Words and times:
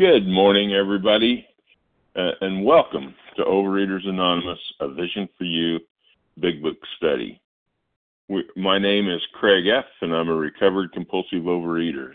Good 0.00 0.26
morning, 0.26 0.72
everybody, 0.72 1.46
uh, 2.16 2.30
and 2.40 2.64
welcome 2.64 3.14
to 3.36 3.44
Overeaters 3.44 4.08
Anonymous, 4.08 4.58
a 4.80 4.88
Vision 4.88 5.28
for 5.36 5.44
You 5.44 5.78
Big 6.38 6.62
Book 6.62 6.78
Study. 6.96 7.38
We, 8.26 8.44
my 8.56 8.78
name 8.78 9.10
is 9.10 9.20
Craig 9.34 9.66
F., 9.66 9.84
and 10.00 10.14
I'm 10.14 10.30
a 10.30 10.34
recovered 10.34 10.92
compulsive 10.92 11.42
overeater. 11.42 12.12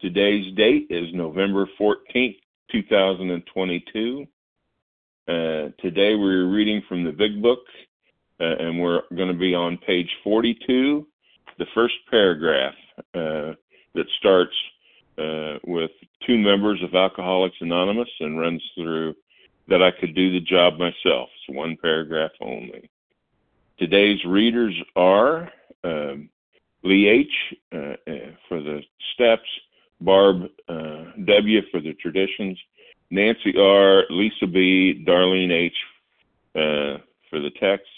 Today's 0.00 0.56
date 0.56 0.86
is 0.88 1.12
November 1.12 1.68
14th, 1.78 2.38
2022. 2.72 4.26
Uh, 5.28 5.32
today 5.82 6.14
we're 6.14 6.46
reading 6.46 6.80
from 6.88 7.04
the 7.04 7.12
Big 7.12 7.42
Book, 7.42 7.66
uh, 8.40 8.56
and 8.60 8.80
we're 8.80 9.02
going 9.14 9.28
to 9.28 9.38
be 9.38 9.54
on 9.54 9.76
page 9.86 10.08
42, 10.24 11.06
the 11.58 11.66
first 11.74 11.96
paragraph 12.10 12.72
uh, 13.14 13.52
that 13.94 14.06
starts 14.18 14.54
uh, 15.18 15.58
with 15.66 15.90
two 16.26 16.38
members 16.38 16.82
of 16.82 16.94
Alcoholics 16.94 17.56
Anonymous 17.60 18.08
and 18.20 18.38
runs 18.38 18.62
through 18.74 19.14
that 19.68 19.82
I 19.82 19.90
could 19.90 20.14
do 20.14 20.32
the 20.32 20.40
job 20.40 20.74
myself. 20.78 21.28
It's 21.34 21.56
one 21.56 21.76
paragraph 21.80 22.30
only. 22.40 22.88
Today's 23.78 24.24
readers 24.24 24.74
are 24.96 25.52
um, 25.84 26.30
Lee 26.82 27.08
H. 27.08 27.56
Uh, 27.72 27.76
uh, 27.76 28.30
for 28.48 28.62
the 28.62 28.80
steps, 29.14 29.48
Barb 30.00 30.44
uh, 30.68 31.04
W. 31.24 31.60
for 31.70 31.80
the 31.80 31.94
traditions, 31.94 32.58
Nancy 33.10 33.54
R., 33.58 34.04
Lisa 34.10 34.46
B., 34.46 35.04
Darlene 35.06 35.52
H. 35.52 35.72
Uh, 36.54 37.02
for 37.28 37.40
the 37.40 37.50
texts, 37.60 37.88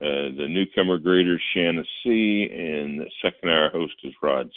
the 0.00 0.46
newcomer 0.48 0.98
greeters 0.98 1.38
Shanna 1.52 1.82
C. 2.02 2.48
and 2.50 3.00
the 3.00 3.10
second 3.20 3.50
hour 3.50 3.70
host 3.70 3.94
is 4.04 4.14
Rod's 4.22 4.52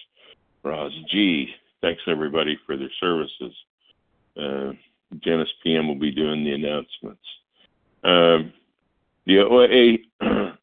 Roz 0.64 0.94
G 1.10 1.50
thanks 1.82 2.02
everybody 2.08 2.58
for 2.66 2.78
their 2.78 2.90
services. 3.00 3.54
Uh, 4.38 4.72
Janice 5.24 5.52
PM 5.64 5.88
will 5.88 6.00
be 6.00 6.12
doing 6.12 6.44
the 6.44 6.54
announcements. 6.54 7.22
Um, 8.04 8.54
the 9.26 9.40
OA, 9.40 9.98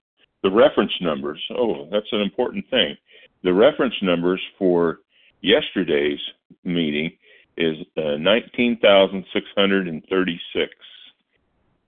the 0.42 0.50
reference 0.50 0.92
numbers. 1.00 1.42
Oh, 1.56 1.88
that's 1.90 2.12
an 2.12 2.20
important 2.20 2.68
thing. 2.70 2.96
The 3.44 3.52
reference 3.52 3.94
numbers 4.02 4.40
for 4.58 4.98
yesterday's 5.42 6.18
meeting 6.64 7.12
is 7.56 7.76
uh, 7.96 8.16
19,636. 8.18 10.72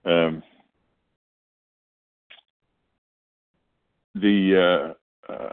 Um, 0.04 0.42
the 4.14 4.94
uh, 5.28 5.52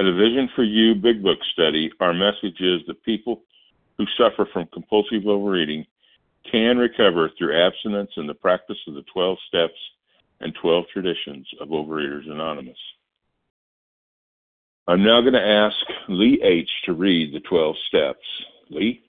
At 0.00 0.06
a 0.06 0.14
Vision 0.14 0.48
for 0.56 0.62
You 0.62 0.94
Big 0.94 1.22
Book 1.22 1.36
study, 1.52 1.92
our 2.00 2.14
message 2.14 2.58
is 2.58 2.80
that 2.86 3.04
people 3.04 3.42
who 3.98 4.06
suffer 4.16 4.48
from 4.50 4.66
compulsive 4.72 5.26
overeating 5.26 5.84
can 6.50 6.78
recover 6.78 7.28
through 7.36 7.54
abstinence 7.54 8.10
and 8.16 8.26
the 8.26 8.32
practice 8.32 8.78
of 8.88 8.94
the 8.94 9.04
12 9.12 9.36
steps 9.46 9.78
and 10.40 10.54
12 10.54 10.86
traditions 10.90 11.46
of 11.60 11.68
Overeaters 11.68 12.30
Anonymous. 12.30 12.78
I'm 14.88 15.04
now 15.04 15.20
going 15.20 15.34
to 15.34 15.46
ask 15.46 15.76
Lee 16.08 16.40
H. 16.42 16.70
to 16.86 16.94
read 16.94 17.34
the 17.34 17.40
12 17.40 17.76
steps. 17.88 18.26
Lee? 18.70 19.02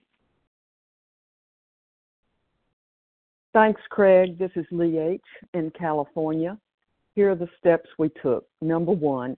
Thanks, 3.54 3.80
Craig. 3.90 4.38
This 4.38 4.52
is 4.58 4.66
Lee 4.72 5.00
H. 5.00 5.22
in 5.54 5.72
California. 5.72 6.58
Here 7.16 7.32
are 7.32 7.36
the 7.36 7.50
steps 7.60 7.88
we 7.98 8.10
took. 8.22 8.46
Number 8.60 8.92
one, 8.92 9.38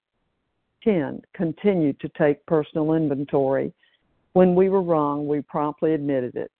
10. 0.83 1.21
Continued 1.33 1.99
to 1.99 2.09
take 2.17 2.45
personal 2.45 2.93
inventory. 2.93 3.73
When 4.33 4.55
we 4.55 4.69
were 4.69 4.81
wrong, 4.81 5.27
we 5.27 5.41
promptly 5.41 5.93
admitted 5.93 6.35
it. 6.35 6.51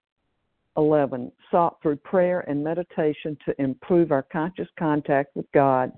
11. 0.78 1.32
Sought 1.50 1.78
through 1.82 1.98
prayer 1.98 2.42
and 2.48 2.64
meditation 2.64 3.38
to 3.46 3.62
improve 3.62 4.12
our 4.12 4.24
conscious 4.24 4.68
contact 4.80 5.36
with 5.36 5.52
God 5.54 5.92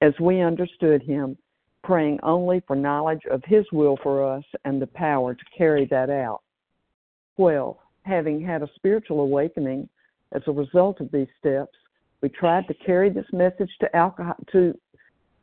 as 0.00 0.12
we 0.20 0.40
understood 0.40 1.02
Him, 1.02 1.36
praying 1.82 2.18
only 2.22 2.62
for 2.66 2.76
knowledge 2.76 3.22
of 3.30 3.42
His 3.44 3.64
will 3.72 3.98
for 4.02 4.24
us 4.24 4.44
and 4.64 4.80
the 4.80 4.86
power 4.86 5.34
to 5.34 5.44
carry 5.56 5.86
that 5.86 6.10
out. 6.10 6.42
12. 7.36 7.76
Having 8.02 8.44
had 8.44 8.62
a 8.62 8.70
spiritual 8.76 9.20
awakening 9.20 9.88
as 10.32 10.42
a 10.46 10.52
result 10.52 11.00
of 11.00 11.10
these 11.12 11.28
steps, 11.38 11.76
we 12.20 12.28
tried 12.28 12.66
to 12.68 12.74
carry 12.74 13.10
this 13.10 13.26
message 13.32 13.70
to 13.80 13.96
alcohol 13.96 14.36
to 14.52 14.78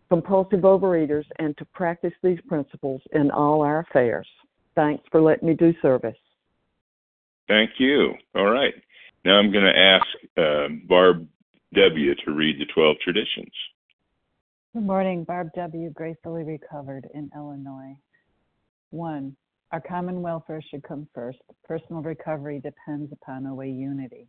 compulsive 0.09 0.61
overeaters 0.61 1.25
and 1.37 1.57
to 1.57 1.65
practice 1.65 2.13
these 2.23 2.39
principles 2.47 3.01
in 3.13 3.31
all 3.31 3.61
our 3.61 3.79
affairs. 3.79 4.27
Thanks 4.75 5.03
for 5.11 5.21
letting 5.21 5.47
me 5.47 5.53
do 5.53 5.73
service. 5.81 6.17
Thank 7.47 7.71
you. 7.79 8.13
All 8.35 8.49
right. 8.49 8.73
Now 9.25 9.37
I'm 9.37 9.51
going 9.51 9.65
to 9.65 9.77
ask 9.77 10.05
uh, 10.37 10.67
Barb 10.87 11.27
W. 11.73 12.15
to 12.25 12.31
read 12.31 12.59
the 12.59 12.65
12 12.73 12.97
traditions. 13.03 13.51
Good 14.73 14.83
morning. 14.83 15.23
Barb 15.23 15.49
W., 15.55 15.89
gracefully 15.91 16.43
recovered 16.43 17.07
in 17.13 17.29
Illinois. 17.35 17.95
One, 18.91 19.35
our 19.71 19.81
common 19.81 20.21
welfare 20.21 20.61
should 20.69 20.83
come 20.83 21.07
first. 21.13 21.39
Personal 21.63 22.01
recovery 22.01 22.59
depends 22.59 23.11
upon 23.11 23.45
OA 23.45 23.65
unity. 23.65 24.27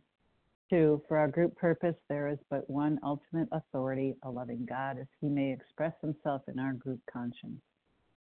Two, 0.71 1.01
for 1.05 1.17
our 1.17 1.27
group 1.27 1.53
purpose, 1.57 1.97
there 2.07 2.29
is 2.29 2.37
but 2.49 2.69
one 2.69 2.97
ultimate 3.03 3.49
authority, 3.51 4.15
a 4.23 4.31
loving 4.31 4.65
God, 4.65 4.97
as 4.97 5.07
he 5.19 5.27
may 5.27 5.51
express 5.51 5.91
himself 5.99 6.43
in 6.47 6.59
our 6.59 6.71
group 6.71 7.01
conscience. 7.11 7.59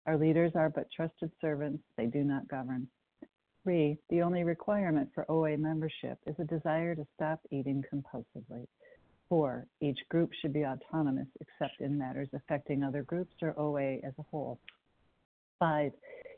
Our 0.05 0.17
leaders 0.17 0.53
are 0.55 0.69
but 0.69 0.87
trusted 0.95 1.29
servants, 1.41 1.83
they 1.97 2.05
do 2.05 2.23
not 2.23 2.47
govern. 2.47 2.87
Three, 3.63 3.97
the 4.09 4.21
only 4.21 4.45
requirement 4.45 5.09
for 5.13 5.29
OA 5.29 5.57
membership 5.57 6.19
is 6.25 6.35
a 6.39 6.45
desire 6.45 6.95
to 6.95 7.05
stop 7.15 7.41
eating 7.51 7.83
compulsively. 7.93 8.65
Four, 9.27 9.67
each 9.81 9.99
group 10.07 10.31
should 10.41 10.53
be 10.53 10.65
autonomous 10.65 11.27
except 11.41 11.81
in 11.81 11.97
matters 11.97 12.29
affecting 12.33 12.81
other 12.81 13.03
groups 13.03 13.35
or 13.41 13.59
OA 13.59 13.95
as 14.07 14.13
a 14.19 14.25
whole. 14.31 14.57
Five, 15.59 15.91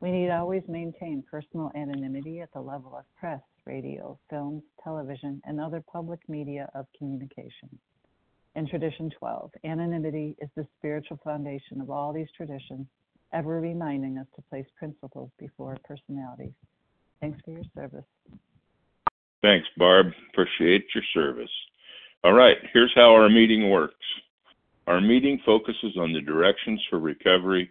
We 0.00 0.10
need 0.10 0.30
always 0.30 0.62
maintain 0.66 1.22
personal 1.30 1.70
anonymity 1.74 2.40
at 2.40 2.52
the 2.54 2.60
level 2.60 2.96
of 2.96 3.04
press, 3.18 3.40
radio, 3.66 4.18
films, 4.30 4.62
television, 4.82 5.42
and 5.44 5.60
other 5.60 5.82
public 5.92 6.20
media 6.26 6.70
of 6.74 6.86
communication. 6.96 7.68
In 8.56 8.66
Tradition 8.66 9.10
12, 9.18 9.50
anonymity 9.64 10.36
is 10.40 10.48
the 10.56 10.66
spiritual 10.78 11.20
foundation 11.22 11.82
of 11.82 11.90
all 11.90 12.12
these 12.14 12.28
traditions, 12.34 12.86
ever 13.32 13.60
reminding 13.60 14.16
us 14.16 14.26
to 14.36 14.42
place 14.48 14.66
principles 14.78 15.30
before 15.38 15.76
personalities. 15.84 16.54
Thanks 17.20 17.38
for 17.44 17.50
your 17.50 17.64
service. 17.74 18.06
Thanks, 19.42 19.68
Barb. 19.76 20.06
Appreciate 20.32 20.86
your 20.94 21.04
service. 21.12 21.50
All 22.24 22.32
right, 22.32 22.56
here's 22.72 22.92
how 22.94 23.12
our 23.12 23.28
meeting 23.28 23.70
works. 23.70 23.94
Our 24.86 25.00
meeting 25.00 25.40
focuses 25.44 25.96
on 25.98 26.12
the 26.12 26.20
directions 26.22 26.82
for 26.88 26.98
recovery 26.98 27.70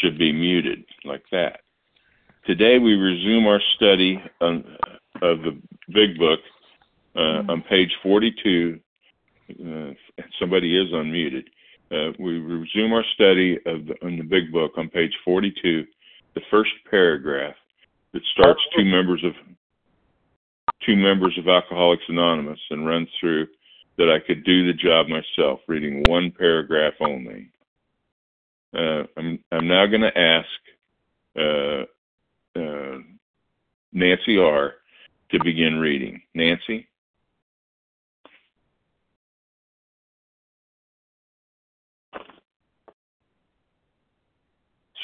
should 0.00 0.18
be 0.18 0.32
muted 0.32 0.84
like 1.04 1.24
that. 1.32 1.60
Today 2.46 2.78
we 2.78 2.94
resume 2.94 3.46
our 3.46 3.60
study 3.76 4.22
on, 4.40 4.64
of 5.22 5.42
the 5.42 5.60
Big 5.92 6.18
Book 6.18 6.40
uh, 7.16 7.42
on 7.48 7.62
page 7.68 7.92
42. 8.02 8.80
Uh, 9.50 9.90
somebody 10.38 10.78
is 10.78 10.90
unmuted. 10.92 11.44
Uh, 11.90 12.12
we 12.18 12.38
resume 12.38 12.92
our 12.92 13.04
study 13.14 13.56
of 13.66 13.86
the, 13.86 13.94
on 14.02 14.16
the 14.16 14.22
Big 14.22 14.52
Book 14.52 14.72
on 14.76 14.88
page 14.88 15.12
42, 15.24 15.84
the 16.34 16.40
first 16.50 16.70
paragraph 16.88 17.54
that 18.12 18.22
starts 18.32 18.60
two 18.76 18.84
members 18.84 19.22
of 19.24 19.32
two 20.86 20.96
members 20.96 21.36
of 21.38 21.48
Alcoholics 21.48 22.04
Anonymous 22.08 22.60
and 22.70 22.86
runs 22.86 23.08
through 23.18 23.46
that 23.98 24.08
I 24.10 24.24
could 24.24 24.44
do 24.44 24.66
the 24.66 24.72
job 24.72 25.08
myself, 25.08 25.60
reading 25.68 26.02
one 26.08 26.32
paragraph 26.36 26.94
only. 27.00 27.50
Uh, 28.76 29.02
I'm, 29.16 29.42
I'm 29.50 29.66
now 29.66 29.86
going 29.86 30.02
to 30.02 30.18
ask 30.18 30.46
uh, 31.36 32.60
uh, 32.60 32.98
Nancy 33.92 34.38
R. 34.38 34.74
to 35.30 35.44
begin 35.44 35.78
reading. 35.78 36.22
Nancy? 36.34 36.86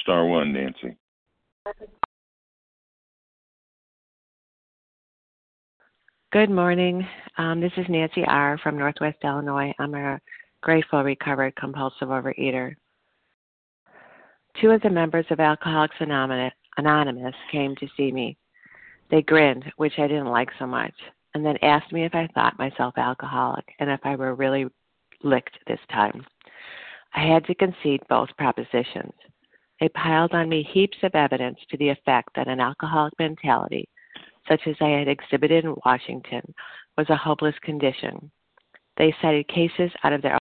Star 0.03 0.25
one, 0.27 0.53
Nancy. 0.53 0.97
Good 6.33 6.51
morning. 6.51 7.07
Um, 7.39 7.61
this 7.61 7.73
is 7.77 7.87
Nancy 7.89 8.23
R. 8.25 8.59
from 8.62 8.79
Northwest 8.79 9.19
Illinois. 9.25 9.73
I'm 9.81 9.95
a 9.95 10.21
grateful 10.61 11.03
recovered 11.03 11.57
compulsive 11.57 12.09
overeater. 12.09 12.77
Two 14.61 14.70
of 14.70 14.81
the 14.81 14.91
members 14.91 15.26
of 15.31 15.38
Alcoholics 15.38 15.97
Anonymous 16.00 17.35
came 17.53 17.76
to 17.76 17.88
see 17.94 18.11
me. 18.11 18.38
They 19.11 19.21
grinned, 19.21 19.71
which 19.76 19.99
I 19.99 20.07
didn't 20.07 20.26
like 20.31 20.49
so 20.59 20.66
much, 20.66 20.95
and 21.35 21.45
then 21.45 21.59
asked 21.61 21.92
me 21.92 22.04
if 22.04 22.14
I 22.14 22.26
thought 22.28 22.59
myself 22.59 22.95
alcoholic 22.97 23.66
and 23.78 23.90
if 23.90 24.00
I 24.04 24.16
were 24.16 24.35
really 24.35 24.66
licked 25.23 25.59
this 25.66 25.81
time. 25.92 26.25
I 27.14 27.26
had 27.26 27.45
to 27.47 27.54
concede 27.54 28.00
both 28.09 28.35
propositions. 28.38 29.12
They 29.78 29.88
piled 29.90 30.33
on 30.33 30.49
me 30.49 30.62
heaps 30.73 30.97
of 31.02 31.14
evidence 31.14 31.59
to 31.71 31.76
the 31.76 31.90
effect 31.90 32.31
that 32.35 32.49
an 32.49 32.61
alcoholic 32.61 33.12
mentality, 33.19 33.87
such 34.49 34.62
as 34.66 34.76
I 34.81 34.88
had 34.88 35.09
exhibited 35.09 35.66
in 35.66 35.75
Washington, 35.85 36.54
was 36.97 37.11
a 37.11 37.16
hopeless 37.16 37.54
condition. 37.62 38.31
They 38.97 39.14
cited 39.21 39.49
cases 39.49 39.90
out 40.02 40.14
of 40.14 40.23
their 40.23 40.38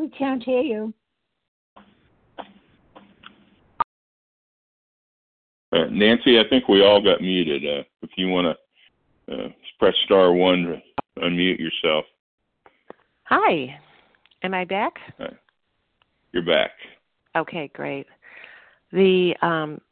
We 0.00 0.08
can't 0.08 0.42
hear 0.42 0.62
you. 0.62 0.94
Uh, 5.70 5.84
Nancy, 5.90 6.40
I 6.40 6.48
think 6.48 6.68
we 6.68 6.82
all 6.82 7.02
got 7.02 7.20
muted. 7.20 7.62
Uh, 7.66 7.84
if 8.00 8.08
you 8.16 8.28
want 8.28 8.56
to 9.28 9.34
uh, 9.34 9.48
press 9.78 9.94
star 10.06 10.32
one 10.32 10.62
to 10.62 10.80
unmute 11.22 11.58
yourself. 11.58 12.06
Hi. 13.24 13.78
Am 14.42 14.54
I 14.54 14.64
back? 14.64 14.94
Uh, 15.18 15.26
you're 16.32 16.46
back. 16.46 16.70
Okay, 17.36 17.70
great. 17.74 18.06
The 18.92 19.34
um, 19.42 19.82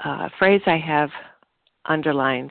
uh, 0.00 0.28
phrase 0.40 0.62
I 0.66 0.76
have 0.76 1.10
underlined 1.84 2.50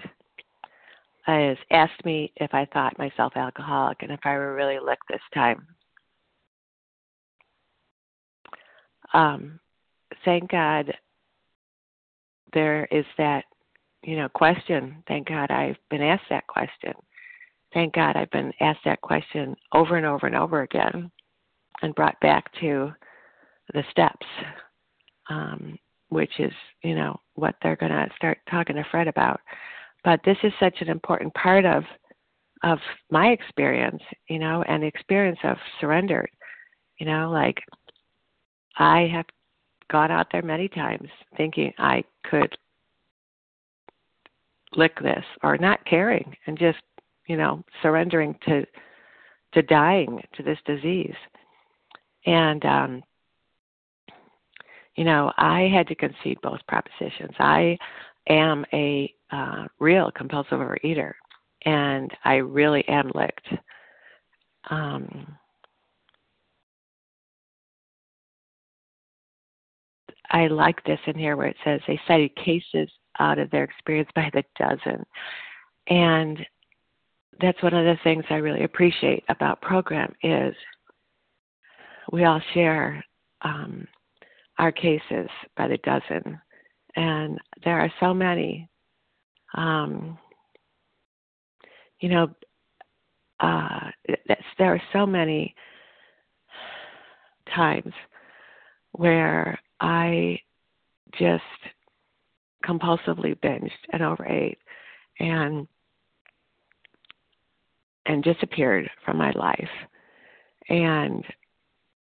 is 1.28 1.58
asked 1.72 2.06
me 2.06 2.32
if 2.38 2.54
I 2.54 2.66
thought 2.72 2.98
myself 2.98 3.34
alcoholic 3.36 4.02
and 4.02 4.12
if 4.14 4.22
I 4.24 4.38
were 4.38 4.56
really 4.56 4.80
licked 4.80 5.10
this 5.10 5.20
time. 5.34 5.68
Um, 9.14 9.60
thank 10.26 10.50
God 10.52 10.94
there 12.54 12.86
is 12.92 13.06
that, 13.18 13.46
you 14.04 14.18
know, 14.18 14.30
question. 14.30 15.04
Thank 15.08 15.28
God 15.28 15.52
I've 15.52 15.78
been 15.90 16.02
asked 16.02 16.30
that 16.30 16.48
question. 16.48 16.94
Thank 17.74 17.96
God 17.96 18.16
I've 18.16 18.32
been 18.32 18.54
asked 18.60 18.82
that 18.86 19.02
question 19.02 19.56
over 19.74 19.98
and 19.98 20.06
over 20.06 20.28
and 20.28 20.36
over 20.36 20.62
again 20.62 21.12
and 21.82 21.96
brought 21.96 22.20
back 22.20 22.52
to 22.60 22.92
the 23.74 23.84
steps, 23.90 24.26
um, 25.30 25.80
which 26.10 26.40
is, 26.40 26.52
you 26.84 26.96
know, 26.96 27.20
what 27.36 27.56
they're 27.64 27.76
going 27.76 27.92
to 27.92 28.08
start 28.16 28.38
talking 28.50 28.76
to 28.76 28.86
Fred 28.92 29.08
about. 29.08 29.40
But 30.04 30.20
this 30.26 30.38
is 30.44 30.54
such 30.60 30.82
an 30.82 30.90
important 30.90 31.34
part 31.34 31.66
of 31.66 31.84
of 32.64 32.80
my 33.12 33.28
experience, 33.28 34.02
you 34.30 34.40
know, 34.40 34.64
and 34.68 34.82
the 34.82 34.88
experience 34.88 35.40
of 35.44 35.58
surrender, 35.82 36.26
You 36.98 37.06
know, 37.06 37.30
like 37.30 37.58
I 38.78 39.08
have 39.14 39.26
gone 39.92 40.12
out 40.12 40.28
there 40.32 40.42
many 40.42 40.68
times 40.68 41.10
thinking 41.38 41.74
I 41.78 42.04
could 42.24 42.58
lick 44.76 45.00
this 45.00 45.24
or 45.44 45.58
not 45.58 45.86
caring 45.86 46.36
and 46.48 46.58
just, 46.58 46.80
you 47.28 47.38
know, 47.38 47.64
surrendering 47.82 48.36
to 48.46 48.66
to 49.54 49.62
dying 49.62 50.20
to 50.36 50.44
this 50.44 50.58
disease. 50.66 51.16
And 52.26 52.66
um 52.66 53.04
you 54.96 55.04
know, 55.04 55.32
I 55.38 55.72
had 55.74 55.88
to 55.88 55.96
concede 55.96 56.40
both 56.42 56.60
propositions. 56.68 57.34
I 57.40 57.78
am 58.30 58.66
a 58.74 59.14
uh, 59.32 59.66
real 59.80 60.12
compulsive 60.12 60.60
overeater, 60.60 61.14
and 61.66 62.12
I 62.24 62.36
really 62.36 62.88
am 62.88 63.12
licked. 63.16 63.48
Um, 64.70 65.36
I 70.34 70.48
like 70.48 70.84
this 70.84 71.00
in 71.06 71.18
here 71.18 71.38
where 71.38 71.48
it 71.48 71.56
says 71.64 71.80
they 71.88 72.00
cited 72.08 72.36
cases 72.36 72.90
out 73.20 73.38
of 73.40 73.50
their 73.52 73.64
experience 73.64 74.10
by 74.16 74.30
the 74.34 74.44
dozen. 74.58 75.06
And 75.88 76.40
that's 77.40 77.62
one 77.62 77.74
of 77.74 77.86
the 77.86 77.98
things 78.04 78.26
I 78.30 78.36
really 78.36 78.64
appreciate 78.64 79.24
about 79.30 79.62
program 79.62 80.14
is 80.24 80.56
we 82.12 82.26
all 82.26 82.42
share 82.54 83.04
um, 83.44 83.88
our 84.58 84.72
cases 84.72 85.30
by 85.56 85.68
the 85.68 85.78
dozen, 85.78 86.40
and 86.96 87.40
there 87.64 87.80
are 87.80 87.92
so 88.00 88.14
many. 88.14 88.70
Um, 89.56 90.18
you 92.00 92.10
know, 92.10 92.30
uh, 93.40 93.90
there 94.58 94.74
are 94.74 94.82
so 94.92 95.06
many 95.06 95.56
times 97.56 97.94
where 98.94 99.60
I 99.84 100.40
just 101.20 101.44
compulsively 102.66 103.38
binged 103.40 103.72
and 103.92 104.02
overate 104.02 104.58
and 105.20 105.68
and 108.06 108.24
disappeared 108.24 108.90
from 109.06 109.18
my 109.18 109.32
life 109.32 109.70
and 110.70 111.24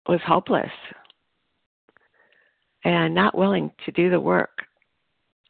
was 0.07 0.21
hopeless 0.27 0.71
and 2.85 3.15
not 3.15 3.37
willing 3.37 3.71
to 3.85 3.93
do 3.93 4.11
the 4.11 4.21
work 4.21 4.59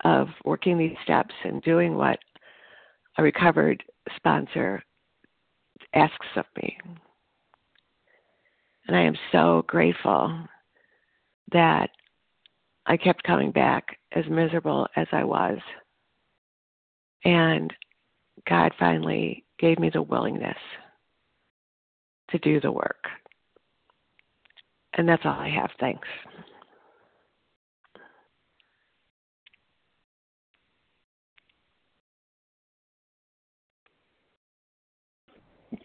of 0.05 0.29
working 0.45 0.79
these 0.79 0.97
steps 1.05 1.35
and 1.45 1.63
doing 1.63 1.97
what 1.97 2.19
a 3.19 3.23
recovered 3.23 3.83
sponsor 4.17 4.83
asks 5.95 6.27
of 6.37 6.45
me. 6.57 6.77
And 8.87 8.97
I 8.97 9.01
am 9.01 9.17
so 9.31 9.65
grateful 9.67 10.47
that 11.53 11.91
I 12.87 12.97
kept 12.97 13.23
coming 13.23 13.53
back 13.53 13.97
as 14.13 14.25
miserable 14.29 14.87
as 14.97 15.07
I 15.13 15.25
was. 15.25 15.59
And 17.25 17.73
God 18.49 18.73
finally 18.79 19.45
gave 19.59 19.79
me 19.79 19.91
the 19.91 20.03
willingness 20.03 20.57
to 22.31 22.39
do 22.39 22.61
the 22.61 22.73
work. 22.73 23.07
And 24.95 25.09
that's 25.09 25.23
all 25.25 25.39
I 25.39 25.49
have. 25.49 25.71
Thanks. 25.79 26.07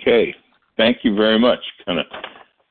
Okay. 0.01 0.33
Thank 0.75 0.99
you 1.03 1.15
very 1.15 1.39
much. 1.39 1.59
Kind 1.85 1.99
of 1.99 2.05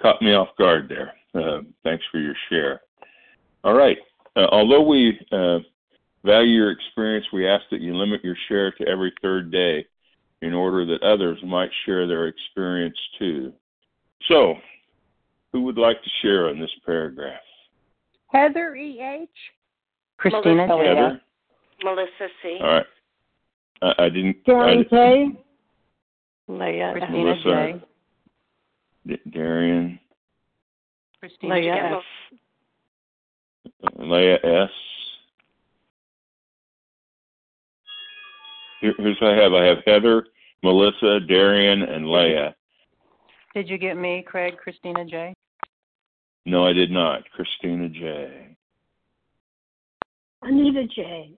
caught 0.01 0.21
me 0.23 0.35
off 0.35 0.49
guard 0.59 0.89
there. 0.89 1.13
Uh, 1.35 1.61
thanks 1.85 2.05
for 2.11 2.19
your 2.19 2.35
share. 2.49 2.81
All 3.65 3.75
right. 3.75 3.99
Uh, 4.37 4.47
although 4.53 4.83
we 4.83 5.19
uh, 5.33 5.59
value 6.25 6.53
your 6.53 6.71
experience, 6.71 7.27
we 7.33 7.49
ask 7.49 7.65
that 7.71 7.81
you 7.81 7.97
limit 7.97 8.23
your 8.23 8.37
share 8.49 8.71
to 8.73 8.87
every 8.87 9.13
third 9.23 9.51
day 9.51 9.87
in 10.43 10.53
order 10.53 10.85
that 10.85 11.03
others 11.03 11.39
might 11.45 11.71
share 11.87 12.07
their 12.07 12.29
experience 12.29 12.97
too. 13.19 13.53
So, 14.29 14.55
who 15.53 15.63
would 15.63 15.79
like 15.79 16.03
to 16.03 16.11
share 16.21 16.49
on 16.49 16.61
this 16.61 16.71
paragraph? 16.85 17.41
Heather 18.29 18.77
E.H. 18.77 19.29
Christina 20.19 20.67
Melissa, 20.67 20.85
Heather? 20.85 21.23
Melissa 21.83 22.29
C. 22.43 22.59
All 22.61 22.67
right. 22.67 22.87
I, 23.83 24.05
I 24.05 24.09
didn't. 24.09 24.45
Karen 24.45 24.85
K. 24.91 25.29
Leah 26.49 26.93
Christina 26.93 27.19
Melissa. 27.25 27.43
J. 27.43 27.83
D- 29.07 29.31
Darian, 29.31 30.01
Christina 31.21 31.55
Leah 31.55 31.75
J. 31.75 31.97
F. 31.97 32.03
Leah 33.99 34.39
S. 34.43 34.71
Here, 38.81 38.95
here's 38.99 39.17
what 39.21 39.33
I 39.33 39.43
have. 39.43 39.53
I 39.53 39.65
have 39.65 39.79
Heather, 39.87 40.27
Melissa, 40.63 41.21
Darian, 41.21 41.83
and 41.83 42.11
Leah. 42.11 42.55
Did 43.55 43.69
you 43.69 43.79
get 43.79 43.97
me, 43.97 44.25
Craig? 44.27 44.57
Christina 44.63 45.05
J. 45.05 45.35
No, 46.45 46.67
I 46.67 46.73
did 46.73 46.91
not. 46.91 47.23
Christina 47.31 47.89
J. 47.89 48.57
Anita 50.43 50.87
J. 50.95 51.31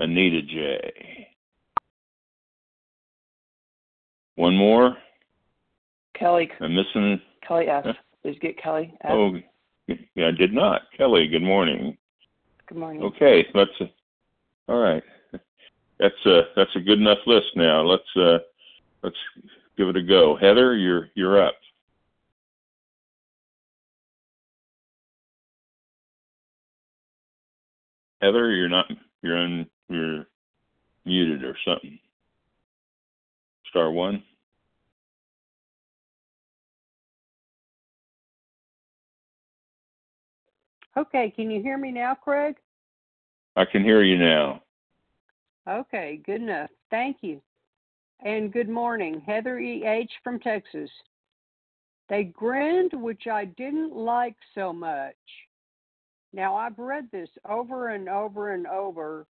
Anita 0.00 0.42
J. 0.42 1.28
One 4.36 4.56
more. 4.56 4.96
Kelly, 6.18 6.50
I'm 6.60 6.74
missing. 6.74 7.20
Kelly 7.46 7.68
S. 7.68 7.82
Huh? 7.86 7.92
Did 8.24 8.40
get 8.40 8.62
Kelly 8.62 8.92
S? 9.02 9.10
Oh, 9.10 9.34
yeah, 9.34 9.40
I 9.90 10.30
did 10.30 10.52
not. 10.52 10.82
Kelly, 10.96 11.28
good 11.28 11.42
morning. 11.42 11.96
Good 12.66 12.78
morning. 12.78 13.02
Okay, 13.02 13.46
let's. 13.54 13.70
Uh, 13.80 13.86
all 14.68 14.78
right, 14.78 15.02
that's 15.98 16.26
a 16.26 16.42
that's 16.56 16.74
a 16.76 16.80
good 16.80 16.98
enough 16.98 17.18
list 17.26 17.48
now. 17.56 17.82
Let's 17.82 18.16
uh, 18.16 18.38
let's 19.02 19.16
give 19.76 19.88
it 19.88 19.96
a 19.96 20.02
go. 20.02 20.36
Heather, 20.40 20.76
you're 20.76 21.08
you're 21.14 21.44
up. 21.44 21.54
Heather, 28.20 28.50
you're 28.50 28.68
not 28.68 28.86
you're 29.22 29.36
on 29.36 29.66
you're 29.88 30.26
muted 31.04 31.42
or 31.44 31.56
something. 31.64 31.98
Star 33.70 33.90
one. 33.90 34.22
Okay, 40.96 41.32
can 41.34 41.50
you 41.50 41.62
hear 41.62 41.78
me 41.78 41.92
now, 41.92 42.14
Craig? 42.14 42.56
I 43.56 43.64
can 43.64 43.84
hear 43.84 44.02
you 44.02 44.18
now. 44.18 44.62
Okay, 45.68 46.20
good 46.24 46.42
enough. 46.42 46.70
Thank 46.90 47.18
you. 47.20 47.40
And 48.24 48.52
good 48.52 48.68
morning, 48.68 49.22
Heather 49.24 49.58
E.H. 49.58 50.10
from 50.22 50.40
Texas. 50.40 50.90
They 52.08 52.24
grinned, 52.24 52.92
which 52.92 53.28
I 53.30 53.44
didn't 53.44 53.94
like 53.94 54.36
so 54.54 54.72
much. 54.72 55.14
Now, 56.32 56.56
I've 56.56 56.78
read 56.78 57.08
this 57.12 57.28
over 57.48 57.90
and 57.90 58.08
over 58.08 58.52
and 58.52 58.66
over 58.66 59.26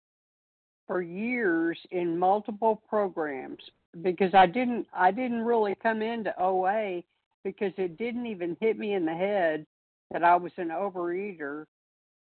for 0.86 1.02
years 1.02 1.78
in 1.90 2.18
multiple 2.18 2.82
programs 2.88 3.62
because 4.02 4.34
I 4.34 4.46
didn't 4.46 4.86
I 4.94 5.10
didn't 5.10 5.42
really 5.42 5.74
come 5.82 6.00
into 6.02 6.34
OA 6.40 7.02
because 7.44 7.72
it 7.76 7.96
didn't 7.96 8.26
even 8.26 8.56
hit 8.60 8.78
me 8.78 8.94
in 8.94 9.04
the 9.04 9.14
head 9.14 9.66
that 10.10 10.24
I 10.24 10.36
was 10.36 10.52
an 10.56 10.68
overeater. 10.68 11.64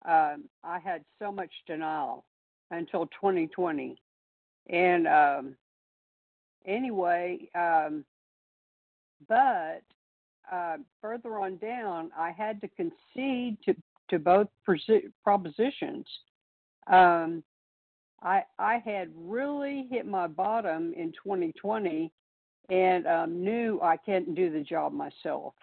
Um, 0.05 0.45
I 0.65 0.79
had 0.79 1.05
so 1.19 1.31
much 1.31 1.51
denial 1.67 2.25
until 2.71 3.07
2020, 3.07 4.01
and 4.71 5.07
um, 5.07 5.57
anyway, 6.67 7.49
um, 7.55 8.05
but 9.29 9.83
uh, 10.51 10.77
further 11.01 11.39
on 11.39 11.57
down, 11.59 12.11
I 12.17 12.31
had 12.31 12.61
to 12.63 12.69
concede 12.69 13.59
to 13.65 13.75
to 14.11 14.19
both 14.19 14.49
propositions. 15.23 16.07
Um, 16.87 17.43
I 18.23 18.43
I 18.59 18.83
had 18.85 19.11
really 19.17 19.87
hit 19.91 20.07
my 20.07 20.27
bottom 20.27 20.93
in 20.97 21.13
2020, 21.13 22.13
and 22.69 23.07
um, 23.07 23.43
knew 23.45 23.81
I 23.83 23.97
couldn't 23.97 24.35
do 24.35 24.51
the 24.51 24.61
job 24.61 24.93
myself, 24.93 25.55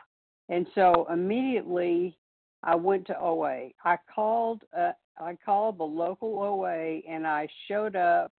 and 0.50 0.68
so 0.76 1.08
immediately 1.12 2.18
I 2.64 2.76
went 2.76 3.08
to 3.08 3.20
OA. 3.20 3.70
I 3.86 3.98
called 4.14 4.64
uh, 4.78 4.92
I 5.20 5.38
called 5.46 5.78
the 5.78 5.84
local 5.84 6.40
OA, 6.40 7.00
and 7.10 7.26
I 7.26 7.48
showed 7.68 7.96
up. 7.96 8.32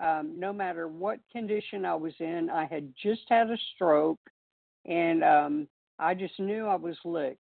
Um, 0.00 0.32
no 0.36 0.52
matter 0.52 0.88
what 0.88 1.20
condition 1.30 1.84
I 1.84 1.94
was 1.94 2.14
in, 2.18 2.48
I 2.50 2.64
had 2.64 2.92
just 3.00 3.22
had 3.28 3.50
a 3.50 3.58
stroke, 3.74 4.18
and 4.86 5.22
um, 5.22 5.68
I 5.98 6.14
just 6.14 6.40
knew 6.40 6.66
I 6.66 6.74
was 6.76 6.96
licked. 7.04 7.38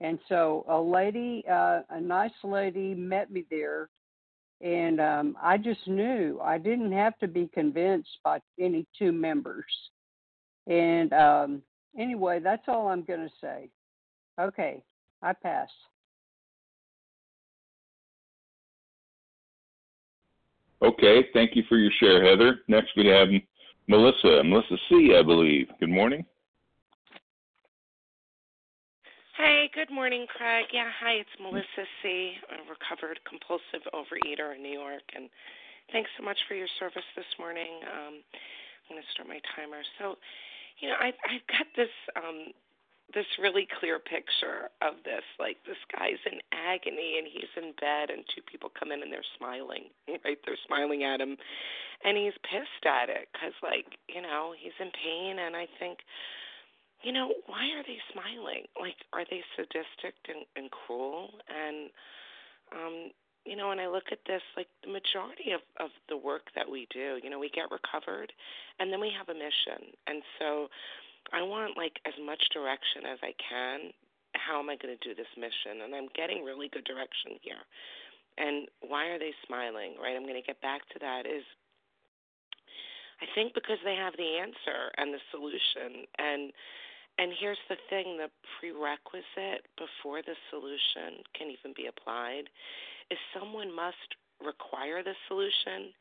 And 0.00 0.18
so 0.28 0.64
a 0.68 0.78
lady, 0.78 1.44
uh, 1.50 1.80
a 1.90 2.00
nice 2.00 2.30
lady, 2.44 2.94
met 2.94 3.30
me 3.32 3.46
there, 3.50 3.88
and 4.60 5.00
um, 5.00 5.36
I 5.42 5.56
just 5.56 5.86
knew 5.88 6.40
I 6.42 6.58
didn't 6.58 6.92
have 6.92 7.18
to 7.18 7.26
be 7.26 7.48
convinced 7.52 8.18
by 8.22 8.40
any 8.60 8.86
two 8.98 9.12
members. 9.12 9.64
And 10.68 11.12
um, 11.12 11.62
anyway, 11.98 12.40
that's 12.40 12.62
all 12.68 12.88
I'm 12.88 13.04
going 13.04 13.20
to 13.20 13.32
say. 13.40 13.68
Okay, 14.40 14.82
I 15.22 15.32
pass. 15.32 15.68
Okay, 20.82 21.28
thank 21.32 21.54
you 21.54 21.62
for 21.68 21.76
your 21.76 21.92
share, 22.00 22.24
Heather. 22.24 22.60
Next 22.66 22.90
we 22.96 23.06
have 23.06 23.28
Melissa, 23.86 24.42
Melissa 24.42 24.76
C, 24.88 25.14
I 25.16 25.22
believe. 25.22 25.68
Good 25.78 25.90
morning. 25.90 26.24
Hey, 29.36 29.70
good 29.74 29.90
morning, 29.90 30.26
Craig. 30.28 30.66
Yeah, 30.72 30.90
hi, 31.00 31.12
it's 31.22 31.36
Melissa 31.40 31.88
C., 32.02 32.34
a 32.50 32.68
recovered 32.68 33.18
compulsive 33.24 33.82
overeater 33.94 34.54
in 34.54 34.62
New 34.62 34.76
York, 34.76 35.02
and 35.16 35.30
thanks 35.90 36.10
so 36.18 36.24
much 36.24 36.36
for 36.46 36.54
your 36.54 36.68
service 36.78 37.06
this 37.16 37.26
morning. 37.38 37.80
Um, 37.82 38.22
I'm 38.86 38.96
going 38.96 39.02
to 39.02 39.12
start 39.14 39.28
my 39.28 39.40
timer. 39.56 39.82
So, 39.98 40.20
you 40.80 40.88
know, 40.88 40.96
I, 40.98 41.08
I've 41.28 41.46
got 41.48 41.66
this 41.76 41.92
um, 42.16 42.52
this 43.14 43.26
really 43.38 43.68
clear 43.78 43.98
picture 43.98 44.72
of 44.80 45.04
this. 45.04 45.24
Like 45.38 45.60
this 45.66 45.80
guy's 45.92 46.20
in 46.24 46.40
agony 46.52 47.20
and 47.20 47.28
he's 47.28 47.52
in 47.56 47.72
bed, 47.80 48.10
and 48.10 48.24
two 48.32 48.42
people 48.42 48.72
come 48.72 48.92
in 48.92 49.02
and 49.02 49.12
they're 49.12 49.26
smiling. 49.38 49.92
Right, 50.24 50.38
they're 50.46 50.60
smiling 50.66 51.02
at 51.02 51.20
him, 51.20 51.36
and 52.04 52.16
he's 52.16 52.36
pissed 52.46 52.86
at 52.86 53.08
it 53.08 53.26
because, 53.32 53.54
like, 53.62 53.98
you 54.08 54.22
know, 54.22 54.54
he's 54.54 54.76
in 54.78 54.90
pain. 54.94 55.38
And 55.38 55.56
I 55.56 55.66
think, 55.80 55.98
you 57.02 57.12
know, 57.12 57.34
why 57.46 57.66
are 57.74 57.82
they 57.82 57.98
smiling? 58.12 58.70
Like, 58.78 59.02
are 59.12 59.24
they 59.28 59.42
sadistic 59.56 60.14
and, 60.28 60.46
and 60.54 60.70
cruel? 60.70 61.30
And 61.50 61.90
um, 62.70 63.10
you 63.44 63.56
know, 63.56 63.68
when 63.68 63.80
I 63.80 63.88
look 63.88 64.12
at 64.12 64.22
this, 64.26 64.42
like 64.56 64.68
the 64.84 64.90
majority 64.90 65.50
of, 65.50 65.60
of 65.80 65.90
the 66.08 66.16
work 66.16 66.46
that 66.54 66.68
we 66.68 66.86
do, 66.94 67.18
you 67.22 67.30
know, 67.30 67.38
we 67.38 67.50
get 67.50 67.70
recovered 67.70 68.32
and 68.78 68.92
then 68.92 69.00
we 69.00 69.10
have 69.10 69.28
a 69.28 69.34
mission. 69.34 69.90
And 70.06 70.22
so 70.38 70.68
I 71.32 71.42
want 71.42 71.76
like 71.76 71.98
as 72.06 72.14
much 72.22 72.42
direction 72.54 73.06
as 73.10 73.18
I 73.22 73.34
can. 73.38 73.90
How 74.34 74.58
am 74.58 74.70
I 74.70 74.76
going 74.80 74.96
to 74.96 75.02
do 75.02 75.14
this 75.14 75.28
mission? 75.36 75.84
And 75.84 75.94
I'm 75.94 76.08
getting 76.14 76.44
really 76.44 76.70
good 76.70 76.84
direction 76.84 77.36
here. 77.42 77.60
And 78.38 78.66
why 78.80 79.12
are 79.12 79.18
they 79.18 79.34
smiling? 79.46 79.98
Right? 80.00 80.16
I'm 80.16 80.24
going 80.24 80.40
to 80.40 80.46
get 80.46 80.62
back 80.62 80.88
to 80.94 80.98
that. 81.00 81.26
Is 81.26 81.44
I 83.20 83.26
think 83.34 83.54
because 83.54 83.78
they 83.84 83.94
have 83.94 84.14
the 84.16 84.38
answer 84.38 84.90
and 84.96 85.12
the 85.12 85.22
solution. 85.30 86.06
And 86.18 86.52
and 87.22 87.32
here's 87.38 87.62
the 87.68 87.76
thing: 87.88 88.18
the 88.18 88.30
prerequisite 88.58 89.62
before 89.78 90.22
the 90.22 90.34
solution 90.50 91.22
can 91.38 91.54
even 91.54 91.70
be 91.76 91.86
applied 91.86 92.50
is 93.10 93.18
someone 93.38 93.70
must 93.74 94.18
require 94.44 95.04
the 95.04 95.14
solution 95.28 95.94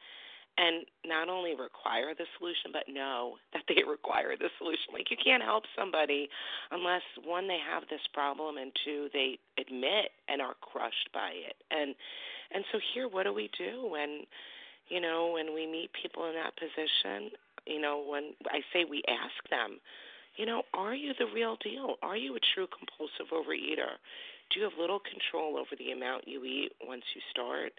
and 0.57 0.83
not 1.05 1.29
only 1.29 1.51
require 1.51 2.17
the 2.17 2.25
solution 2.37 2.73
but 2.73 2.89
know 2.89 3.35
that 3.53 3.61
they 3.69 3.83
require 3.87 4.33
the 4.35 4.49
solution. 4.57 4.93
Like 4.93 5.11
you 5.11 5.17
can't 5.23 5.43
help 5.43 5.63
somebody 5.77 6.27
unless 6.71 7.05
one 7.23 7.47
they 7.47 7.59
have 7.61 7.83
this 7.89 8.01
problem 8.13 8.57
and 8.57 8.71
two 8.83 9.07
they 9.13 9.37
admit 9.61 10.09
and 10.27 10.41
are 10.41 10.55
crushed 10.59 11.09
by 11.13 11.37
it. 11.37 11.55
And 11.69 11.93
and 12.49 12.65
so 12.71 12.79
here 12.93 13.07
what 13.07 13.23
do 13.29 13.33
we 13.33 13.49
do 13.57 13.85
when 13.85 14.25
you 14.89 14.99
know 14.99 15.31
when 15.37 15.53
we 15.53 15.69
meet 15.69 15.91
people 15.93 16.25
in 16.25 16.33
that 16.33 16.57
position? 16.57 17.29
You 17.67 17.79
know 17.79 18.03
when 18.09 18.33
i 18.49 18.61
say 18.73 18.85
we 18.89 19.03
ask 19.07 19.37
them 19.51 19.77
you 20.35 20.45
know 20.45 20.63
are 20.73 20.95
you 20.95 21.13
the 21.19 21.27
real 21.33 21.57
deal 21.63 21.95
are 22.01 22.17
you 22.17 22.35
a 22.35 22.39
true 22.53 22.67
compulsive 22.67 23.31
overeater 23.33 23.97
do 24.51 24.59
you 24.59 24.63
have 24.63 24.77
little 24.79 24.99
control 24.99 25.57
over 25.57 25.75
the 25.77 25.91
amount 25.91 26.27
you 26.27 26.43
eat 26.43 26.71
once 26.85 27.03
you 27.15 27.21
start 27.31 27.71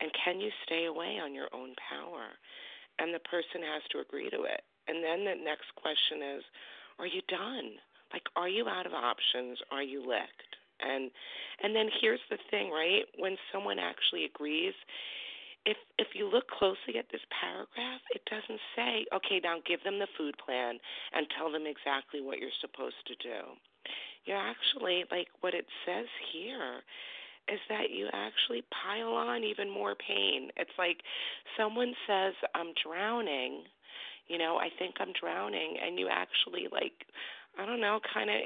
and 0.00 0.10
can 0.24 0.40
you 0.40 0.50
stay 0.64 0.86
away 0.86 1.18
on 1.22 1.34
your 1.34 1.48
own 1.52 1.74
power? 1.90 2.30
And 2.98 3.14
the 3.14 3.22
person 3.26 3.62
has 3.62 3.82
to 3.90 3.98
agree 3.98 4.30
to 4.30 4.42
it. 4.42 4.62
And 4.86 5.02
then 5.02 5.24
the 5.24 5.34
next 5.42 5.74
question 5.76 6.22
is, 6.38 6.42
are 6.98 7.06
you 7.06 7.22
done? 7.28 7.78
Like, 8.12 8.26
are 8.36 8.48
you 8.48 8.66
out 8.68 8.86
of 8.86 8.94
options? 8.94 9.58
Are 9.70 9.82
you 9.82 10.00
licked? 10.00 10.56
And 10.80 11.10
and 11.62 11.74
then 11.74 11.90
here's 12.00 12.22
the 12.30 12.38
thing, 12.50 12.70
right? 12.70 13.02
When 13.18 13.36
someone 13.52 13.78
actually 13.78 14.24
agrees, 14.24 14.74
if 15.64 15.76
if 15.98 16.08
you 16.14 16.30
look 16.30 16.48
closely 16.48 16.98
at 16.98 17.06
this 17.10 17.24
paragraph, 17.28 18.00
it 18.14 18.22
doesn't 18.30 18.60
say, 18.76 19.06
okay, 19.14 19.40
now 19.42 19.58
give 19.66 19.82
them 19.84 19.98
the 19.98 20.08
food 20.16 20.36
plan 20.38 20.78
and 21.12 21.26
tell 21.36 21.50
them 21.50 21.64
exactly 21.66 22.20
what 22.20 22.38
you're 22.38 22.54
supposed 22.60 23.02
to 23.06 23.14
do. 23.16 23.56
You're 24.24 24.36
actually 24.36 25.04
like 25.10 25.28
what 25.40 25.54
it 25.54 25.66
says 25.86 26.06
here 26.32 26.82
is 27.48 27.60
that 27.68 27.90
you 27.90 28.08
actually 28.12 28.62
pile 28.68 29.14
on 29.14 29.42
even 29.42 29.70
more 29.70 29.94
pain. 29.94 30.50
It's 30.56 30.76
like 30.78 31.00
someone 31.56 31.94
says, 32.06 32.34
I'm 32.54 32.72
drowning, 32.84 33.62
you 34.28 34.36
know, 34.36 34.58
I 34.58 34.68
think 34.78 34.96
I'm 35.00 35.12
drowning, 35.18 35.76
and 35.82 35.98
you 35.98 36.08
actually, 36.10 36.68
like, 36.70 36.92
I 37.58 37.64
don't 37.64 37.80
know, 37.80 38.00
kind 38.12 38.28
of 38.28 38.36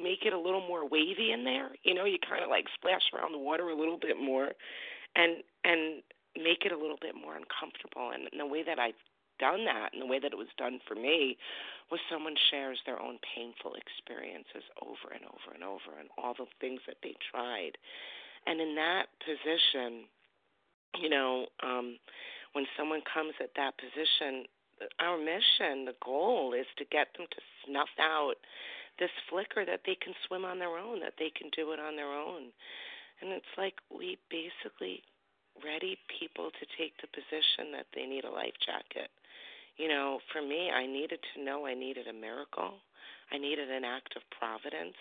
make 0.00 0.24
it 0.24 0.32
a 0.32 0.38
little 0.38 0.60
more 0.60 0.88
wavy 0.88 1.32
in 1.32 1.42
there. 1.44 1.70
You 1.82 1.94
know, 1.94 2.04
you 2.04 2.18
kind 2.28 2.44
of 2.44 2.50
like 2.50 2.66
splash 2.74 3.02
around 3.12 3.32
the 3.32 3.38
water 3.38 3.68
a 3.70 3.76
little 3.76 3.98
bit 3.98 4.16
more 4.20 4.52
and, 5.16 5.42
and, 5.64 6.02
make 6.36 6.64
it 6.64 6.72
a 6.72 6.78
little 6.78 6.98
bit 7.00 7.14
more 7.14 7.36
uncomfortable 7.36 8.10
and, 8.12 8.28
the 8.32 8.46
way 8.46 8.62
that 8.62 8.78
I've 8.78 8.98
done 9.38 9.64
that 9.66 9.94
and 9.94 10.02
the 10.02 10.10
way 10.10 10.18
that 10.18 10.32
it 10.32 10.38
was 10.38 10.50
done 10.58 10.80
for 10.86 10.94
me 10.94 11.38
was 11.90 12.00
someone 12.10 12.34
shares 12.50 12.82
their 12.84 13.00
own 13.00 13.18
painful 13.22 13.78
experiences 13.78 14.66
over 14.82 15.14
and 15.14 15.24
over 15.24 15.54
and 15.54 15.62
over 15.62 15.94
and 15.98 16.10
all 16.18 16.34
the 16.34 16.50
things 16.60 16.80
that 16.86 16.98
they 17.02 17.14
tried 17.30 17.78
and 18.46 18.60
in 18.60 18.74
that 18.76 19.12
position, 19.20 20.08
you 21.00 21.08
know, 21.08 21.46
um, 21.62 21.98
when 22.52 22.64
someone 22.78 23.02
comes 23.04 23.34
at 23.40 23.50
that 23.56 23.74
position, 23.76 24.48
our 25.00 25.18
mission, 25.18 25.84
the 25.84 25.96
goal 26.04 26.54
is 26.54 26.66
to 26.78 26.84
get 26.86 27.08
them 27.16 27.26
to 27.28 27.40
snuff 27.66 27.92
out 28.00 28.40
this 28.98 29.10
flicker 29.28 29.64
that 29.64 29.80
they 29.84 29.96
can 30.00 30.14
swim 30.26 30.44
on 30.44 30.58
their 30.58 30.78
own, 30.78 31.00
that 31.00 31.14
they 31.18 31.30
can 31.30 31.50
do 31.54 31.72
it 31.72 31.78
on 31.78 31.94
their 31.94 32.10
own. 32.10 32.50
And 33.20 33.30
it's 33.30 33.52
like 33.56 33.74
we 33.90 34.18
basically 34.30 35.02
ready 35.64 35.98
people 36.18 36.50
to 36.50 36.64
take 36.76 36.94
the 37.00 37.08
position 37.10 37.72
that 37.72 37.86
they 37.94 38.06
need 38.06 38.24
a 38.24 38.30
life 38.30 38.56
jacket. 38.64 39.10
You 39.76 39.88
know, 39.88 40.18
for 40.32 40.42
me, 40.42 40.70
I 40.70 40.86
needed 40.86 41.20
to 41.34 41.44
know 41.44 41.66
I 41.66 41.74
needed 41.74 42.08
a 42.08 42.12
miracle. 42.12 42.74
I 43.30 43.38
needed 43.38 43.70
an 43.70 43.84
act 43.84 44.16
of 44.16 44.22
providence 44.34 44.96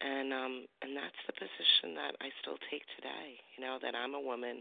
and 0.00 0.32
um 0.32 0.54
and 0.82 0.92
that's 0.96 1.20
the 1.26 1.32
position 1.32 1.96
that 1.96 2.12
I 2.20 2.28
still 2.44 2.60
take 2.68 2.84
today. 2.96 3.40
You 3.56 3.64
know 3.64 3.78
that 3.80 3.96
I'm 3.96 4.14
a 4.14 4.20
woman, 4.20 4.60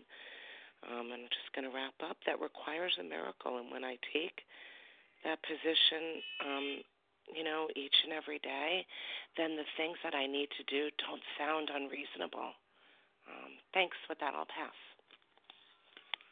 um, 0.87 1.11
and 1.11 1.27
I'm 1.27 1.33
just 1.33 1.51
going 1.51 1.67
to 1.67 1.73
wrap 1.75 1.95
up. 2.03 2.17
That 2.25 2.39
requires 2.39 2.95
a 2.99 3.03
miracle, 3.03 3.59
and 3.59 3.71
when 3.71 3.83
I 3.83 3.99
take 4.15 4.43
that 5.27 5.41
position, 5.43 6.21
um, 6.45 6.67
you 7.33 7.43
know, 7.43 7.67
each 7.75 7.95
and 8.05 8.13
every 8.13 8.39
day, 8.39 8.85
then 9.35 9.57
the 9.57 9.67
things 9.75 9.97
that 10.05 10.13
I 10.13 10.27
need 10.27 10.47
to 10.55 10.63
do 10.69 10.87
don't 11.03 11.23
sound 11.35 11.73
unreasonable. 11.73 12.53
Um, 13.25 13.57
thanks. 13.73 13.97
With 14.07 14.19
that, 14.19 14.37
I'll 14.37 14.47
pass. 14.47 14.77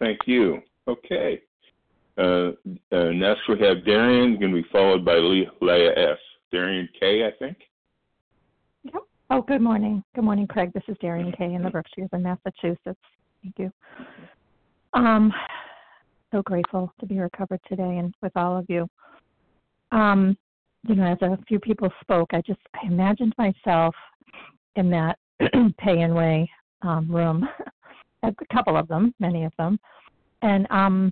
Thank 0.03 0.19
you. 0.25 0.61
Okay. 0.85 1.39
Uh, 2.17 2.51
uh, 2.91 3.11
next 3.11 3.47
we 3.47 3.57
have 3.61 3.85
Darian, 3.85 4.37
going 4.37 4.53
to 4.53 4.61
be 4.61 4.67
followed 4.69 5.05
by 5.05 5.13
Leah 5.15 6.11
S. 6.11 6.17
Darian 6.51 6.89
K, 6.99 7.25
I 7.25 7.31
think. 7.39 7.57
Yep. 8.83 9.03
Oh, 9.29 9.41
good 9.41 9.61
morning. 9.61 10.03
Good 10.13 10.25
morning, 10.25 10.45
Craig. 10.45 10.73
This 10.73 10.83
is 10.89 10.97
Darian 10.99 11.31
K 11.31 11.53
in 11.53 11.63
the 11.63 11.69
Berkshires 11.69 12.09
in 12.11 12.21
Massachusetts. 12.21 12.99
Thank 13.41 13.57
you. 13.57 13.71
Um, 14.93 15.31
so 16.33 16.41
grateful 16.41 16.91
to 16.99 17.05
be 17.05 17.17
recovered 17.17 17.61
today 17.69 17.99
and 17.99 18.13
with 18.21 18.33
all 18.35 18.57
of 18.57 18.65
you. 18.67 18.89
Um, 19.93 20.37
you 20.85 20.95
know, 20.95 21.13
as 21.13 21.17
a 21.21 21.39
few 21.47 21.61
people 21.61 21.89
spoke, 22.01 22.31
I 22.33 22.41
just 22.41 22.59
I 22.73 22.87
imagined 22.87 23.33
myself 23.37 23.95
in 24.75 24.89
that 24.89 25.17
pay 25.79 26.01
and 26.01 26.13
way 26.13 26.51
um, 26.81 27.09
room, 27.09 27.47
a 28.23 28.33
couple 28.53 28.77
of 28.77 28.87
them, 28.87 29.13
many 29.19 29.43
of 29.43 29.53
them, 29.57 29.79
and 30.41 30.67
um, 30.71 31.11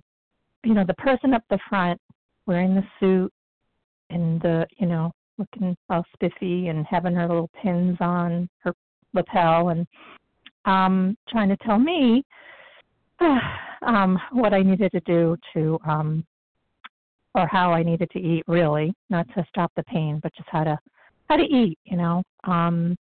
you 0.64 0.74
know, 0.74 0.84
the 0.86 0.94
person 0.94 1.34
up 1.34 1.42
the 1.50 1.58
front 1.68 2.00
wearing 2.46 2.74
the 2.74 2.84
suit 2.98 3.32
and 4.10 4.40
the 4.42 4.66
you 4.78 4.86
know 4.86 5.12
looking 5.38 5.76
all 5.88 6.04
spiffy 6.12 6.68
and 6.68 6.86
having 6.86 7.14
her 7.14 7.26
little 7.26 7.50
pins 7.60 7.96
on 8.00 8.48
her 8.58 8.74
lapel 9.14 9.70
and 9.70 9.86
um 10.64 11.16
trying 11.28 11.48
to 11.48 11.56
tell 11.58 11.78
me 11.78 12.24
um 13.86 14.18
what 14.32 14.52
I 14.52 14.62
needed 14.62 14.92
to 14.92 15.00
do 15.00 15.36
to 15.54 15.78
um 15.86 16.24
or 17.34 17.46
how 17.46 17.72
I 17.72 17.82
needed 17.82 18.10
to 18.10 18.18
eat 18.18 18.44
really, 18.46 18.92
not 19.08 19.26
to 19.34 19.42
stop 19.48 19.72
the 19.74 19.82
pain, 19.84 20.20
but 20.22 20.34
just 20.36 20.50
how 20.50 20.64
to 20.64 20.78
how 21.30 21.36
to 21.36 21.44
eat, 21.44 21.78
you 21.84 21.96
know. 21.96 22.22
Um 22.44 22.96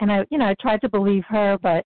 and 0.00 0.12
I 0.12 0.24
you 0.30 0.38
know, 0.38 0.46
I 0.46 0.54
tried 0.60 0.80
to 0.82 0.88
believe 0.88 1.24
her, 1.28 1.58
but 1.62 1.84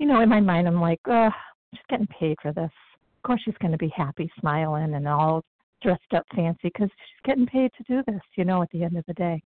you 0.00 0.06
know, 0.06 0.20
in 0.22 0.28
my 0.28 0.40
mind 0.40 0.66
I'm 0.66 0.80
like, 0.80 1.00
oh, 1.06 1.28
she's 1.72 1.80
getting 1.88 2.08
paid 2.08 2.36
for 2.42 2.52
this. 2.52 2.64
Of 2.64 3.22
course 3.22 3.40
she's 3.44 3.54
going 3.60 3.72
to 3.72 3.78
be 3.78 3.92
happy, 3.94 4.30
smiling 4.40 4.94
and 4.94 5.06
all 5.06 5.44
dressed 5.82 6.12
up 6.16 6.24
fancy 6.34 6.58
because 6.64 6.88
she's 6.88 7.22
getting 7.24 7.46
paid 7.46 7.70
to 7.76 7.84
do 7.84 8.02
this, 8.06 8.20
you 8.36 8.44
know, 8.44 8.62
at 8.62 8.70
the 8.70 8.82
end 8.82 8.96
of 8.96 9.04
the 9.06 9.14
day. 9.14 9.40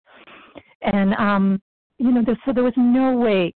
And 0.83 1.13
um 1.15 1.61
you 1.97 2.11
know, 2.11 2.23
there, 2.25 2.39
so 2.45 2.53
there 2.53 2.63
was 2.63 2.73
no 2.75 3.15
way, 3.15 3.53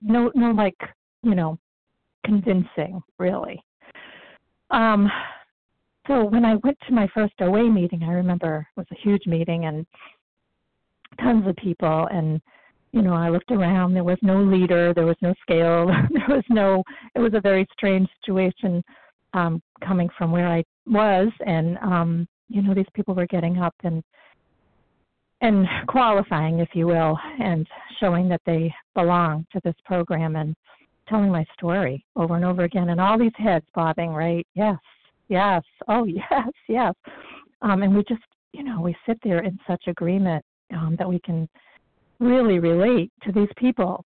no, 0.00 0.30
no, 0.34 0.50
like, 0.52 0.76
you 1.22 1.34
know, 1.34 1.58
convincing 2.24 3.02
really. 3.18 3.62
Um, 4.70 5.10
so 6.06 6.24
when 6.24 6.44
I 6.44 6.54
went 6.56 6.78
to 6.86 6.94
my 6.94 7.08
first 7.12 7.34
OA 7.40 7.70
meeting, 7.70 8.02
I 8.02 8.12
remember 8.12 8.66
it 8.76 8.80
was 8.80 8.86
a 8.92 9.00
huge 9.02 9.26
meeting 9.26 9.66
and 9.66 9.84
tons 11.20 11.46
of 11.46 11.56
people 11.56 12.08
and 12.10 12.40
you 12.96 13.02
know, 13.02 13.12
I 13.12 13.28
looked 13.28 13.50
around, 13.50 13.92
there 13.92 14.02
was 14.02 14.16
no 14.22 14.42
leader, 14.42 14.94
there 14.94 15.04
was 15.04 15.18
no 15.20 15.34
scale, 15.42 15.86
there 16.10 16.36
was 16.36 16.44
no 16.48 16.82
it 17.14 17.20
was 17.20 17.34
a 17.34 17.40
very 17.40 17.66
strange 17.72 18.08
situation 18.20 18.82
um 19.34 19.60
coming 19.86 20.08
from 20.16 20.32
where 20.32 20.48
I 20.48 20.64
was 20.86 21.28
and 21.46 21.76
um 21.78 22.26
you 22.48 22.62
know, 22.62 22.74
these 22.74 22.86
people 22.94 23.14
were 23.14 23.26
getting 23.26 23.58
up 23.58 23.74
and 23.84 24.02
and 25.42 25.66
qualifying, 25.88 26.60
if 26.60 26.70
you 26.72 26.86
will, 26.86 27.18
and 27.38 27.66
showing 28.00 28.30
that 28.30 28.40
they 28.46 28.72
belong 28.94 29.44
to 29.52 29.60
this 29.62 29.74
program 29.84 30.36
and 30.36 30.54
telling 31.06 31.30
my 31.30 31.44
story 31.52 32.02
over 32.16 32.34
and 32.36 32.44
over 32.46 32.64
again 32.64 32.88
and 32.88 32.98
all 32.98 33.18
these 33.18 33.36
heads 33.36 33.66
bobbing, 33.74 34.10
right? 34.10 34.46
Yes, 34.54 34.78
yes, 35.28 35.62
oh 35.88 36.04
yes, 36.30 36.48
yes. 36.66 36.94
Um, 37.60 37.82
and 37.82 37.94
we 37.94 38.02
just, 38.04 38.22
you 38.54 38.64
know, 38.64 38.80
we 38.80 38.96
sit 39.06 39.18
there 39.22 39.40
in 39.40 39.58
such 39.66 39.84
agreement 39.86 40.42
um, 40.72 40.96
that 40.98 41.08
we 41.08 41.20
can 41.20 41.46
really 42.20 42.58
relate 42.58 43.10
to 43.24 43.32
these 43.32 43.48
people 43.56 44.04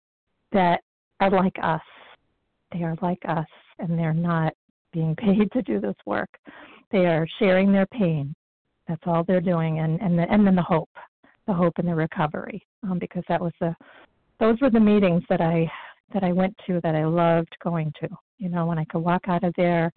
that 0.53 0.81
are 1.21 1.31
like 1.31 1.57
us. 1.63 1.81
They 2.73 2.83
are 2.83 2.97
like 3.03 3.23
us, 3.29 3.47
and 3.79 3.99
they're 3.99 4.15
not 4.15 4.53
being 4.93 5.15
paid 5.19 5.51
to 5.53 5.63
do 5.63 5.81
this 5.81 5.97
work. 6.07 6.31
They 6.91 7.07
are 7.07 7.27
sharing 7.39 7.73
their 7.73 7.87
pain. 7.87 8.35
That's 8.89 9.03
all 9.07 9.25
they're 9.25 9.41
doing, 9.41 9.79
and 9.79 10.01
and 10.01 10.19
the, 10.19 10.23
and 10.31 10.47
then 10.47 10.57
the 10.57 10.63
hope, 10.63 10.91
the 11.47 11.53
hope 11.53 11.75
and 11.79 11.87
the 11.87 11.95
recovery, 11.95 12.67
um, 12.83 12.99
because 12.99 13.23
that 13.29 13.41
was 13.41 13.53
the 13.61 13.75
those 14.41 14.61
were 14.61 14.71
the 14.71 14.81
meetings 14.81 15.23
that 15.29 15.41
I 15.41 15.71
that 16.13 16.25
I 16.25 16.33
went 16.33 16.57
to 16.67 16.81
that 16.83 16.97
I 16.97 17.05
loved 17.05 17.55
going 17.63 17.93
to. 18.01 18.09
You 18.39 18.49
know, 18.49 18.67
when 18.67 18.79
I 18.79 18.85
could 18.87 19.01
walk 19.01 19.23
out 19.29 19.45
of 19.45 19.53
there 19.57 19.93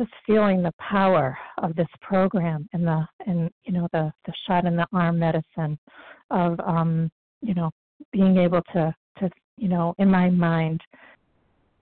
just 0.00 0.10
feeling 0.26 0.62
the 0.62 0.72
power 0.78 1.36
of 1.58 1.76
this 1.76 1.88
program 2.00 2.68
and 2.72 2.86
the 2.86 3.06
and 3.26 3.50
you 3.64 3.72
know 3.72 3.86
the 3.92 4.10
the 4.24 4.32
shot 4.46 4.64
in 4.64 4.74
the 4.76 4.86
arm 4.92 5.18
medicine 5.18 5.78
of 6.30 6.58
um 6.60 7.10
you 7.42 7.54
know 7.54 7.70
being 8.12 8.38
able 8.38 8.62
to 8.72 8.94
to 9.18 9.30
you 9.56 9.68
know 9.68 9.94
in 9.98 10.10
my 10.10 10.30
mind 10.30 10.80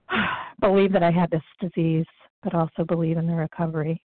believe 0.59 0.91
that 0.91 1.03
I 1.03 1.11
had 1.11 1.29
this 1.29 1.43
disease 1.59 2.05
but 2.43 2.53
also 2.53 2.83
believe 2.85 3.17
in 3.17 3.27
the 3.27 3.33
recovery 3.33 4.01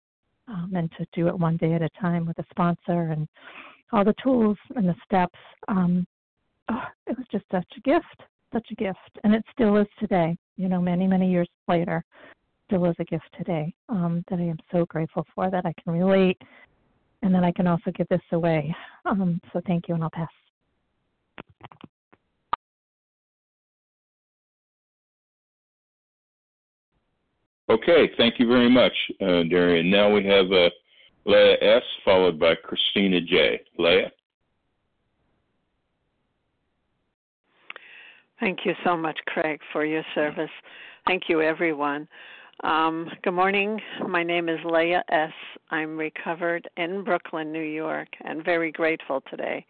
um, 0.48 0.72
and 0.74 0.90
to 0.98 1.06
do 1.12 1.28
it 1.28 1.38
one 1.38 1.56
day 1.56 1.74
at 1.74 1.82
a 1.82 1.88
time 2.00 2.26
with 2.26 2.38
a 2.38 2.44
sponsor 2.50 3.12
and 3.12 3.28
all 3.92 4.04
the 4.04 4.14
tools 4.22 4.58
and 4.76 4.88
the 4.88 4.96
steps 5.04 5.38
um 5.68 6.06
oh, 6.70 6.84
it 7.06 7.16
was 7.16 7.26
just 7.30 7.44
such 7.50 7.66
a 7.76 7.80
gift 7.80 8.22
such 8.52 8.66
a 8.70 8.74
gift 8.74 9.18
and 9.24 9.34
it 9.34 9.44
still 9.52 9.76
is 9.76 9.86
today 9.98 10.36
you 10.56 10.68
know 10.68 10.80
many 10.80 11.06
many 11.06 11.30
years 11.30 11.48
later 11.68 12.04
still 12.66 12.84
is 12.86 12.96
a 12.98 13.04
gift 13.04 13.24
today 13.36 13.74
um, 13.88 14.24
that 14.28 14.38
I 14.38 14.42
am 14.42 14.58
so 14.72 14.84
grateful 14.86 15.26
for 15.34 15.50
that 15.50 15.66
I 15.66 15.74
can 15.82 15.92
relate 15.92 16.40
and 17.22 17.34
that 17.34 17.44
I 17.44 17.52
can 17.52 17.66
also 17.66 17.90
give 17.94 18.08
this 18.08 18.20
away. 18.32 18.74
Um, 19.06 19.40
so 19.52 19.60
thank 19.66 19.88
you, 19.88 19.94
and 19.94 20.04
I'll 20.04 20.10
pass. 20.10 20.28
Okay, 27.70 28.10
thank 28.18 28.38
you 28.38 28.46
very 28.46 28.68
much, 28.68 28.92
uh, 29.22 29.44
Darian. 29.48 29.90
Now 29.90 30.12
we 30.12 30.24
have 30.26 30.52
uh, 30.52 30.68
Leah 31.24 31.56
S. 31.62 31.82
followed 32.04 32.38
by 32.38 32.54
Christina 32.54 33.20
J. 33.22 33.60
Leah. 33.78 34.12
Thank 38.38 38.60
you 38.66 38.74
so 38.84 38.96
much, 38.96 39.18
Craig, 39.26 39.60
for 39.72 39.86
your 39.86 40.02
service. 40.14 40.50
Thank 41.06 41.24
you, 41.28 41.40
everyone. 41.40 42.06
Um, 42.62 43.08
good 43.22 43.32
morning. 43.32 43.80
My 44.06 44.22
name 44.22 44.50
is 44.50 44.58
Leah 44.64 45.02
S. 45.08 45.32
I'm 45.70 45.96
recovered 45.96 46.68
in 46.76 47.02
Brooklyn, 47.02 47.50
New 47.50 47.62
York, 47.62 48.08
and 48.24 48.44
very 48.44 48.70
grateful 48.70 49.22
today. 49.30 49.64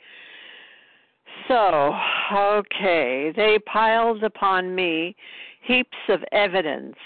So, 1.48 1.92
okay, 2.32 3.32
they 3.34 3.58
piled 3.72 4.24
upon 4.24 4.74
me 4.74 5.14
heaps 5.62 5.96
of 6.08 6.20
evidence 6.32 6.96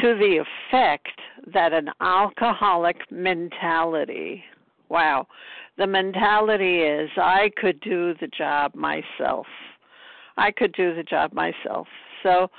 to 0.00 0.14
the 0.14 0.42
effect 0.42 1.20
that 1.52 1.72
an 1.72 1.90
alcoholic 2.00 3.10
mentality, 3.10 4.44
wow, 4.88 5.26
the 5.78 5.86
mentality 5.86 6.80
is 6.80 7.10
I 7.16 7.50
could 7.56 7.80
do 7.80 8.14
the 8.20 8.28
job 8.28 8.74
myself. 8.74 9.46
I 10.36 10.50
could 10.50 10.72
do 10.72 10.94
the 10.94 11.02
job 11.02 11.32
myself. 11.32 11.86
So, 12.22 12.50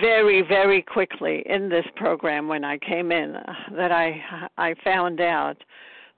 very 0.00 0.40
very 0.40 0.80
quickly 0.80 1.42
in 1.46 1.68
this 1.68 1.84
program 1.96 2.48
when 2.48 2.64
I 2.64 2.78
came 2.78 3.12
in 3.12 3.36
that 3.76 3.92
I 3.92 4.48
I 4.56 4.74
found 4.82 5.20
out 5.20 5.62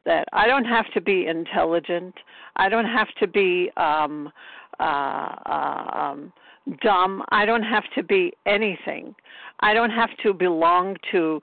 that 0.04 0.28
I 0.32 0.46
don't 0.46 0.64
have 0.64 0.86
to 0.94 1.00
be 1.00 1.26
intelligent. 1.26 2.14
I 2.54 2.68
don't 2.68 2.86
have 2.86 3.08
to 3.20 3.26
be 3.26 3.70
um 3.76 4.30
uh, 4.78 4.82
uh 4.82 5.90
um 5.92 6.32
dumb. 6.80 7.22
I 7.30 7.44
don't 7.44 7.64
have 7.64 7.84
to 7.96 8.02
be 8.02 8.32
anything. 8.46 9.14
I 9.60 9.74
don't 9.74 9.90
have 9.90 10.10
to 10.22 10.32
belong 10.32 10.96
to 11.12 11.40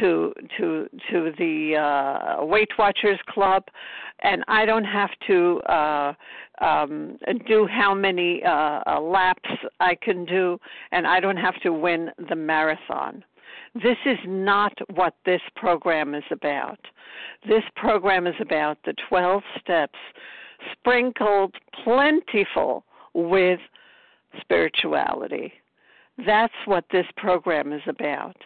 to 0.00 0.32
to 0.58 0.88
to 1.10 1.32
the 1.38 1.76
uh 1.76 2.44
Weight 2.44 2.70
Watchers 2.78 3.18
Club 3.28 3.64
and 4.22 4.44
I 4.48 4.64
don't 4.64 4.84
have 4.84 5.10
to 5.26 5.60
uh 5.60 6.12
um, 6.60 7.18
do 7.46 7.66
how 7.66 7.94
many 7.94 8.42
uh, 8.44 8.80
uh, 8.86 9.00
laps 9.00 9.50
I 9.80 9.96
can 10.00 10.24
do, 10.24 10.58
and 10.92 11.06
I 11.06 11.20
don't 11.20 11.36
have 11.36 11.60
to 11.62 11.72
win 11.72 12.10
the 12.28 12.36
marathon. 12.36 13.24
This 13.74 13.96
is 14.06 14.18
not 14.26 14.72
what 14.94 15.14
this 15.26 15.40
program 15.56 16.14
is 16.14 16.24
about. 16.30 16.78
This 17.48 17.64
program 17.74 18.26
is 18.26 18.36
about 18.40 18.78
the 18.84 18.94
12 19.08 19.42
steps 19.60 19.98
sprinkled 20.72 21.54
plentiful 21.82 22.84
with 23.14 23.60
spirituality. 24.40 25.52
That's 26.18 26.54
what 26.64 26.84
this 26.90 27.06
program 27.16 27.72
is 27.72 27.82
about. 27.86 28.36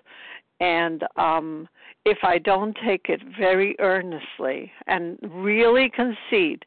And 0.60 1.04
um, 1.16 1.68
if 2.04 2.18
I 2.22 2.38
don't 2.38 2.76
take 2.84 3.06
it 3.08 3.22
very 3.38 3.76
earnestly 3.78 4.72
and 4.86 5.18
really 5.22 5.90
concede 5.90 6.64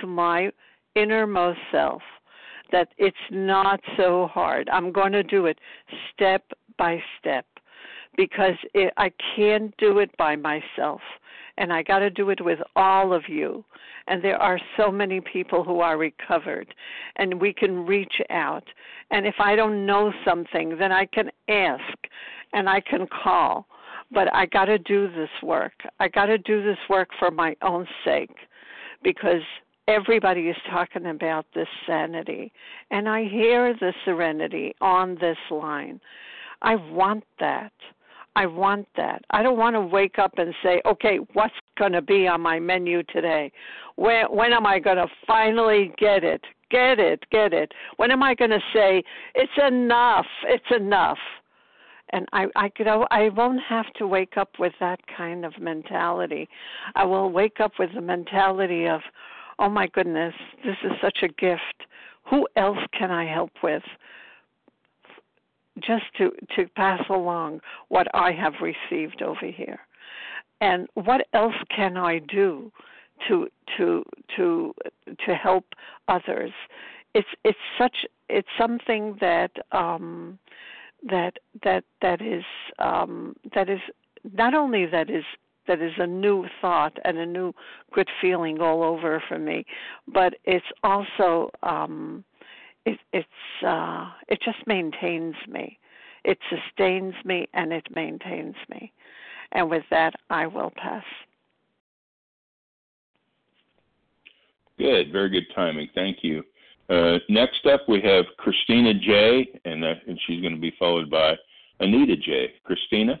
to 0.00 0.06
my 0.06 0.50
innermost 0.94 1.58
self 1.70 2.02
that 2.72 2.88
it's 2.96 3.16
not 3.30 3.80
so 3.96 4.28
hard. 4.32 4.68
I'm 4.70 4.90
going 4.90 5.12
to 5.12 5.22
do 5.22 5.46
it 5.46 5.58
step 6.12 6.44
by 6.78 7.02
step 7.18 7.46
because 8.16 8.54
it, 8.74 8.92
I 8.96 9.10
can't 9.36 9.74
do 9.76 9.98
it 9.98 10.16
by 10.16 10.36
myself. 10.36 11.00
And 11.56 11.72
I 11.72 11.82
got 11.82 12.00
to 12.00 12.10
do 12.10 12.30
it 12.30 12.44
with 12.44 12.58
all 12.74 13.12
of 13.12 13.28
you. 13.28 13.64
And 14.08 14.22
there 14.22 14.40
are 14.40 14.58
so 14.76 14.90
many 14.90 15.20
people 15.20 15.62
who 15.62 15.80
are 15.80 15.96
recovered, 15.96 16.74
and 17.16 17.40
we 17.40 17.52
can 17.52 17.86
reach 17.86 18.20
out. 18.30 18.64
And 19.10 19.24
if 19.26 19.36
I 19.38 19.54
don't 19.54 19.86
know 19.86 20.12
something, 20.24 20.76
then 20.78 20.92
I 20.92 21.06
can 21.06 21.30
ask 21.48 21.96
and 22.52 22.68
I 22.68 22.80
can 22.80 23.06
call. 23.06 23.66
But 24.10 24.32
I 24.34 24.46
got 24.46 24.66
to 24.66 24.78
do 24.78 25.08
this 25.08 25.30
work. 25.42 25.72
I 26.00 26.08
got 26.08 26.26
to 26.26 26.38
do 26.38 26.62
this 26.62 26.78
work 26.90 27.08
for 27.18 27.30
my 27.30 27.56
own 27.62 27.86
sake 28.04 28.36
because 29.02 29.42
everybody 29.88 30.48
is 30.48 30.56
talking 30.70 31.06
about 31.06 31.46
this 31.54 31.68
sanity, 31.86 32.52
and 32.90 33.08
I 33.08 33.24
hear 33.24 33.74
the 33.74 33.92
serenity 34.04 34.74
on 34.80 35.16
this 35.20 35.36
line. 35.50 36.00
I 36.62 36.76
want 36.76 37.24
that. 37.40 37.72
I 38.36 38.46
want 38.46 38.88
that. 38.96 39.22
I 39.30 39.42
don't 39.42 39.58
want 39.58 39.74
to 39.74 39.80
wake 39.80 40.18
up 40.18 40.32
and 40.38 40.54
say, 40.62 40.80
okay, 40.86 41.18
what's 41.34 41.54
going 41.78 41.92
to 41.92 42.02
be 42.02 42.26
on 42.26 42.40
my 42.40 42.58
menu 42.58 43.02
today? 43.04 43.52
When, 43.96 44.26
when 44.26 44.52
am 44.52 44.66
I 44.66 44.78
going 44.80 44.96
to 44.96 45.06
finally 45.26 45.92
get 45.98 46.24
it? 46.24 46.42
Get 46.70 46.98
it, 46.98 47.24
get 47.30 47.52
it. 47.52 47.72
When 47.96 48.10
am 48.10 48.22
I 48.22 48.34
going 48.34 48.50
to 48.50 48.60
say, 48.72 49.04
it's 49.34 49.52
enough, 49.64 50.26
it's 50.48 50.64
enough? 50.74 51.18
And 52.10 52.26
I, 52.32 52.46
I 52.56 52.68
could, 52.68 52.88
I 52.88 53.28
won't 53.28 53.60
have 53.68 53.92
to 53.98 54.06
wake 54.06 54.36
up 54.36 54.50
with 54.58 54.72
that 54.80 55.00
kind 55.16 55.44
of 55.44 55.60
mentality. 55.60 56.48
I 56.96 57.04
will 57.04 57.30
wake 57.30 57.60
up 57.60 57.72
with 57.78 57.90
the 57.94 58.00
mentality 58.00 58.86
of, 58.86 59.00
oh 59.58 59.68
my 59.68 59.86
goodness, 59.86 60.34
this 60.64 60.76
is 60.84 60.92
such 61.00 61.18
a 61.22 61.28
gift. 61.28 61.86
Who 62.30 62.48
else 62.56 62.78
can 62.98 63.10
I 63.10 63.32
help 63.32 63.52
with? 63.62 63.82
Just 65.80 66.04
to, 66.18 66.30
to 66.56 66.68
pass 66.76 67.02
along 67.10 67.60
what 67.88 68.06
I 68.14 68.30
have 68.32 68.54
received 68.62 69.22
over 69.22 69.46
here. 69.46 69.80
And 70.60 70.86
what 70.94 71.26
else 71.32 71.54
can 71.74 71.96
I 71.96 72.20
do 72.20 72.70
to 73.28 73.48
to 73.76 74.04
to 74.36 74.74
to 75.26 75.34
help 75.34 75.64
others? 76.08 76.52
It's 77.14 77.28
it's 77.44 77.58
such 77.78 78.06
it's 78.28 78.48
something 78.58 79.16
that 79.20 79.50
um 79.72 80.38
that 81.08 81.34
that 81.64 81.84
that 82.02 82.22
is 82.22 82.44
um 82.78 83.36
that 83.54 83.68
is 83.68 83.80
not 84.32 84.54
only 84.54 84.86
that 84.86 85.10
is 85.10 85.24
that 85.66 85.80
is 85.80 85.92
a 85.98 86.06
new 86.06 86.46
thought 86.60 86.96
and 87.04 87.18
a 87.18 87.26
new 87.26 87.52
good 87.92 88.08
feeling 88.20 88.60
all 88.60 88.82
over 88.82 89.22
for 89.28 89.38
me. 89.38 89.64
But 90.06 90.34
it's 90.44 90.66
also 90.82 91.50
um 91.62 92.24
it 92.86 92.98
it's 93.12 93.28
uh 93.66 94.10
it 94.28 94.40
just 94.44 94.66
maintains 94.66 95.36
me. 95.48 95.78
It 96.24 96.38
sustains 96.48 97.14
me 97.24 97.46
and 97.52 97.72
it 97.72 97.86
maintains 97.94 98.56
me. 98.70 98.92
And 99.52 99.70
with 99.70 99.84
that 99.90 100.14
I 100.30 100.46
will 100.46 100.72
pass. 100.76 101.04
Good, 104.78 105.12
very 105.12 105.28
good 105.28 105.46
timing. 105.54 105.88
Thank 105.94 106.18
you. 106.22 106.42
Uh, 106.88 107.18
next 107.28 107.64
up, 107.66 107.82
we 107.88 108.00
have 108.02 108.24
Christina 108.36 108.92
J, 108.92 109.48
and, 109.64 109.84
uh, 109.84 109.94
and 110.06 110.20
she's 110.26 110.42
going 110.42 110.54
to 110.54 110.60
be 110.60 110.74
followed 110.78 111.10
by 111.10 111.34
Anita 111.80 112.16
J. 112.16 112.54
Christina. 112.64 113.20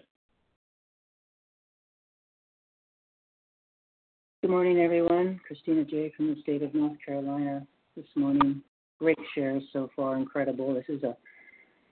Good 4.42 4.50
morning, 4.50 4.80
everyone. 4.80 5.40
Christina 5.46 5.84
J. 5.84 6.12
from 6.16 6.34
the 6.34 6.40
state 6.42 6.62
of 6.62 6.74
North 6.74 6.98
Carolina 7.04 7.66
this 7.96 8.04
morning. 8.14 8.60
Great 8.98 9.18
shares 9.34 9.62
so 9.72 9.90
far, 9.94 10.16
incredible. 10.16 10.74
This 10.74 10.84
is 10.88 11.02
a 11.02 11.16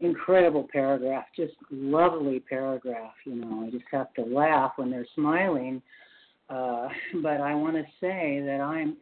incredible 0.01 0.69
paragraph, 0.73 1.25
just 1.37 1.55
lovely 1.71 2.41
paragraph. 2.41 3.13
You 3.25 3.37
know, 3.37 3.65
I 3.67 3.71
just 3.71 3.85
have 3.93 4.13
to 4.15 4.23
laugh 4.23 4.73
when 4.77 4.91
they're 4.91 5.07
smiling. 5.15 5.81
Uh, 6.51 6.89
but 7.23 7.41
I 7.41 7.55
want 7.55 7.77
to 7.77 7.85
say 8.01 8.43
that 8.45 8.61
I'm 8.61 8.97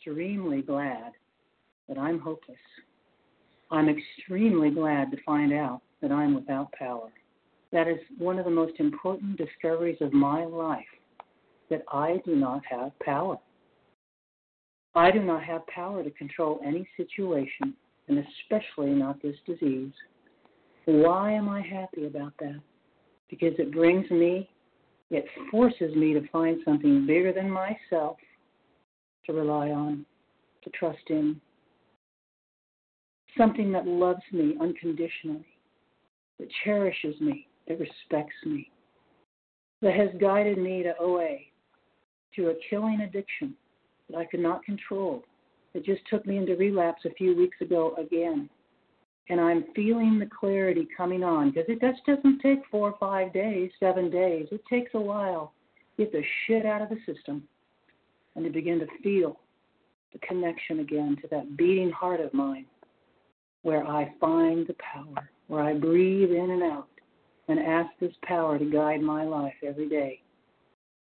extremely 0.00 0.62
glad 0.62 1.12
that 1.88 1.98
I'm 1.98 2.18
hopeless. 2.18 2.58
I'm 3.70 3.88
extremely 3.88 4.70
glad 4.70 5.10
to 5.12 5.16
find 5.24 5.52
out 5.52 5.80
that 6.02 6.12
I'm 6.12 6.34
without 6.34 6.72
power. 6.72 7.08
That 7.72 7.88
is 7.88 7.98
one 8.18 8.38
of 8.38 8.44
the 8.44 8.50
most 8.50 8.74
important 8.78 9.38
discoveries 9.38 9.96
of 10.00 10.12
my 10.12 10.44
life 10.44 10.84
that 11.70 11.82
I 11.90 12.20
do 12.26 12.36
not 12.36 12.62
have 12.70 12.90
power. 13.00 13.38
I 14.94 15.10
do 15.10 15.20
not 15.20 15.42
have 15.44 15.66
power 15.68 16.02
to 16.02 16.10
control 16.10 16.60
any 16.64 16.86
situation, 16.96 17.74
and 18.08 18.18
especially 18.18 18.90
not 18.90 19.22
this 19.22 19.36
disease. 19.46 19.92
Why 20.84 21.32
am 21.32 21.48
I 21.48 21.62
happy 21.62 22.06
about 22.06 22.34
that? 22.40 22.60
Because 23.30 23.54
it 23.58 23.72
brings 23.72 24.10
me, 24.10 24.50
it 25.10 25.24
forces 25.50 25.94
me 25.96 26.12
to 26.12 26.28
find 26.28 26.60
something 26.64 27.06
bigger 27.06 27.32
than 27.32 27.50
myself 27.50 28.16
to 29.26 29.32
rely 29.32 29.70
on, 29.70 30.04
to 30.64 30.70
trust 30.70 31.08
in. 31.08 31.40
Something 33.38 33.72
that 33.72 33.86
loves 33.86 34.22
me 34.30 34.56
unconditionally, 34.60 35.46
that 36.38 36.48
cherishes 36.64 37.18
me, 37.18 37.46
that 37.66 37.78
respects 37.78 38.34
me, 38.44 38.70
that 39.80 39.94
has 39.94 40.10
guided 40.20 40.58
me 40.58 40.82
to 40.82 40.92
OA, 41.00 41.36
to 42.36 42.48
a 42.48 42.54
killing 42.68 43.00
addiction 43.00 43.54
that 44.12 44.18
I 44.18 44.24
could 44.24 44.40
not 44.40 44.64
control. 44.64 45.24
It 45.74 45.84
just 45.84 46.02
took 46.08 46.26
me 46.26 46.36
into 46.36 46.54
relapse 46.56 47.02
a 47.04 47.14
few 47.14 47.36
weeks 47.36 47.56
ago 47.60 47.94
again. 47.98 48.48
And 49.28 49.40
I'm 49.40 49.64
feeling 49.74 50.18
the 50.18 50.28
clarity 50.38 50.86
coming 50.96 51.24
on 51.24 51.50
because 51.50 51.68
it 51.68 51.80
just 51.80 52.04
doesn't 52.06 52.40
take 52.40 52.60
four, 52.70 52.90
or 52.90 52.98
five 52.98 53.32
days, 53.32 53.70
seven 53.80 54.10
days. 54.10 54.48
It 54.50 54.62
takes 54.68 54.90
a 54.94 55.00
while. 55.00 55.52
to 55.96 56.04
Get 56.04 56.12
the 56.12 56.22
shit 56.46 56.66
out 56.66 56.82
of 56.82 56.88
the 56.88 56.98
system 57.06 57.42
and 58.34 58.44
to 58.44 58.50
begin 58.50 58.78
to 58.80 58.86
feel 59.02 59.38
the 60.12 60.18
connection 60.18 60.80
again 60.80 61.16
to 61.22 61.28
that 61.28 61.56
beating 61.56 61.90
heart 61.90 62.20
of 62.20 62.34
mine 62.34 62.66
where 63.62 63.86
I 63.86 64.12
find 64.20 64.66
the 64.66 64.74
power, 64.74 65.30
where 65.46 65.62
I 65.62 65.74
breathe 65.74 66.30
in 66.30 66.50
and 66.50 66.62
out 66.62 66.88
and 67.48 67.58
ask 67.58 67.88
this 68.00 68.12
power 68.22 68.58
to 68.58 68.64
guide 68.64 69.00
my 69.00 69.24
life 69.24 69.54
every 69.66 69.88
day, 69.88 70.21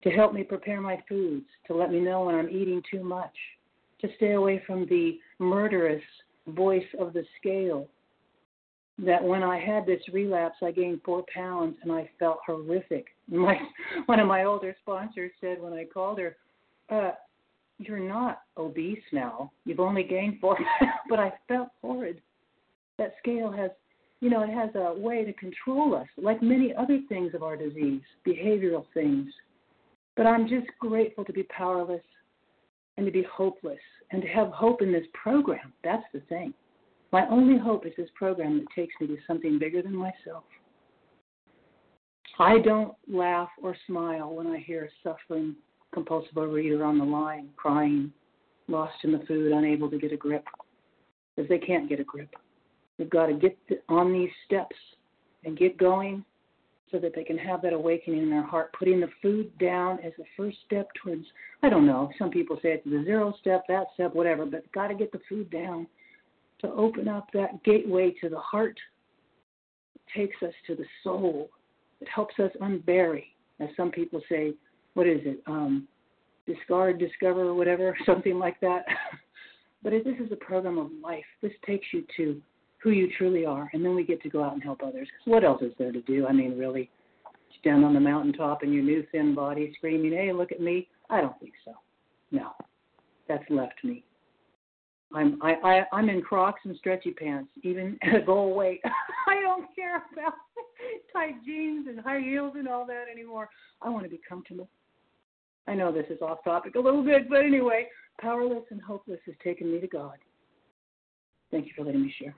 to 0.03 0.09
help 0.09 0.33
me 0.33 0.43
prepare 0.43 0.81
my 0.81 1.01
foods, 1.07 1.45
to 1.67 1.75
let 1.75 1.91
me 1.91 1.99
know 1.99 2.23
when 2.25 2.35
I'm 2.35 2.49
eating 2.49 2.81
too 2.89 3.03
much, 3.03 3.33
to 4.01 4.07
stay 4.15 4.33
away 4.33 4.63
from 4.65 4.85
the 4.85 5.19
murderous 5.39 6.03
voice 6.47 6.85
of 6.99 7.13
the 7.13 7.23
scale. 7.39 7.87
That 8.97 9.23
when 9.23 9.43
I 9.43 9.59
had 9.59 9.85
this 9.85 10.01
relapse, 10.11 10.57
I 10.61 10.71
gained 10.71 11.01
four 11.05 11.23
pounds 11.33 11.77
and 11.83 11.91
I 11.91 12.09
felt 12.19 12.39
horrific. 12.45 13.07
My 13.29 13.57
one 14.07 14.19
of 14.19 14.27
my 14.27 14.43
older 14.43 14.75
sponsors 14.81 15.31
said 15.39 15.61
when 15.61 15.71
I 15.71 15.85
called 15.85 16.19
her, 16.19 16.35
uh, 16.89 17.11
"You're 17.77 17.99
not 17.99 18.41
obese 18.57 19.03
now. 19.13 19.51
You've 19.63 19.79
only 19.79 20.03
gained 20.03 20.39
four 20.41 20.55
pounds." 20.79 20.91
but 21.09 21.19
I 21.19 21.31
felt 21.47 21.69
horrid. 21.81 22.21
That 22.97 23.13
scale 23.21 23.51
has 23.51 23.71
you 24.21 24.29
know, 24.29 24.43
it 24.43 24.49
has 24.49 24.69
a 24.75 24.93
way 24.99 25.23
to 25.23 25.33
control 25.33 25.95
us, 25.95 26.07
like 26.17 26.41
many 26.41 26.73
other 26.75 26.99
things 27.07 27.33
of 27.33 27.43
our 27.43 27.55
disease, 27.55 28.01
behavioral 28.27 28.85
things. 28.93 29.27
But 30.15 30.25
I'm 30.25 30.47
just 30.47 30.67
grateful 30.79 31.23
to 31.25 31.33
be 31.33 31.43
powerless 31.43 32.03
and 32.97 33.05
to 33.05 33.11
be 33.11 33.23
hopeless 33.31 33.79
and 34.11 34.21
to 34.21 34.27
have 34.27 34.49
hope 34.49 34.81
in 34.81 34.91
this 34.91 35.05
program. 35.13 35.73
That's 35.83 36.03
the 36.13 36.19
thing. 36.21 36.53
My 37.11 37.27
only 37.27 37.57
hope 37.57 37.85
is 37.85 37.93
this 37.97 38.09
program 38.15 38.59
that 38.59 38.67
takes 38.75 38.93
me 38.99 39.07
to 39.07 39.17
something 39.25 39.57
bigger 39.57 39.81
than 39.81 39.95
myself. 39.95 40.43
I 42.37 42.59
don't 42.59 42.93
laugh 43.11 43.49
or 43.61 43.75
smile 43.87 44.33
when 44.33 44.47
I 44.47 44.59
hear 44.59 44.85
a 44.85 44.89
suffering 45.03 45.55
compulsive 45.93 46.33
overeater 46.35 46.85
on 46.85 46.97
the 46.97 47.03
line, 47.03 47.49
crying, 47.57 48.13
lost 48.67 48.95
in 49.03 49.11
the 49.11 49.19
food, 49.27 49.51
unable 49.51 49.89
to 49.89 49.97
get 49.97 50.13
a 50.13 50.17
grip, 50.17 50.45
because 51.35 51.49
they 51.49 51.57
can't 51.57 51.89
get 51.89 51.99
a 51.99 52.03
grip. 52.03 52.29
They've 52.97 53.09
got 53.09 53.27
to 53.27 53.33
get 53.33 53.57
on 53.89 54.13
these 54.13 54.29
steps 54.45 54.75
and 55.43 55.57
get 55.57 55.77
going 55.77 56.23
so 56.91 56.99
that 56.99 57.13
they 57.15 57.23
can 57.23 57.37
have 57.37 57.61
that 57.61 57.73
awakening 57.73 58.23
in 58.23 58.29
their 58.29 58.45
heart, 58.45 58.73
putting 58.77 58.99
the 58.99 59.09
food 59.21 59.55
down 59.59 59.99
as 60.03 60.11
the 60.17 60.25
first 60.35 60.57
step 60.65 60.89
towards, 61.01 61.25
I 61.61 61.69
don't 61.69 61.85
know, 61.85 62.09
some 62.17 62.29
people 62.29 62.57
say 62.61 62.69
it's 62.69 62.85
the 62.85 63.03
zero 63.05 63.33
step, 63.39 63.63
that 63.67 63.87
step, 63.93 64.13
whatever, 64.15 64.45
but 64.45 64.69
got 64.71 64.87
to 64.87 64.95
get 64.95 65.11
the 65.11 65.21
food 65.29 65.49
down 65.51 65.87
to 66.61 66.71
open 66.71 67.07
up 67.07 67.27
that 67.33 67.63
gateway 67.63 68.13
to 68.21 68.29
the 68.29 68.39
heart. 68.39 68.77
It 69.95 70.19
takes 70.19 70.41
us 70.41 70.53
to 70.67 70.75
the 70.75 70.85
soul. 71.03 71.49
It 72.01 72.07
helps 72.13 72.35
us 72.39 72.51
unbury, 72.61 73.25
as 73.59 73.69
some 73.77 73.91
people 73.91 74.21
say, 74.29 74.53
what 74.93 75.07
is 75.07 75.21
it? 75.23 75.41
Um, 75.47 75.87
discard, 76.47 76.99
discover, 76.99 77.53
whatever, 77.53 77.95
something 78.05 78.39
like 78.39 78.59
that. 78.61 78.85
but 79.83 79.91
this 79.91 80.17
is 80.19 80.31
a 80.31 80.35
program 80.35 80.77
of 80.77 80.89
life. 81.03 81.25
This 81.41 81.53
takes 81.65 81.87
you 81.93 82.03
to 82.17 82.41
who 82.81 82.91
you 82.91 83.09
truly 83.17 83.45
are, 83.45 83.69
and 83.73 83.83
then 83.83 83.95
we 83.95 84.05
get 84.05 84.21
to 84.23 84.29
go 84.29 84.43
out 84.43 84.53
and 84.53 84.63
help 84.63 84.81
others. 84.83 85.07
Because 85.07 85.31
what 85.31 85.43
else 85.43 85.61
is 85.61 85.73
there 85.77 85.91
to 85.91 86.01
do? 86.01 86.27
I 86.27 86.31
mean, 86.31 86.57
really, 86.57 86.89
stand 87.59 87.83
on 87.83 87.93
the 87.93 87.99
mountaintop 87.99 88.63
in 88.63 88.71
your 88.73 88.83
new 88.83 89.05
thin 89.11 89.35
body, 89.35 89.73
screaming, 89.77 90.13
"Hey, 90.13 90.31
look 90.31 90.51
at 90.51 90.61
me!" 90.61 90.87
I 91.09 91.21
don't 91.21 91.37
think 91.39 91.53
so. 91.65 91.73
No, 92.31 92.51
that's 93.27 93.47
left 93.49 93.83
me. 93.83 94.03
I'm 95.13 95.41
I, 95.41 95.53
I 95.63 95.83
I'm 95.91 96.09
in 96.09 96.21
Crocs 96.21 96.61
and 96.65 96.75
stretchy 96.77 97.11
pants, 97.11 97.49
even 97.63 97.97
at 98.03 98.15
a 98.15 98.21
goal 98.21 98.55
weight. 98.55 98.81
I 99.27 99.41
don't 99.41 99.73
care 99.75 100.03
about 100.13 100.33
tight 101.13 101.35
jeans 101.45 101.87
and 101.87 101.99
high 101.99 102.21
heels 102.21 102.53
and 102.55 102.67
all 102.67 102.85
that 102.85 103.05
anymore. 103.11 103.49
I 103.81 103.89
want 103.89 104.03
to 104.03 104.09
be 104.09 104.21
comfortable. 104.27 104.69
I 105.67 105.75
know 105.75 105.91
this 105.91 106.07
is 106.09 106.21
off 106.21 106.43
topic 106.43 106.75
a 106.75 106.79
little 106.79 107.03
bit, 107.03 107.29
but 107.29 107.45
anyway, 107.45 107.87
powerless 108.19 108.63
and 108.71 108.81
hopeless 108.81 109.19
has 109.25 109.35
taken 109.43 109.71
me 109.71 109.79
to 109.79 109.87
God. 109.87 110.17
Thank 111.51 111.65
you 111.65 111.73
for 111.75 111.83
letting 111.83 112.01
me 112.01 112.13
share. 112.19 112.35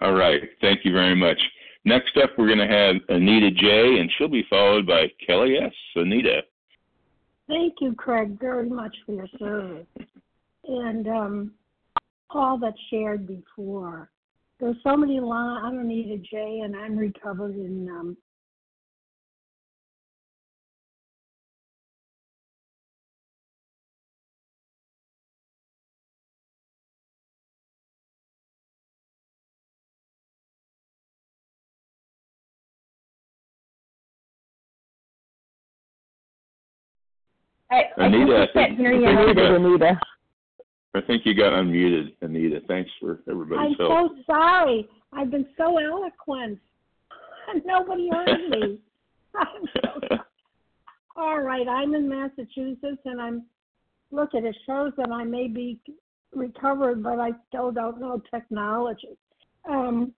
All 0.00 0.14
right. 0.14 0.42
Thank 0.60 0.84
you 0.84 0.92
very 0.92 1.14
much. 1.14 1.38
Next 1.84 2.16
up, 2.16 2.30
we're 2.36 2.46
going 2.46 2.58
to 2.58 2.66
have 2.66 2.96
Anita 3.08 3.50
J, 3.50 3.98
and 4.00 4.10
she'll 4.16 4.28
be 4.28 4.44
followed 4.50 4.86
by 4.86 5.06
Kelly 5.26 5.56
S. 5.56 5.72
Anita. 5.96 6.42
Thank 7.48 7.74
you, 7.80 7.94
Craig, 7.94 8.38
very 8.38 8.68
much 8.68 8.94
for 9.04 9.12
your 9.12 9.28
service 9.38 9.86
and 10.68 11.08
um, 11.08 11.52
all 12.30 12.58
that 12.58 12.74
shared 12.90 13.26
before. 13.26 14.10
There's 14.58 14.76
so 14.84 14.96
many 14.96 15.20
lines. 15.20 15.62
I'm 15.64 15.78
Anita 15.78 16.18
J, 16.18 16.60
and 16.64 16.76
I'm 16.76 16.96
recovered 16.96 17.56
in 17.56 17.88
um, 17.90 18.16
I, 37.70 37.82
Anita, 37.98 38.32
I, 38.34 38.42
I 38.42 38.52
think, 38.52 38.78
you. 38.78 38.86
I 38.86 38.90
think, 38.90 39.06
Anita, 39.06 39.34
got, 39.34 39.54
Anita. 39.54 40.00
I 40.94 41.00
think 41.02 41.22
you 41.24 41.34
got 41.34 41.52
unmuted, 41.52 42.14
Anita. 42.20 42.60
Thanks 42.66 42.90
for 43.00 43.20
everybody's 43.30 43.76
I'm 43.80 43.86
help. 43.86 44.12
so 44.12 44.22
sorry. 44.26 44.88
I've 45.12 45.30
been 45.30 45.46
so 45.56 45.78
eloquent. 45.78 46.58
Nobody 47.64 48.10
heard 48.10 48.50
me. 48.50 48.78
I'm 49.36 49.64
so 49.84 50.16
All 51.16 51.40
right, 51.40 51.68
I'm 51.68 51.94
in 51.94 52.08
Massachusetts, 52.08 53.02
and 53.04 53.20
I'm 53.20 53.44
look 54.10 54.34
at 54.34 54.44
it 54.44 54.56
shows 54.66 54.92
that 54.96 55.10
I 55.10 55.22
may 55.22 55.46
be 55.46 55.78
recovered, 56.34 57.02
but 57.02 57.20
I 57.20 57.30
still 57.48 57.70
don't 57.70 58.00
know 58.00 58.20
technology. 58.32 59.16
Um, 59.68 60.12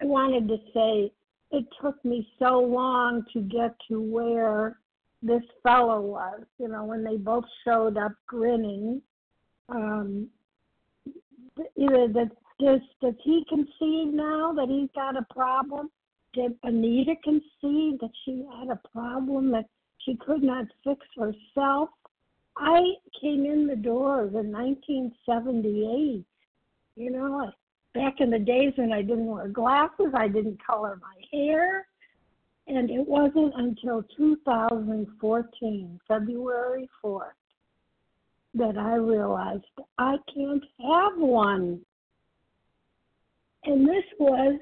I 0.00 0.06
wanted 0.06 0.48
to 0.48 0.56
say 0.72 1.12
it 1.50 1.66
took 1.82 2.02
me 2.04 2.26
so 2.38 2.58
long 2.60 3.24
to 3.32 3.40
get 3.40 3.74
to 3.88 4.00
where 4.00 4.78
this 5.24 5.42
fellow 5.62 6.00
was. 6.00 6.42
You 6.58 6.68
know, 6.68 6.84
when 6.84 7.02
they 7.02 7.16
both 7.16 7.44
showed 7.64 7.96
up 7.96 8.12
grinning. 8.26 9.02
Um, 9.68 10.28
either 11.76 12.08
that 12.08 12.30
does 12.60 12.80
does 13.00 13.14
he 13.22 13.44
concede 13.48 14.14
now 14.14 14.52
that 14.52 14.68
he's 14.68 14.90
got 14.94 15.16
a 15.16 15.26
problem? 15.32 15.90
Did 16.34 16.56
Anita 16.62 17.14
concede 17.22 18.00
that 18.00 18.10
she 18.24 18.44
had 18.58 18.68
a 18.68 18.80
problem 18.92 19.50
that 19.52 19.66
she 19.98 20.16
could 20.16 20.42
not 20.42 20.66
fix 20.82 21.00
herself? 21.16 21.90
I 22.56 22.80
came 23.20 23.44
in 23.46 23.66
the 23.66 23.76
doors 23.76 24.32
in 24.34 24.52
1978. 24.52 26.24
You 26.96 27.10
know, 27.10 27.50
back 27.94 28.20
in 28.20 28.30
the 28.30 28.38
days 28.38 28.72
when 28.76 28.92
I 28.92 29.02
didn't 29.02 29.26
wear 29.26 29.48
glasses, 29.48 30.12
I 30.14 30.28
didn't 30.28 30.64
color 30.64 30.98
my 31.00 31.38
hair. 31.38 31.86
And 32.66 32.90
it 32.90 33.06
wasn't 33.06 33.52
until 33.56 34.02
2014, 34.16 36.00
February 36.08 36.88
4th, 37.04 37.20
that 38.54 38.78
I 38.78 38.94
realized 38.94 39.64
I 39.98 40.16
can't 40.32 40.64
have 40.80 41.18
one. 41.18 41.80
And 43.64 43.86
this 43.86 44.04
was, 44.18 44.58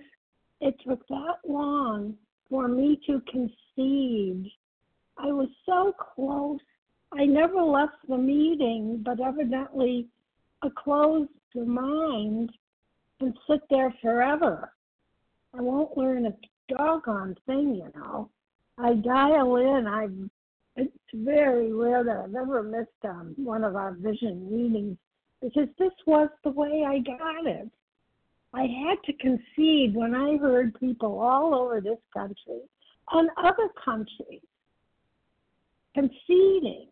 it 0.61 0.75
took 0.87 1.07
that 1.09 1.39
long 1.47 2.17
for 2.51 2.69
me 2.69 3.01
to 3.07 3.23
concede. 3.31 4.51
I 5.17 5.27
was 5.27 5.49
so 5.67 5.93
close. 6.15 6.61
I 7.13 7.25
never 7.25 7.63
left 7.63 7.97
the 8.09 8.19
meeting, 8.19 9.03
but 9.05 9.21
evidently 9.21 10.09
a 10.63 10.71
closed 10.71 11.31
mind 11.55 12.51
can 13.19 13.35
sit 13.49 13.61
there 13.71 13.95
forever. 14.01 14.73
I 15.55 15.61
won't 15.61 15.97
learn 15.97 16.27
a 16.27 16.33
doggone 16.69 17.37
thing, 17.47 17.75
you 17.75 17.91
know. 17.95 18.29
I 18.79 18.95
dial 18.95 19.57
in. 19.57 19.87
I 19.87 20.09
it's 20.75 20.97
very 21.13 21.73
rare 21.73 22.03
that 22.03 22.17
I've 22.17 22.35
ever 22.35 22.63
missed 22.63 22.89
um, 23.05 23.35
one 23.37 23.63
of 23.63 23.77
our 23.77 23.93
vision 23.93 24.51
meetings 24.51 24.97
because 25.43 25.69
this 25.79 25.93
was 26.07 26.31
the 26.45 26.51
way 26.51 26.85
I 26.87 26.99
got 27.01 27.47
it. 27.47 27.69
I 28.55 28.63
had 28.63 28.97
to 29.05 29.13
concede 29.15 29.95
when 29.95 30.15
I 30.15 30.39
heard 30.39 30.79
people 30.79 31.19
all 31.19 31.55
over 31.55 31.81
this 31.81 31.99
country 32.13 32.61
and 33.13 33.31
other 33.37 33.69
countries 33.83 34.43
conceding. 35.95 36.89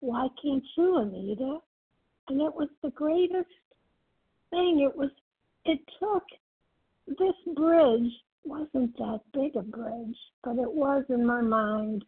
Why 0.00 0.28
can't 0.42 0.64
you, 0.76 0.98
Anita? 0.98 1.58
And 2.28 2.40
it 2.40 2.54
was 2.54 2.68
the 2.82 2.90
greatest 2.90 3.46
thing. 4.50 4.80
It 4.80 4.96
was. 4.96 5.10
It 5.64 5.80
took 5.98 6.22
this 7.06 7.54
bridge 7.54 8.12
wasn't 8.46 8.96
that 8.98 9.20
big 9.32 9.56
a 9.56 9.62
bridge, 9.62 10.16
but 10.44 10.58
it 10.58 10.72
was 10.72 11.04
in 11.08 11.24
my 11.26 11.40
mind. 11.40 12.04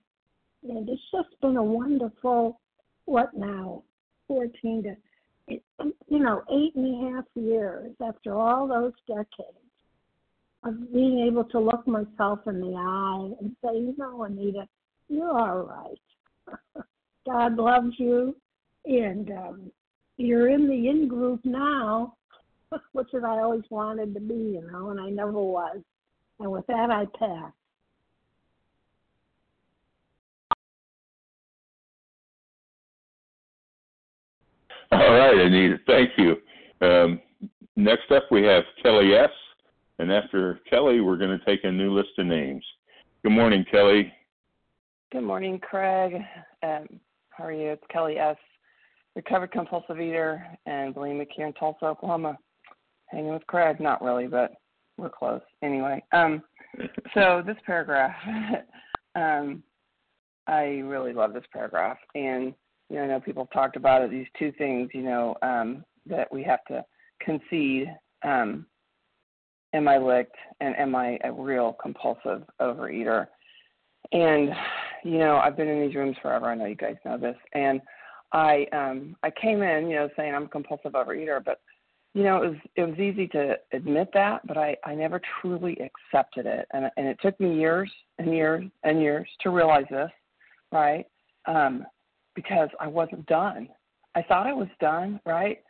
And 0.62 0.88
it's 0.88 1.02
just 1.12 1.40
been 1.40 1.56
a 1.56 1.62
wonderful, 1.62 2.60
what 3.04 3.36
now, 3.36 3.82
14 4.28 4.82
to, 4.84 4.96
you 6.08 6.18
know, 6.18 6.42
eight 6.52 6.74
and 6.74 6.94
a 6.94 7.14
half 7.14 7.24
years 7.34 7.92
after 8.06 8.34
all 8.34 8.66
those 8.66 8.92
decades 9.06 9.58
of 10.64 10.92
being 10.92 11.26
able 11.26 11.44
to 11.44 11.60
look 11.60 11.86
myself 11.86 12.40
in 12.46 12.60
the 12.60 12.74
eye 12.76 13.30
and 13.40 13.56
say, 13.64 13.74
you 13.74 13.94
know, 13.96 14.24
Anita, 14.24 14.66
you're 15.08 15.38
all 15.38 15.62
right. 15.62 16.84
God 17.26 17.56
loves 17.56 17.94
you, 17.98 18.34
and 18.84 19.30
um, 19.30 19.72
you're 20.16 20.48
in 20.48 20.66
the 20.68 20.88
in 20.88 21.08
group 21.08 21.40
now, 21.44 22.14
which 22.92 23.08
is 23.14 23.22
I 23.24 23.38
always 23.38 23.64
wanted 23.70 24.14
to 24.14 24.20
be, 24.20 24.34
you 24.34 24.68
know, 24.72 24.90
and 24.90 25.00
I 25.00 25.10
never 25.10 25.32
was. 25.32 25.78
And 26.40 26.52
with 26.52 26.66
that, 26.68 26.90
I 26.90 27.04
pass. 27.18 27.52
All 34.90 35.12
right, 35.12 35.36
Anita. 35.36 35.78
Thank 35.86 36.10
you. 36.16 36.36
Um, 36.80 37.20
next 37.76 38.10
up, 38.10 38.24
we 38.30 38.42
have 38.44 38.64
Kelly 38.82 39.14
S. 39.14 39.30
And 39.98 40.12
after 40.12 40.60
Kelly, 40.70 41.00
we're 41.00 41.16
going 41.16 41.36
to 41.36 41.44
take 41.44 41.64
a 41.64 41.72
new 41.72 41.92
list 41.92 42.10
of 42.18 42.26
names. 42.26 42.64
Good 43.24 43.32
morning, 43.32 43.64
Kelly. 43.70 44.12
Good 45.10 45.24
morning, 45.24 45.58
Craig. 45.58 46.14
Um, 46.62 46.86
how 47.30 47.44
are 47.44 47.52
you? 47.52 47.70
It's 47.70 47.82
Kelly 47.90 48.18
S., 48.18 48.36
recovered 49.16 49.50
compulsive 49.50 50.00
eater 50.00 50.46
and 50.66 50.94
bulimic 50.94 51.28
here 51.34 51.46
in 51.46 51.52
Tulsa, 51.54 51.86
Oklahoma. 51.86 52.38
Hanging 53.06 53.32
with 53.32 53.46
Craig, 53.46 53.80
not 53.80 54.02
really, 54.02 54.26
but 54.26 54.52
we're 54.98 55.08
close. 55.08 55.40
Anyway, 55.62 56.02
um, 56.12 56.42
so 57.14 57.42
this 57.46 57.56
paragraph, 57.64 58.14
um, 59.14 59.62
I 60.46 60.80
really 60.84 61.12
love 61.12 61.32
this 61.32 61.44
paragraph, 61.52 61.98
and 62.14 62.52
you 62.90 62.96
know, 62.96 63.02
I 63.02 63.06
know 63.06 63.20
people 63.20 63.44
have 63.44 63.52
talked 63.52 63.76
about 63.76 64.02
it. 64.02 64.10
These 64.10 64.26
two 64.38 64.52
things, 64.58 64.90
you 64.92 65.02
know, 65.02 65.36
um, 65.42 65.84
that 66.06 66.30
we 66.32 66.42
have 66.42 66.64
to 66.68 66.84
concede. 67.20 67.88
Um, 68.24 68.66
am 69.74 69.88
I 69.88 69.98
licked, 69.98 70.36
and 70.60 70.76
am 70.76 70.94
I 70.94 71.18
a 71.24 71.32
real 71.32 71.76
compulsive 71.80 72.42
overeater? 72.60 73.26
And 74.12 74.50
you 75.04 75.18
know, 75.18 75.36
I've 75.36 75.56
been 75.56 75.68
in 75.68 75.86
these 75.86 75.94
rooms 75.94 76.16
forever. 76.20 76.46
I 76.46 76.54
know 76.54 76.66
you 76.66 76.74
guys 76.74 76.96
know 77.04 77.18
this, 77.18 77.36
and 77.54 77.80
I 78.32 78.66
um, 78.72 79.16
I 79.22 79.30
came 79.30 79.62
in, 79.62 79.88
you 79.88 79.96
know, 79.96 80.08
saying 80.16 80.34
I'm 80.34 80.44
a 80.44 80.48
compulsive 80.48 80.92
overeater, 80.92 81.42
but 81.44 81.60
you 82.18 82.24
know, 82.24 82.42
it 82.42 82.48
was 82.48 82.58
it 82.74 82.82
was 82.82 82.98
easy 82.98 83.28
to 83.28 83.54
admit 83.72 84.08
that, 84.12 84.44
but 84.44 84.56
I 84.56 84.76
I 84.84 84.96
never 84.96 85.20
truly 85.40 85.78
accepted 85.80 86.46
it, 86.46 86.66
and 86.72 86.90
and 86.96 87.06
it 87.06 87.16
took 87.22 87.38
me 87.38 87.54
years 87.54 87.88
and 88.18 88.34
years 88.34 88.64
and 88.82 89.00
years 89.00 89.28
to 89.42 89.50
realize 89.50 89.84
this, 89.88 90.10
right? 90.72 91.06
Um, 91.46 91.86
because 92.34 92.70
I 92.80 92.88
wasn't 92.88 93.24
done. 93.26 93.68
I 94.16 94.22
thought 94.22 94.48
I 94.48 94.52
was 94.52 94.66
done, 94.80 95.20
right? 95.26 95.60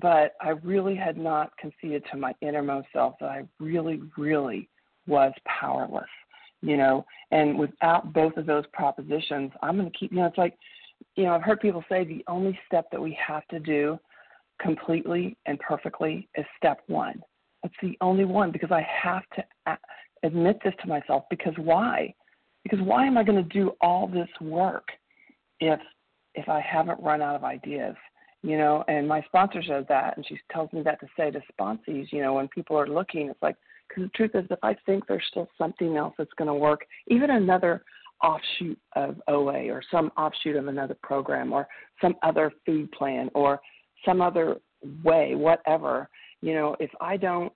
But 0.00 0.34
I 0.40 0.50
really 0.50 0.94
had 0.94 1.16
not 1.16 1.50
conceded 1.58 2.04
to 2.12 2.16
my 2.16 2.32
innermost 2.40 2.86
self 2.92 3.16
that 3.18 3.30
I 3.30 3.42
really, 3.58 4.00
really 4.16 4.68
was 5.08 5.32
powerless, 5.44 6.04
you 6.62 6.76
know. 6.76 7.04
And 7.32 7.58
without 7.58 8.12
both 8.12 8.36
of 8.36 8.46
those 8.46 8.64
propositions, 8.72 9.50
I'm 9.60 9.76
going 9.76 9.90
to 9.90 9.98
keep, 9.98 10.12
you 10.12 10.18
know, 10.18 10.26
it's 10.26 10.38
like, 10.38 10.56
you 11.16 11.24
know, 11.24 11.32
I've 11.32 11.42
heard 11.42 11.58
people 11.58 11.82
say 11.88 12.04
the 12.04 12.24
only 12.28 12.56
step 12.68 12.92
that 12.92 13.02
we 13.02 13.18
have 13.26 13.44
to 13.48 13.58
do 13.58 13.98
completely 14.60 15.36
and 15.46 15.58
perfectly 15.60 16.28
is 16.36 16.44
step 16.56 16.80
one. 16.86 17.20
That's 17.62 17.74
the 17.82 17.96
only 18.00 18.24
one 18.24 18.52
because 18.52 18.70
I 18.70 18.86
have 19.02 19.22
to 19.36 19.78
admit 20.22 20.58
this 20.64 20.74
to 20.82 20.88
myself. 20.88 21.24
Because 21.30 21.54
why? 21.56 22.14
Because 22.62 22.80
why 22.80 23.06
am 23.06 23.16
I 23.18 23.24
going 23.24 23.42
to 23.42 23.48
do 23.48 23.72
all 23.80 24.06
this 24.06 24.28
work 24.40 24.88
if 25.60 25.80
if 26.34 26.48
I 26.48 26.60
haven't 26.60 27.02
run 27.02 27.22
out 27.22 27.36
of 27.36 27.44
ideas? 27.44 27.96
You 28.42 28.58
know, 28.58 28.84
and 28.86 29.08
my 29.08 29.22
sponsor 29.22 29.62
says 29.62 29.86
that, 29.88 30.16
and 30.16 30.24
she 30.26 30.38
tells 30.52 30.72
me 30.72 30.82
that 30.82 31.00
to 31.00 31.06
say 31.16 31.30
to 31.30 31.40
sponsees. 31.58 32.12
You 32.12 32.22
know, 32.22 32.34
when 32.34 32.48
people 32.48 32.78
are 32.78 32.86
looking, 32.86 33.28
it's 33.28 33.42
like 33.42 33.56
because 33.88 34.04
the 34.04 34.10
truth 34.10 34.30
is, 34.34 34.44
if 34.50 34.58
I 34.62 34.76
think 34.86 35.06
there's 35.06 35.24
still 35.30 35.48
something 35.58 35.96
else 35.96 36.14
that's 36.18 36.32
going 36.38 36.48
to 36.48 36.54
work, 36.54 36.86
even 37.08 37.30
another 37.30 37.82
offshoot 38.22 38.78
of 38.94 39.20
OA 39.28 39.68
or 39.70 39.82
some 39.90 40.10
offshoot 40.16 40.56
of 40.56 40.68
another 40.68 40.96
program 41.02 41.52
or 41.52 41.68
some 42.00 42.14
other 42.22 42.52
food 42.64 42.90
plan 42.92 43.30
or 43.34 43.60
some 44.04 44.20
other 44.20 44.56
way, 45.02 45.34
whatever, 45.34 46.08
you 46.42 46.54
know, 46.54 46.76
if 46.80 46.90
I 47.00 47.16
don't, 47.16 47.52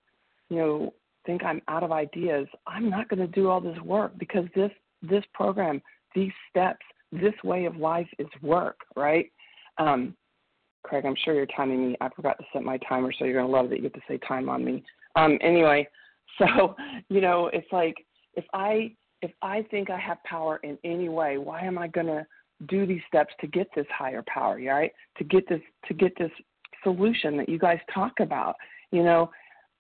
you 0.49 0.57
know, 0.57 0.95
think 1.27 1.45
I'm 1.45 1.63
out 1.69 1.83
of 1.83 1.93
ideas, 1.93 2.47
I'm 2.67 2.89
not 2.89 3.09
going 3.09 3.21
to 3.21 3.27
do 3.27 3.49
all 3.49 3.61
this 3.61 3.79
work 3.81 4.13
because 4.19 4.47
this 4.55 4.71
this 5.03 5.25
program, 5.33 5.81
these 6.15 6.33
steps, 6.51 6.85
this 7.13 7.35
way 7.43 7.65
of 7.65 7.77
life 7.77 8.09
is 8.19 8.29
work, 8.43 8.81
right? 8.97 9.31
Um, 9.79 10.15
Craig, 10.83 11.05
I'm 11.07 11.17
sure 11.25 11.35
you're 11.35 11.47
timing 11.47 11.89
me. 11.89 11.97
I 12.01 12.09
forgot 12.11 12.39
to 12.39 12.45
set 12.53 12.63
my 12.63 12.79
timer, 12.89 13.13
so 13.13 13.25
you're 13.25 13.41
going 13.41 13.47
to 13.47 13.53
love 13.53 13.71
that 13.71 13.77
you 13.77 13.83
get 13.83 13.95
to 13.95 14.01
say 14.09 14.19
time 14.19 14.49
on 14.49 14.65
me. 14.65 14.83
Um, 15.17 15.39
anyway, 15.43 15.89
so 16.39 16.75
you 17.09 17.21
know, 17.21 17.51
it's 17.53 17.71
like 17.73 17.95
if 18.35 18.45
I 18.53 18.93
if 19.23 19.31
I 19.43 19.63
think 19.71 19.91
I 19.91 19.99
have 19.99 20.23
power 20.25 20.59
in 20.63 20.79
any 20.85 21.09
way, 21.09 21.39
why 21.39 21.61
am 21.61 21.79
I 21.79 21.89
going 21.89 22.07
to 22.07 22.27
do 22.67 22.87
these 22.87 23.01
steps 23.09 23.33
to 23.41 23.47
get 23.47 23.69
this 23.75 23.87
higher 23.97 24.25
power, 24.27 24.61
right? 24.67 24.93
To 25.19 25.25
get 25.25 25.49
this 25.49 25.61
to 25.87 25.95
get 25.95 26.13
this 26.19 26.31
solution 26.83 27.37
that 27.37 27.49
you 27.49 27.59
guys 27.59 27.79
talk 27.93 28.21
about. 28.21 28.57
You 28.91 29.03
know, 29.03 29.31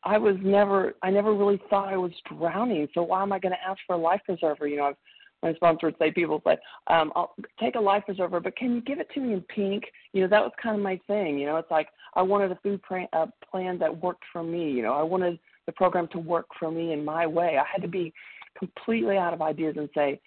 I 0.04 0.18
was 0.18 0.36
never 0.42 0.94
I 1.02 1.10
never 1.10 1.34
really 1.34 1.60
thought 1.68 1.92
I 1.92 1.96
was 1.96 2.12
drowning, 2.36 2.88
so 2.94 3.02
why 3.02 3.22
am 3.22 3.32
I 3.32 3.38
going 3.38 3.52
to 3.52 3.68
ask 3.68 3.80
for 3.86 3.94
a 3.96 3.98
life 3.98 4.20
preserver? 4.24 4.66
You 4.66 4.78
know, 4.78 4.92
my 5.42 5.54
sponsor 5.54 5.86
would 5.86 5.96
say 5.98 6.10
people 6.10 6.40
say, 6.46 6.56
um, 6.86 7.12
I'll 7.16 7.34
take 7.58 7.74
a 7.74 7.80
life 7.80 8.04
preserver, 8.06 8.40
but 8.40 8.56
can 8.56 8.74
you 8.74 8.80
give 8.82 9.00
it 9.00 9.08
to 9.14 9.20
me 9.20 9.32
in 9.34 9.42
pink? 9.42 9.84
You 10.12 10.22
know, 10.22 10.28
that 10.28 10.42
was 10.42 10.52
kind 10.62 10.76
of 10.76 10.82
my 10.82 11.00
thing. 11.06 11.38
You 11.38 11.46
know, 11.46 11.56
it's 11.56 11.70
like 11.70 11.88
I 12.14 12.22
wanted 12.22 12.52
a 12.52 12.58
food 12.62 12.82
plan, 12.82 13.08
a 13.12 13.26
plan 13.50 13.78
that 13.78 14.02
worked 14.02 14.24
for 14.32 14.42
me. 14.42 14.70
You 14.70 14.82
know, 14.82 14.94
I 14.94 15.02
wanted 15.02 15.38
the 15.66 15.72
program 15.72 16.08
to 16.12 16.18
work 16.18 16.46
for 16.58 16.70
me 16.70 16.92
in 16.92 17.04
my 17.04 17.26
way. 17.26 17.58
I 17.58 17.64
had 17.70 17.82
to 17.82 17.88
be 17.88 18.12
completely 18.58 19.16
out 19.16 19.32
of 19.32 19.42
ideas 19.42 19.76
and 19.78 19.88
say, 19.94 20.20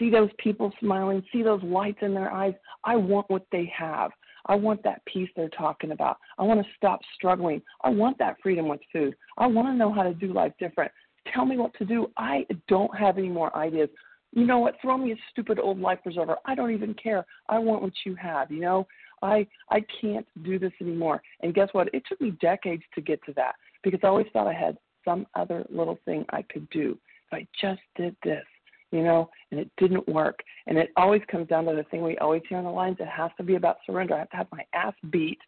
see 0.00 0.10
those 0.10 0.30
people 0.38 0.72
smiling, 0.80 1.22
see 1.32 1.42
those 1.42 1.62
lights 1.62 1.98
in 2.02 2.12
their 2.14 2.32
eyes. 2.32 2.54
I 2.82 2.96
want 2.96 3.30
what 3.30 3.46
they 3.52 3.72
have. 3.76 4.10
I 4.46 4.56
want 4.56 4.82
that 4.82 5.04
peace 5.04 5.28
they're 5.36 5.50
talking 5.50 5.92
about. 5.92 6.16
I 6.38 6.42
want 6.42 6.60
to 6.60 6.66
stop 6.76 7.00
struggling. 7.14 7.62
I 7.84 7.90
want 7.90 8.18
that 8.18 8.38
freedom 8.42 8.66
with 8.66 8.80
food. 8.92 9.14
I 9.38 9.46
want 9.46 9.68
to 9.68 9.74
know 9.74 9.92
how 9.92 10.02
to 10.02 10.14
do 10.14 10.32
life 10.32 10.52
different. 10.58 10.90
Tell 11.32 11.44
me 11.44 11.56
what 11.58 11.74
to 11.74 11.84
do. 11.84 12.10
I 12.16 12.46
don't 12.66 12.96
have 12.96 13.18
any 13.18 13.28
more 13.28 13.54
ideas. 13.54 13.90
you 14.32 14.46
know 14.46 14.58
what? 14.58 14.76
Throw 14.80 14.96
me 14.96 15.12
a 15.12 15.16
stupid 15.30 15.58
old 15.58 15.78
life 15.78 15.98
preserver. 16.02 16.36
I 16.46 16.54
don't 16.54 16.72
even 16.72 16.94
care. 16.94 17.26
I 17.48 17.58
want 17.58 17.82
what 17.82 17.92
you 18.06 18.14
have. 18.14 18.50
You 18.50 18.60
know, 18.60 18.86
I 19.22 19.46
I 19.70 19.84
can't 20.00 20.26
do 20.42 20.58
this 20.58 20.72
anymore. 20.80 21.22
And 21.42 21.54
guess 21.54 21.68
what? 21.72 21.92
It 21.92 22.02
took 22.08 22.20
me 22.20 22.30
decades 22.40 22.82
to 22.94 23.02
get 23.02 23.22
to 23.26 23.34
that 23.34 23.54
because 23.84 24.00
I 24.02 24.06
always 24.06 24.26
thought 24.32 24.46
I 24.46 24.54
had 24.54 24.78
some 25.04 25.26
other 25.34 25.66
little 25.68 25.98
thing 26.04 26.24
I 26.30 26.42
could 26.42 26.68
do. 26.70 26.98
If 27.30 27.34
I 27.34 27.46
just 27.60 27.82
did 27.96 28.16
this, 28.24 28.44
you 28.92 29.02
know, 29.02 29.30
and 29.50 29.60
it 29.60 29.70
didn't 29.76 30.08
work. 30.08 30.40
And 30.66 30.76
it 30.78 30.90
always 30.96 31.22
comes 31.30 31.48
down 31.48 31.64
to 31.66 31.74
the 31.74 31.84
thing 31.84 32.02
we 32.02 32.18
always 32.18 32.42
hear 32.48 32.58
on 32.58 32.64
the 32.64 32.70
lines. 32.70 32.96
It 33.00 33.08
has 33.08 33.30
to 33.36 33.42
be 33.42 33.54
about 33.54 33.78
surrender. 33.86 34.14
I 34.14 34.18
have 34.20 34.30
to 34.30 34.36
have 34.36 34.46
my 34.52 34.64
ass 34.74 34.94
beat. 35.10 35.38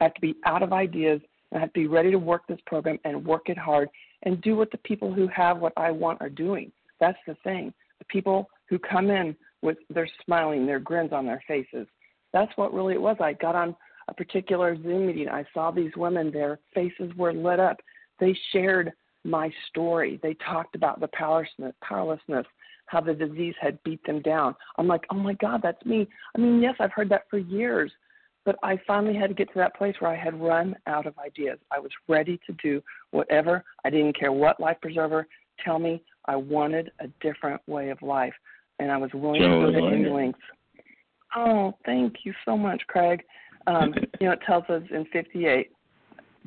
I 0.00 0.04
have 0.04 0.14
to 0.14 0.20
be 0.20 0.36
out 0.46 0.62
of 0.62 0.72
ideas. 0.72 1.20
I 1.54 1.58
have 1.58 1.72
to 1.72 1.80
be 1.80 1.86
ready 1.86 2.10
to 2.10 2.18
work 2.18 2.42
this 2.46 2.60
program 2.66 2.98
and 3.04 3.24
work 3.24 3.48
it 3.48 3.58
hard 3.58 3.88
and 4.22 4.40
do 4.42 4.56
what 4.56 4.70
the 4.70 4.78
people 4.78 5.12
who 5.12 5.28
have 5.28 5.58
what 5.58 5.72
I 5.76 5.90
want 5.90 6.20
are 6.20 6.28
doing. 6.28 6.72
That's 7.00 7.18
the 7.26 7.36
thing. 7.44 7.72
The 7.98 8.04
people 8.06 8.48
who 8.68 8.78
come 8.78 9.10
in 9.10 9.36
with 9.62 9.78
their 9.90 10.08
smiling, 10.24 10.66
their 10.66 10.80
grins 10.80 11.12
on 11.12 11.26
their 11.26 11.42
faces. 11.48 11.86
That's 12.32 12.52
what 12.56 12.74
really 12.74 12.94
it 12.94 13.00
was. 13.00 13.16
I 13.20 13.32
got 13.34 13.54
on 13.54 13.74
a 14.08 14.14
particular 14.14 14.76
Zoom 14.82 15.06
meeting. 15.06 15.28
I 15.28 15.44
saw 15.54 15.70
these 15.70 15.92
women, 15.96 16.30
their 16.30 16.58
faces 16.74 17.12
were 17.16 17.32
lit 17.32 17.60
up. 17.60 17.78
They 18.20 18.36
shared 18.52 18.92
my 19.24 19.52
story. 19.68 20.18
They 20.22 20.34
talked 20.34 20.74
about 20.74 21.00
the 21.00 21.08
powerlessness, 21.08 21.74
powerlessness, 21.82 22.46
how 22.88 23.00
the 23.00 23.14
disease 23.14 23.54
had 23.60 23.82
beat 23.84 24.04
them 24.04 24.20
down. 24.22 24.54
I'm 24.76 24.86
like, 24.86 25.04
oh 25.10 25.16
my 25.16 25.34
God, 25.34 25.60
that's 25.62 25.84
me. 25.84 26.08
I 26.36 26.40
mean, 26.40 26.60
yes, 26.60 26.74
I've 26.80 26.92
heard 26.92 27.08
that 27.10 27.24
for 27.30 27.38
years, 27.38 27.92
but 28.44 28.56
I 28.62 28.80
finally 28.86 29.14
had 29.14 29.28
to 29.28 29.34
get 29.34 29.48
to 29.52 29.58
that 29.58 29.76
place 29.76 29.94
where 29.98 30.10
I 30.10 30.16
had 30.16 30.40
run 30.40 30.74
out 30.86 31.06
of 31.06 31.18
ideas. 31.18 31.58
I 31.70 31.78
was 31.78 31.90
ready 32.08 32.40
to 32.46 32.52
do 32.62 32.82
whatever. 33.10 33.64
I 33.84 33.90
didn't 33.90 34.18
care 34.18 34.32
what 34.32 34.60
life 34.60 34.78
preserver 34.80 35.26
tell 35.64 35.78
me. 35.78 36.02
I 36.26 36.36
wanted 36.36 36.92
a 37.00 37.08
different 37.20 37.60
way 37.66 37.90
of 37.90 38.00
life, 38.02 38.34
and 38.78 38.90
I 38.90 38.96
was 38.96 39.10
willing 39.14 39.42
to 39.42 39.48
go 39.48 39.72
to 39.72 39.94
any 39.94 40.08
lengths. 40.08 40.40
Oh, 41.36 41.74
thank 41.84 42.16
you 42.24 42.32
so 42.44 42.56
much, 42.56 42.82
Craig. 42.86 43.22
Um, 43.66 43.94
you 44.20 44.26
know, 44.26 44.32
it 44.32 44.40
tells 44.46 44.64
us 44.64 44.82
in 44.90 45.04
58 45.12 45.70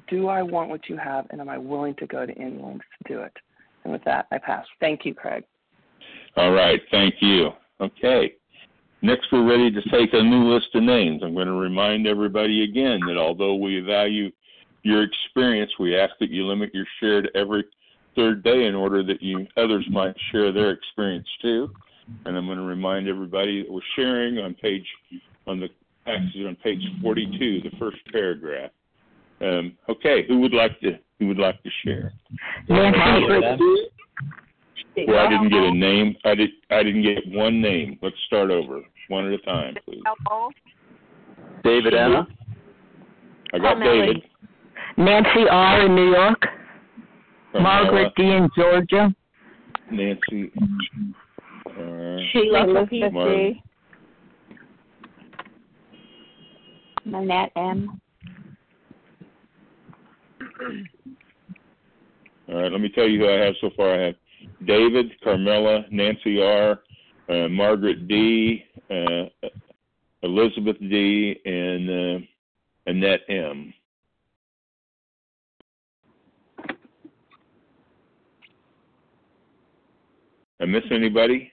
do 0.10 0.28
I 0.28 0.42
want 0.42 0.70
what 0.70 0.90
you 0.90 0.98
have, 0.98 1.28
and 1.30 1.40
am 1.40 1.50
I 1.50 1.58
willing 1.58 1.96
to 1.96 2.08
go 2.08 2.26
to 2.26 2.34
any 2.34 2.58
lengths 2.58 2.86
to 3.04 3.14
do 3.14 3.22
it? 3.22 3.34
And 3.84 3.94
with 3.94 4.04
that, 4.06 4.28
I 4.32 4.38
pass. 4.38 4.66
Thank 4.80 5.06
you, 5.06 5.14
Craig. 5.14 5.44
All 6.38 6.52
right, 6.52 6.82
thank 6.92 7.16
you. 7.22 7.50
Okay. 7.80 8.34
Next, 9.02 9.28
we're 9.32 9.48
ready 9.48 9.72
to 9.72 9.82
take 9.90 10.14
a 10.14 10.22
new 10.22 10.54
list 10.54 10.68
of 10.76 10.84
names. 10.84 11.22
I'm 11.24 11.34
going 11.34 11.48
to 11.48 11.54
remind 11.54 12.06
everybody 12.06 12.64
again 12.64 13.00
that 13.08 13.18
although 13.18 13.56
we 13.56 13.80
value 13.80 14.30
your 14.84 15.04
experience, 15.04 15.72
we 15.80 15.98
ask 15.98 16.14
that 16.20 16.30
you 16.30 16.46
limit 16.46 16.72
your 16.74 16.86
share 17.00 17.22
to 17.22 17.30
every 17.36 17.66
third 18.16 18.44
day 18.44 18.66
in 18.66 18.76
order 18.76 19.04
that 19.04 19.22
you 19.22 19.48
others 19.58 19.86
might 19.90 20.16
share 20.32 20.52
their 20.52 20.72
experience 20.72 21.28
too. 21.42 21.70
And 22.26 22.38
I'm 22.38 22.46
going 22.46 22.58
to 22.58 22.64
remind 22.64 23.08
everybody 23.08 23.64
that 23.64 23.72
we're 23.72 23.82
sharing 23.96 24.38
on 24.38 24.54
page 24.56 24.86
on 25.48 25.60
the 25.60 25.70
passage 26.06 26.46
on 26.46 26.56
page 26.64 26.82
42, 27.02 27.62
the 27.62 27.76
first 27.78 27.98
paragraph. 28.12 28.72
Um, 29.42 29.78
okay, 29.90 30.26
who 30.28 30.40
would 30.40 30.54
like 30.54 30.80
to 30.82 31.00
who 31.20 31.28
would 31.28 31.40
like 31.40 31.62
to 31.64 31.70
share? 31.84 32.14
Nancy. 32.70 33.92
Well, 34.98 35.20
I 35.20 35.30
didn't 35.30 35.50
get 35.50 35.64
a 35.64 35.74
name. 35.74 36.16
I 36.26 36.36
did. 36.36 36.50
I 36.70 36.84
didn't 36.84 37.04
get 37.04 37.20
one 37.28 37.62
name. 37.62 37.98
Let's 38.02 38.16
start 38.28 38.52
over, 38.52 38.82
one 39.08 39.28
at 39.28 39.34
a 39.34 39.38
time, 39.40 39.76
please. 39.86 40.02
David 41.64 41.94
Emma. 41.94 42.28
I 43.54 43.60
got 43.60 43.80
David. 43.80 44.22
Nancy 44.98 45.48
R. 45.50 45.86
in 45.86 45.96
New 45.96 46.12
York. 46.12 46.46
Margaret 47.54 48.14
D. 48.16 48.24
in 48.24 48.50
Georgia. 48.56 49.14
Nancy. 49.92 50.52
Uh, 51.68 52.18
Sheila 52.32 52.64
Elizabeth 52.64 53.14
D. 53.14 53.64
Manette 57.06 57.52
M. 57.56 58.02
All 62.50 62.62
right, 62.62 62.72
let 62.72 62.82
me 62.82 62.90
tell 62.90 63.08
you 63.08 63.20
who 63.20 63.30
I 63.30 63.46
have 63.46 63.56
so 63.62 63.70
far. 63.76 63.96
I 63.96 64.08
have 64.08 64.16
David, 64.66 65.12
Carmela, 65.24 65.86
Nancy 65.92 66.42
R., 66.42 66.80
uh, 67.30 67.48
Margaret 67.48 68.08
D., 68.08 68.64
uh, 68.90 69.48
Elizabeth 70.24 70.80
D., 70.80 71.40
and 71.46 71.90
uh, 71.90 72.26
Annette 72.88 73.22
M. 73.30 73.74
I 80.62 80.66
miss 80.66 80.84
anybody? 80.92 81.52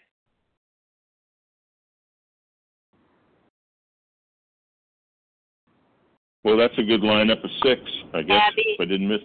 Well, 6.45 6.59
that's 6.59 6.77
a 6.79 6.83
good 6.83 7.01
lineup 7.01 7.43
of 7.43 7.51
six, 7.63 7.81
I 8.15 8.23
guess. 8.23 8.41
Abby. 8.51 8.65
If 8.67 8.81
I 8.81 8.85
didn't 8.85 9.09
miss 9.09 9.21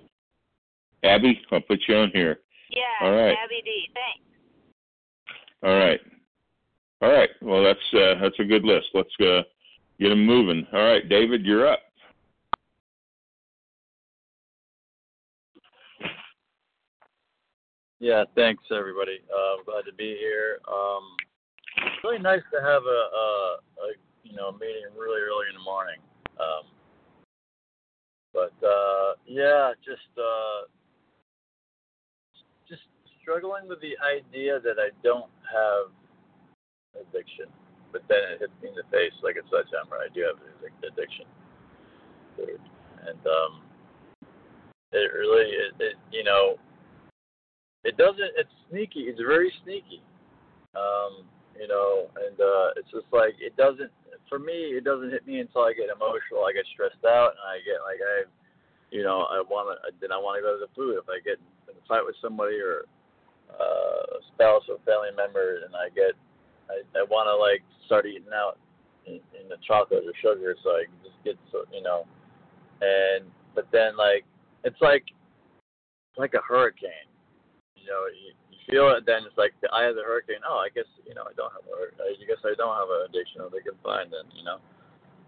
Abby, 1.04 1.40
I'll 1.52 1.62
put 1.62 1.80
you 1.88 1.96
on 1.96 2.12
here. 2.14 2.40
Yeah, 2.74 3.08
All 3.08 3.12
right. 3.12 3.38
Abby 3.44 3.62
D. 3.64 3.90
Thanks. 3.94 4.24
All 5.64 5.78
right. 5.78 6.00
All 7.02 7.12
right. 7.12 7.30
Well, 7.42 7.64
that's 7.64 7.80
uh, 7.94 8.20
that's 8.22 8.40
a 8.40 8.46
good 8.46 8.64
list. 8.64 8.88
Let's 8.94 9.14
uh, 9.22 9.42
get 10.00 10.10
them 10.10 10.26
moving. 10.26 10.66
All 10.74 10.84
right, 10.84 11.08
David, 11.08 11.46
you're 11.46 11.68
up. 11.68 11.80
Yeah, 18.00 18.26
thanks 18.36 18.64
everybody. 18.70 19.20
Uh, 19.32 19.58
I'm 19.58 19.66
glad 19.66 19.86
to 19.86 19.94
be 19.94 20.18
here. 20.20 20.60
Um, 20.68 21.16
it's 21.78 22.04
really 22.04 22.20
nice 22.20 22.42
to 22.52 22.60
have 22.60 22.84
a, 22.84 23.02
a, 23.16 23.58
a 23.80 23.88
you 24.24 24.36
know 24.36 24.52
meeting 24.52 24.92
really 24.98 25.22
early 25.22 25.48
in 25.50 25.56
the 25.56 25.64
morning. 25.64 26.00
Um, 26.40 26.68
but 28.34 28.68
uh, 28.68 29.14
yeah, 29.26 29.72
just 29.86 30.10
uh, 30.18 30.68
just 32.68 32.84
struggling 33.22 33.68
with 33.68 33.80
the 33.82 33.96
idea 34.04 34.60
that 34.60 34.76
I 34.78 34.90
don't 35.04 35.32
have 35.48 35.92
addiction, 37.00 37.48
but 37.92 38.04
then 38.10 38.20
it 38.36 38.40
hits 38.40 38.54
me 38.62 38.70
in 38.70 38.76
the 38.76 38.88
face 38.92 39.16
like 39.24 39.36
a 39.40 39.46
sledgehammer. 39.50 39.98
I 39.98 40.12
do 40.14 40.28
have 40.28 40.38
addiction, 40.84 41.26
and 43.08 43.22
um, 43.26 43.64
it 44.92 45.10
really, 45.14 45.50
it, 45.50 45.74
it 45.80 45.96
you 46.12 46.24
know, 46.24 46.60
it 47.84 47.98
doesn't. 47.98 48.36
It's 48.38 48.54
sneaky. 48.70 49.08
It's 49.12 49.20
very 49.20 49.52
sneaky. 49.64 50.02
Um, 50.76 51.26
you 51.60 51.68
know, 51.68 52.10
and 52.18 52.38
uh, 52.40 52.78
it's 52.78 52.90
just 52.92 53.08
like 53.12 53.36
it 53.40 53.56
doesn't. 53.58 53.92
For 54.30 54.40
me, 54.40 54.74
it 54.74 54.84
doesn't 54.84 55.12
hit 55.12 55.28
me 55.28 55.40
until 55.40 55.62
I 55.62 55.74
get 55.74 55.94
emotional. 55.94 56.46
I 56.48 56.54
get 56.54 56.66
stressed 56.74 57.06
out, 57.06 57.38
and 57.38 57.46
I 57.46 57.62
get 57.62 57.84
like 57.86 58.02
I, 58.02 58.26
you 58.92 59.04
know, 59.04 59.28
I 59.30 59.42
want 59.46 59.70
to. 59.74 59.94
Then 60.02 60.12
I 60.12 60.18
want 60.18 60.38
to 60.38 60.42
go 60.42 60.58
to 60.58 60.62
the 60.62 60.72
food. 60.74 60.98
If 60.98 61.10
I 61.10 61.20
get 61.24 61.38
in 61.74 61.82
a 61.82 61.86
fight 61.90 62.06
with 62.06 62.16
somebody 62.22 62.62
or 62.62 62.86
uh, 63.50 64.18
a 64.18 64.22
spouse 64.34 64.64
or 64.70 64.78
family 64.86 65.10
member, 65.18 65.66
and 65.66 65.74
I 65.74 65.90
get, 65.90 66.14
I, 66.70 66.86
I 66.94 67.04
want 67.10 67.26
to 67.26 67.36
like 67.36 67.66
start 67.86 68.06
eating 68.06 68.34
out 68.34 68.62
in, 69.06 69.20
in 69.34 69.50
the 69.50 69.58
chocolate 69.66 70.06
or 70.06 70.16
sugar, 70.22 70.56
so 70.64 70.78
I 70.78 70.86
just 71.02 71.18
get 71.26 71.38
so 71.52 71.66
you 71.74 71.82
know, 71.82 72.06
and 72.82 73.26
but 73.56 73.68
then 73.72 73.98
like 73.98 74.24
it's 74.64 74.80
like 74.82 75.04
like 76.18 76.34
a 76.34 76.46
hurricane. 76.46 77.10
You 77.76 77.90
know, 77.90 78.08
you, 78.08 78.32
you 78.48 78.60
feel 78.70 78.96
it, 78.96 79.04
then 79.04 79.28
it's 79.28 79.38
like 79.38 79.52
the 79.60 79.68
eye 79.76 79.92
of 79.92 80.00
the 80.00 80.08
hurricane. 80.08 80.40
Oh, 80.48 80.64
I 80.64 80.72
guess 80.72 80.88
you 81.04 81.14
know 81.14 81.28
I 81.28 81.34
don't 81.36 81.52
have 81.52 81.66
a, 81.68 81.76
I 82.00 82.16
guess 82.24 82.42
I 82.46 82.56
don't 82.56 82.78
have 82.78 82.90
an 82.90 83.10
addiction. 83.10 83.44
I 83.44 83.50
think 83.52 83.68
I'm 83.68 83.82
fine. 83.84 84.08
Then 84.08 84.30
you 84.32 84.46
know, 84.46 84.64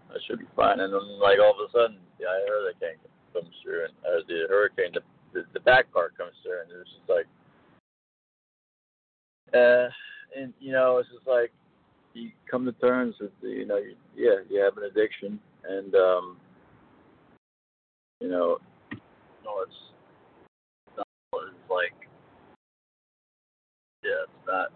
I 0.08 0.16
should 0.24 0.40
be 0.40 0.50
fine. 0.56 0.80
And 0.80 0.92
then 0.92 1.20
like 1.20 1.38
all 1.38 1.52
of 1.52 1.60
a 1.60 1.68
sudden, 1.70 2.00
the 2.18 2.26
eye 2.26 2.40
of 2.40 2.48
the 2.48 2.52
hurricane 2.52 3.00
comes 3.36 3.52
through, 3.60 3.92
and 3.92 3.94
or 4.08 4.24
the 4.24 4.48
hurricane, 4.48 4.96
the, 4.96 5.04
the 5.36 5.44
the 5.52 5.60
back 5.60 5.92
part 5.92 6.16
comes 6.16 6.32
through, 6.42 6.60
and 6.62 6.70
it's 6.80 6.90
just 6.90 7.08
like, 7.08 7.26
uh, 9.54 9.88
and 10.36 10.52
you 10.60 10.72
know, 10.72 10.98
it's 10.98 11.08
just 11.10 11.26
like 11.26 11.52
you 12.14 12.30
come 12.50 12.64
to 12.64 12.72
terms 12.72 13.14
with 13.20 13.30
the, 13.42 13.48
you 13.48 13.66
know, 13.66 13.76
you, 13.76 13.94
yeah, 14.16 14.40
you 14.48 14.60
have 14.60 14.76
an 14.78 14.84
addiction, 14.84 15.38
and 15.68 15.94
um, 15.94 16.36
you 18.20 18.28
know, 18.28 18.58
no, 19.44 19.62
it's 19.62 19.72
not 20.96 21.06
it's 21.34 21.70
like 21.70 21.92
yeah, 24.02 24.24
it's 24.24 24.46
not. 24.46 24.68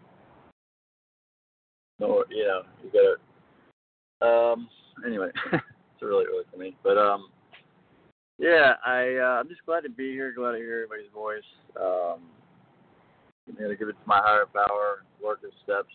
No, 1.99 2.25
you 2.31 2.45
know, 2.45 2.63
you 2.85 2.91
gotta. 4.21 4.33
Um. 4.53 4.69
Anyway, 5.07 5.29
it's 5.53 6.03
really 6.03 6.27
early 6.27 6.45
for 6.53 6.59
me, 6.59 6.77
but 6.83 6.99
um. 6.99 7.29
Yeah, 8.41 8.72
I 8.84 9.16
uh, 9.16 9.41
I'm 9.41 9.49
just 9.49 9.64
glad 9.66 9.82
to 9.82 9.91
be 9.91 10.12
here. 10.12 10.32
Glad 10.32 10.53
to 10.53 10.59
hear 10.59 10.86
everybody's 10.88 11.12
voice. 11.12 11.43
Um. 11.80 12.20
I'm 13.51 13.57
gonna 13.57 13.76
give 13.76 13.88
it 13.88 13.93
to 13.93 14.07
my 14.07 14.20
higher 14.22 14.47
power, 14.47 15.05
work 15.22 15.43
the 15.43 15.51
steps, 15.64 15.93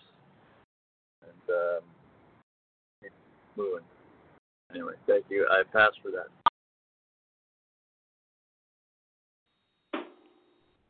and 1.22 1.56
um, 1.56 1.84
keep 3.02 3.12
moving. 3.56 3.86
Anyway, 4.72 4.94
thank 5.08 5.26
you. 5.30 5.48
I 5.50 5.64
pass 5.72 5.92
for 6.02 6.12
that. 6.12 6.28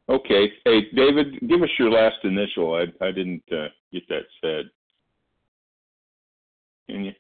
Okay. 0.10 0.52
Hey, 0.66 0.82
David, 0.96 1.40
give 1.48 1.62
us 1.62 1.70
your 1.78 1.92
last 1.92 2.18
initial. 2.24 2.74
I 2.74 3.06
I 3.06 3.12
didn't 3.12 3.44
uh, 3.52 3.68
get 3.92 4.08
that 4.10 4.24
said. 4.42 4.66
Can 6.90 7.06
you? 7.06 7.12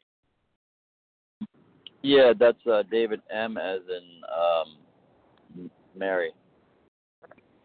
Yeah, 2.06 2.34
that's 2.40 2.64
uh, 2.72 2.84
David 2.92 3.20
M. 3.32 3.58
as 3.58 3.80
in 3.90 4.22
um, 4.30 5.70
Mary. 5.98 6.32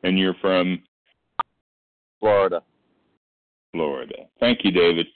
And 0.03 0.19
you're 0.19 0.35
from 0.41 0.83
Florida. 2.21 2.63
Florida. 3.73 4.15
Thank 4.41 4.61
you, 4.65 4.71
David. 4.71 5.07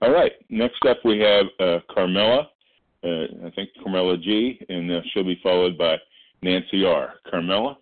All 0.00 0.10
right. 0.10 0.32
Next 0.50 0.84
up, 0.88 0.98
we 1.04 1.20
have 1.20 1.46
uh, 1.60 1.78
Carmela. 1.94 2.48
Uh, 3.04 3.46
I 3.46 3.50
think 3.54 3.70
Carmela 3.80 4.18
G, 4.18 4.58
and 4.68 4.90
uh, 4.90 5.00
she'll 5.12 5.22
be 5.22 5.38
followed 5.44 5.78
by 5.78 5.96
Nancy 6.42 6.84
R. 6.84 7.14
Carmela. 7.30 7.78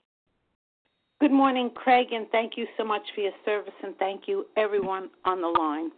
Good 1.19 1.33
morning, 1.33 1.71
Craig, 1.75 2.09
and 2.13 2.27
thank 2.31 2.59
you 2.59 2.67
so 2.77 2.85
much 2.85 3.03
for 3.15 3.23
your 3.23 3.33
service, 3.47 3.73
and 3.83 3.97
thank 3.97 4.29
you 4.29 4.45
everyone 4.59 5.09
on 5.25 5.41
the 5.41 5.49
line. 5.49 5.91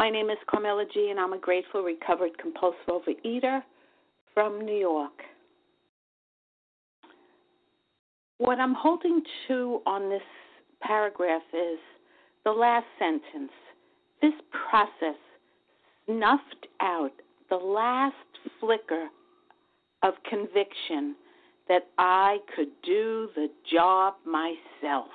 My 0.00 0.08
name 0.08 0.30
is 0.30 0.38
Carmela 0.48 0.86
G, 0.94 1.08
and 1.10 1.20
I'm 1.20 1.34
a 1.34 1.38
grateful, 1.38 1.82
recovered 1.82 2.30
compulsive 2.38 2.80
overeater 2.88 3.60
from 4.32 4.64
New 4.64 4.78
York. 4.78 5.12
What 8.38 8.58
I'm 8.58 8.72
holding 8.72 9.20
to 9.46 9.82
on 9.84 10.08
this 10.08 10.22
paragraph 10.80 11.42
is 11.52 11.78
the 12.46 12.50
last 12.50 12.86
sentence. 12.98 13.52
This 14.22 14.32
process 14.70 15.20
snuffed 16.06 16.66
out 16.80 17.12
the 17.50 17.56
last 17.56 18.14
flicker 18.58 19.06
of 20.02 20.14
conviction 20.26 21.14
that 21.68 21.88
I 21.98 22.38
could 22.56 22.70
do 22.82 23.28
the 23.36 23.48
job 23.70 24.14
myself. 24.24 25.08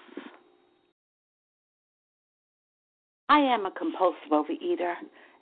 I 3.29 3.39
am 3.39 3.65
a 3.65 3.71
compulsive 3.71 4.31
overeater, 4.31 4.93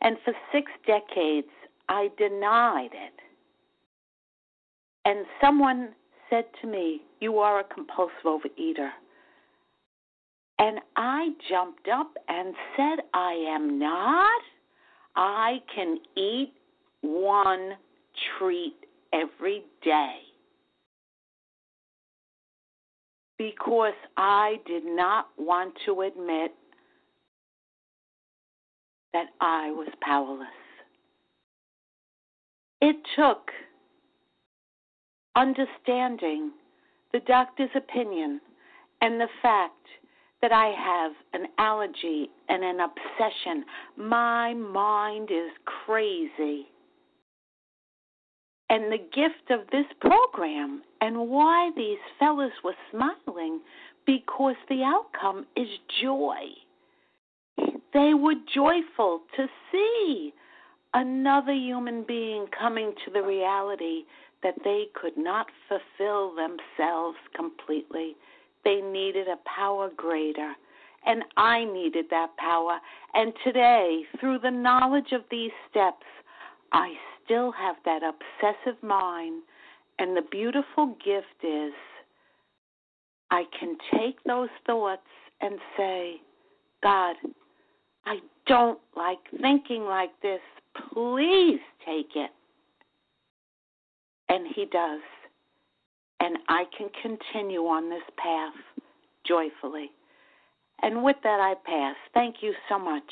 and 0.02 0.18
for 0.24 0.34
six 0.52 0.72
decades 0.88 1.48
I 1.90 2.10
denied 2.18 2.92
it. 2.94 3.14
And 5.06 5.26
someone 5.42 5.90
said 6.30 6.46
to 6.62 6.68
me, 6.68 7.02
You 7.20 7.40
are 7.40 7.60
a 7.60 7.64
compulsive 7.64 8.24
overeater. 8.26 8.90
And 10.60 10.80
I 10.96 11.30
jumped 11.50 11.88
up 11.90 12.14
and 12.28 12.54
said, 12.78 13.00
I 13.14 13.34
am 13.34 13.80
not. 13.80 14.42
I 15.16 15.58
can 15.76 15.98
eat 16.16 16.54
one 17.02 17.74
treat 18.38 18.76
every 19.12 19.64
day. 19.84 20.20
Because 23.38 23.94
I 24.16 24.56
did 24.66 24.86
not 24.86 25.28
want 25.38 25.74
to 25.86 26.02
admit 26.02 26.54
that 29.14 29.28
I 29.40 29.72
was 29.72 29.88
powerless. 30.02 30.48
It 32.82 32.98
took 33.16 33.52
understanding 35.36 36.52
the 37.14 37.22
doctor's 37.22 37.70
opinion 37.76 38.42
and 39.02 39.20
the 39.20 39.30
fact 39.42 39.88
that 40.42 40.52
I 40.52 40.74
have 40.78 41.14
an 41.34 41.48
allergy 41.58 42.30
and 42.50 42.64
an 42.64 42.80
obsession. 42.82 43.64
My 43.96 44.54
mind 44.54 45.30
is 45.32 45.52
crazy. 45.86 46.68
And 48.70 48.92
the 48.92 48.98
gift 48.98 49.52
of 49.52 49.68
this 49.72 49.86
program 50.02 50.82
and 51.00 51.30
why 51.30 51.72
these 51.76 52.00
fellows 52.20 52.52
were 52.64 52.76
smiling 52.92 53.62
because 54.06 54.56
the 54.68 54.84
outcome 54.84 55.46
is 55.56 55.68
joy. 56.02 56.40
They 57.94 58.14
were 58.14 58.36
joyful 58.54 59.22
to 59.36 59.48
see 59.72 60.34
another 60.94 61.54
human 61.54 62.04
being 62.08 62.48
coming 62.58 62.94
to 63.06 63.12
the 63.12 63.22
reality 63.22 64.04
that 64.42 64.56
they 64.64 64.86
could 64.94 65.18
not 65.18 65.48
fulfill 65.68 66.36
themselves 66.36 67.18
completely. 67.36 68.16
They 68.66 68.82
needed 68.82 69.28
a 69.28 69.38
power 69.48 69.90
greater. 69.96 70.54
And 71.06 71.24
I 71.36 71.66
needed 71.66 72.06
that 72.12 72.36
power. 72.38 72.80
And 73.14 73.34
today, 73.44 74.04
through 74.20 74.40
the 74.40 74.52
knowledge 74.52 75.12
of 75.12 75.22
these 75.30 75.52
steps, 75.70 76.06
I 76.72 76.94
still 77.24 77.52
have 77.52 77.76
that 77.86 78.02
obsessive 78.04 78.82
mind. 78.82 79.44
And 80.00 80.16
the 80.16 80.24
beautiful 80.32 80.96
gift 81.04 81.44
is 81.44 81.74
I 83.32 83.44
can 83.60 83.78
take 83.94 84.24
those 84.26 84.50
thoughts 84.66 85.02
and 85.42 85.60
say, 85.78 86.22
God, 86.82 87.16
I 88.06 88.20
don't 88.48 88.80
like 88.96 89.20
thinking 89.42 89.84
like 89.84 90.12
this. 90.22 90.42
Please 90.94 91.60
take 91.86 92.16
it. 92.16 92.32
And 94.30 94.48
He 94.56 94.66
does. 94.66 95.02
And 96.20 96.38
I 96.48 96.64
can 96.78 96.90
continue 97.02 97.62
on 97.62 97.90
this 97.90 98.04
path 98.18 98.54
joyfully. 99.28 99.92
And 100.82 101.04
with 101.04 101.18
that, 101.24 101.40
I 101.40 101.54
pass. 101.66 101.96
Thank 102.14 102.38
you 102.42 102.54
so 102.70 102.80
much. 102.80 103.04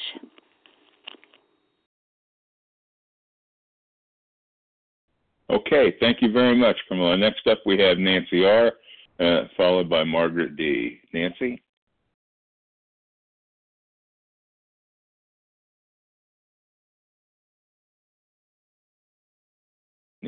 Okay, 5.49 5.93
thank 5.99 6.21
you 6.21 6.31
very 6.31 6.55
much, 6.55 6.77
Camilla. 6.87 7.17
Next 7.17 7.45
up, 7.47 7.59
we 7.65 7.77
have 7.79 7.97
Nancy 7.97 8.45
R., 8.45 8.71
uh, 9.19 9.43
followed 9.57 9.89
by 9.89 10.03
Margaret 10.03 10.55
D. 10.55 10.99
Nancy? 11.13 11.61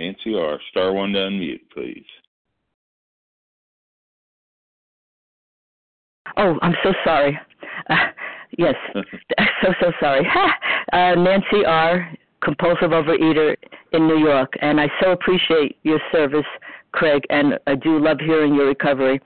Nancy 0.04 0.36
R., 0.36 0.60
star 0.70 0.91
one 0.91 1.14
to 1.14 1.20
unmute, 1.20 1.62
please. 1.74 2.04
Oh, 6.36 6.58
I'm 6.62 6.76
so 6.84 6.93
sorry. 7.06 7.39
Uh, 7.89 7.95
yes, 8.58 8.76
so 8.93 9.74
so 9.80 9.91
sorry. 10.01 10.28
uh, 10.93 11.16
Nancy 11.16 11.66
R, 11.66 12.12
compulsive 12.43 12.89
overeater 12.89 13.56
in 13.93 14.08
New 14.08 14.18
York, 14.18 14.51
and 14.62 14.82
I 14.82 14.88
so 15.01 15.12
appreciate 15.12 15.78
your 15.84 15.99
service, 16.12 16.45
Craig, 16.91 17.24
and 17.30 17.58
I 17.66 17.76
do 17.76 17.97
love 17.97 18.18
hearing 18.20 18.56
your 18.56 18.68
recovery. 18.68 19.22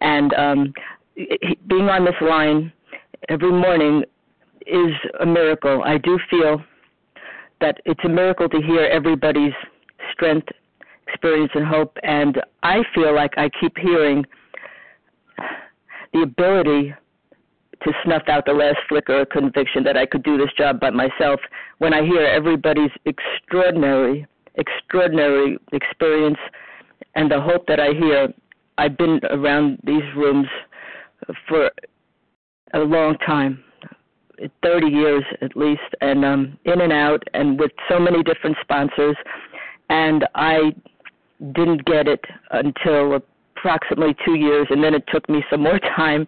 And 0.00 0.32
um, 0.34 0.72
being 1.14 1.90
on 1.90 2.06
this 2.06 2.14
line 2.22 2.72
every 3.28 3.52
morning 3.52 4.04
is 4.66 4.92
a 5.20 5.26
miracle. 5.26 5.82
I 5.84 5.98
do 5.98 6.18
feel 6.30 6.62
that 7.60 7.80
it's 7.84 8.00
a 8.04 8.08
miracle 8.08 8.48
to 8.48 8.62
hear 8.62 8.86
everybody's 8.86 9.52
strength, 10.22 10.48
experience, 11.08 11.50
and 11.54 11.66
hope. 11.66 11.96
And 12.02 12.40
I 12.62 12.82
feel 12.94 13.14
like 13.14 13.34
I 13.36 13.50
keep 13.60 13.76
hearing 13.76 14.24
the 16.12 16.22
ability 16.22 16.94
to 17.82 17.92
snuff 18.04 18.22
out 18.28 18.46
the 18.46 18.52
last 18.52 18.78
flicker 18.88 19.22
of 19.22 19.28
conviction 19.30 19.82
that 19.84 19.96
I 19.96 20.06
could 20.06 20.22
do 20.22 20.36
this 20.38 20.50
job 20.56 20.78
by 20.78 20.90
myself 20.90 21.40
when 21.78 21.92
I 21.92 22.02
hear 22.02 22.24
everybody's 22.24 22.92
extraordinary, 23.04 24.26
extraordinary 24.54 25.58
experience 25.72 26.38
and 27.16 27.30
the 27.30 27.40
hope 27.40 27.66
that 27.66 27.80
I 27.80 27.88
hear. 27.92 28.28
I've 28.78 28.96
been 28.96 29.20
around 29.30 29.78
these 29.84 30.02
rooms 30.16 30.46
for 31.48 31.70
a 32.74 32.78
long 32.78 33.16
time 33.26 33.62
30 34.62 34.86
years 34.86 35.22
at 35.40 35.56
least 35.56 35.82
and 36.00 36.24
um 36.24 36.58
in 36.64 36.80
and 36.80 36.92
out 36.92 37.22
and 37.34 37.60
with 37.60 37.70
so 37.88 38.00
many 38.00 38.22
different 38.22 38.56
sponsors 38.60 39.14
and 39.92 40.26
I 40.34 40.74
didn't 41.52 41.84
get 41.84 42.08
it 42.08 42.24
until 42.50 43.14
approximately 43.14 44.16
2 44.24 44.36
years 44.36 44.66
and 44.70 44.82
then 44.82 44.94
it 44.94 45.04
took 45.12 45.28
me 45.28 45.44
some 45.50 45.62
more 45.62 45.78
time 45.96 46.26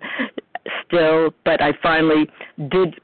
still, 0.85 1.33
but 1.45 1.63
I 1.63 1.73
finally 1.83 2.29
did 2.71 3.01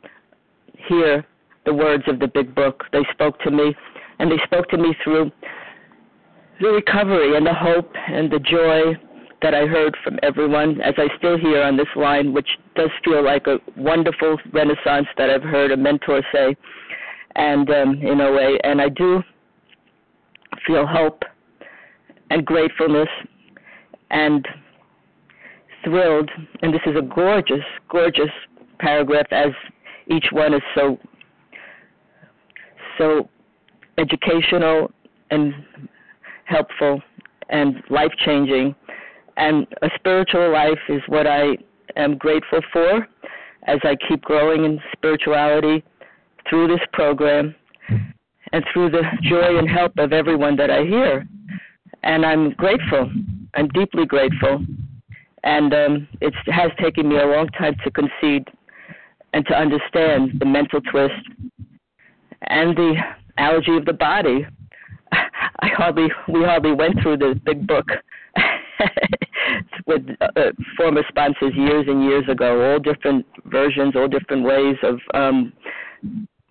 hear 0.88 1.24
the 1.64 1.72
words 1.72 2.04
of 2.08 2.18
the 2.18 2.28
big 2.28 2.54
book. 2.54 2.84
They 2.92 3.04
spoke 3.12 3.38
to 3.40 3.50
me, 3.50 3.74
and 4.18 4.30
they 4.30 4.38
spoke 4.44 4.68
to 4.68 4.78
me 4.78 4.94
through 5.02 5.30
the 6.60 6.68
recovery 6.68 7.36
and 7.36 7.46
the 7.46 7.54
hope 7.54 7.90
and 8.08 8.30
the 8.30 8.38
joy 8.38 8.98
that 9.42 9.54
I 9.54 9.66
heard 9.66 9.96
from 10.04 10.18
everyone, 10.22 10.80
as 10.82 10.94
I 10.98 11.08
still 11.16 11.38
hear 11.38 11.62
on 11.62 11.76
this 11.76 11.88
line, 11.96 12.34
which 12.34 12.48
does 12.76 12.90
feel 13.04 13.24
like 13.24 13.46
a 13.46 13.58
wonderful 13.76 14.36
renaissance 14.52 15.06
that 15.16 15.30
I've 15.30 15.42
heard 15.42 15.70
a 15.70 15.76
mentor 15.76 16.22
say, 16.32 16.54
and 17.36 17.68
um, 17.70 18.02
in 18.02 18.20
a 18.20 18.32
way, 18.32 18.58
and 18.64 18.80
I 18.82 18.90
do 18.90 19.22
feel 20.66 20.86
hope 20.86 21.22
and 22.30 22.44
gratefulness 22.44 23.08
and 24.10 24.46
thrilled, 25.84 26.30
and 26.62 26.72
this 26.74 26.80
is 26.86 26.96
a 26.96 27.02
gorgeous, 27.02 27.64
gorgeous 27.88 28.30
paragraph, 28.78 29.26
as 29.30 29.50
each 30.08 30.26
one 30.32 30.54
is 30.54 30.62
so, 30.74 30.98
so 32.98 33.28
educational 33.98 34.90
and 35.30 35.54
helpful 36.44 37.00
and 37.48 37.82
life 37.90 38.12
changing. 38.24 38.74
And 39.36 39.66
a 39.82 39.88
spiritual 39.96 40.52
life 40.52 40.78
is 40.88 41.00
what 41.08 41.26
I 41.26 41.56
am 41.96 42.16
grateful 42.16 42.60
for 42.72 43.06
as 43.66 43.78
I 43.84 43.96
keep 44.08 44.22
growing 44.22 44.64
in 44.64 44.80
spirituality 44.92 45.84
through 46.48 46.68
this 46.68 46.80
program 46.92 47.54
and 48.52 48.64
through 48.72 48.90
the 48.90 49.02
joy 49.22 49.58
and 49.58 49.68
help 49.68 49.92
of 49.98 50.12
everyone 50.12 50.56
that 50.56 50.70
I 50.70 50.84
hear. 50.84 51.26
And 52.02 52.24
I'm 52.24 52.50
grateful. 52.52 53.10
I'm 53.54 53.68
deeply 53.68 54.06
grateful. 54.06 54.64
And 55.44 55.72
um, 55.72 56.08
it 56.20 56.34
has 56.46 56.70
taken 56.80 57.08
me 57.08 57.18
a 57.18 57.26
long 57.26 57.48
time 57.48 57.74
to 57.84 57.90
concede 57.90 58.48
and 59.32 59.46
to 59.46 59.54
understand 59.54 60.32
the 60.38 60.44
mental 60.44 60.80
twist 60.90 61.14
and 62.48 62.76
the 62.76 62.94
allergy 63.38 63.76
of 63.76 63.84
the 63.84 63.92
body. 63.92 64.46
I 65.12 65.68
hardly, 65.76 66.08
we 66.28 66.44
hardly 66.44 66.72
went 66.72 67.00
through 67.02 67.18
the 67.18 67.40
big 67.44 67.66
book 67.66 67.86
with 69.86 70.02
uh, 70.20 70.52
former 70.76 71.02
sponsors 71.08 71.52
years 71.54 71.86
and 71.88 72.04
years 72.04 72.24
ago, 72.28 72.72
all 72.72 72.78
different 72.78 73.24
versions, 73.46 73.94
all 73.96 74.08
different 74.08 74.44
ways 74.44 74.76
of 74.82 74.98
um, 75.14 75.52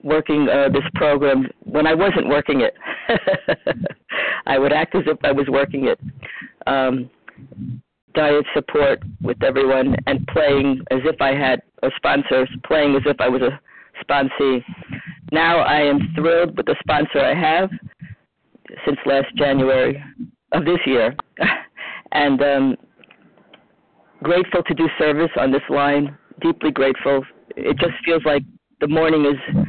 working 0.09 0.49
uh, 0.49 0.69
this 0.69 0.83
program 0.95 1.47
when 1.63 1.87
I 1.87 1.93
wasn't 1.93 2.27
working 2.27 2.61
it. 2.61 2.73
I 4.45 4.59
would 4.59 4.73
act 4.73 4.95
as 4.95 5.03
if 5.05 5.17
I 5.23 5.31
was 5.31 5.47
working 5.47 5.85
it. 5.85 5.99
Um, 6.67 7.09
diet 8.15 8.45
support 8.53 8.99
with 9.21 9.41
everyone 9.43 9.95
and 10.07 10.25
playing 10.27 10.81
as 10.91 10.99
if 11.05 11.21
I 11.21 11.33
had 11.33 11.61
a 11.83 11.89
sponsor, 11.95 12.47
playing 12.65 12.95
as 12.95 13.03
if 13.05 13.17
I 13.21 13.29
was 13.29 13.41
a 13.41 13.59
sponsee. 14.03 14.63
Now 15.31 15.59
I 15.59 15.81
am 15.81 15.99
thrilled 16.15 16.57
with 16.57 16.65
the 16.65 16.75
sponsor 16.81 17.19
I 17.19 17.35
have 17.35 17.69
since 18.85 18.97
last 19.05 19.27
January 19.35 20.03
of 20.51 20.65
this 20.65 20.79
year, 20.85 21.15
and 22.11 22.41
um, 22.41 22.75
grateful 24.23 24.63
to 24.63 24.73
do 24.73 24.87
service 24.97 25.31
on 25.37 25.51
this 25.51 25.61
line. 25.69 26.17
Deeply 26.41 26.71
grateful. 26.71 27.23
It 27.55 27.77
just 27.77 27.93
feels 28.05 28.23
like 28.25 28.43
the 28.79 28.87
morning 28.87 29.25
is 29.25 29.65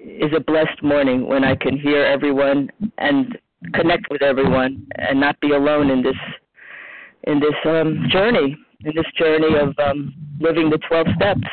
is 0.00 0.32
a 0.36 0.40
blessed 0.40 0.82
morning 0.82 1.26
when 1.26 1.44
I 1.44 1.54
can 1.54 1.78
hear 1.78 2.04
everyone 2.04 2.70
and 2.98 3.38
connect 3.74 4.10
with 4.10 4.22
everyone 4.22 4.86
and 4.96 5.20
not 5.20 5.38
be 5.40 5.50
alone 5.52 5.90
in 5.90 6.02
this 6.02 6.16
in 7.24 7.38
this 7.38 7.54
um, 7.66 8.06
journey 8.10 8.56
in 8.84 8.92
this 8.94 9.06
journey 9.16 9.58
of 9.58 9.78
um, 9.78 10.14
living 10.38 10.70
the 10.70 10.78
12 10.78 11.06
steps. 11.16 11.46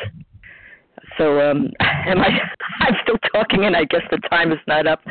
So 1.18 1.39
um, 1.41 1.72
am 1.80 2.20
I? 2.20 2.30
I'm 2.80 2.95
still 3.04 3.18
talking, 3.34 3.66
and 3.66 3.76
I 3.76 3.86
guess 3.86 4.02
the 4.12 4.20
time 4.30 4.52
is 4.52 4.60
not 4.68 4.88
up. 4.88 5.02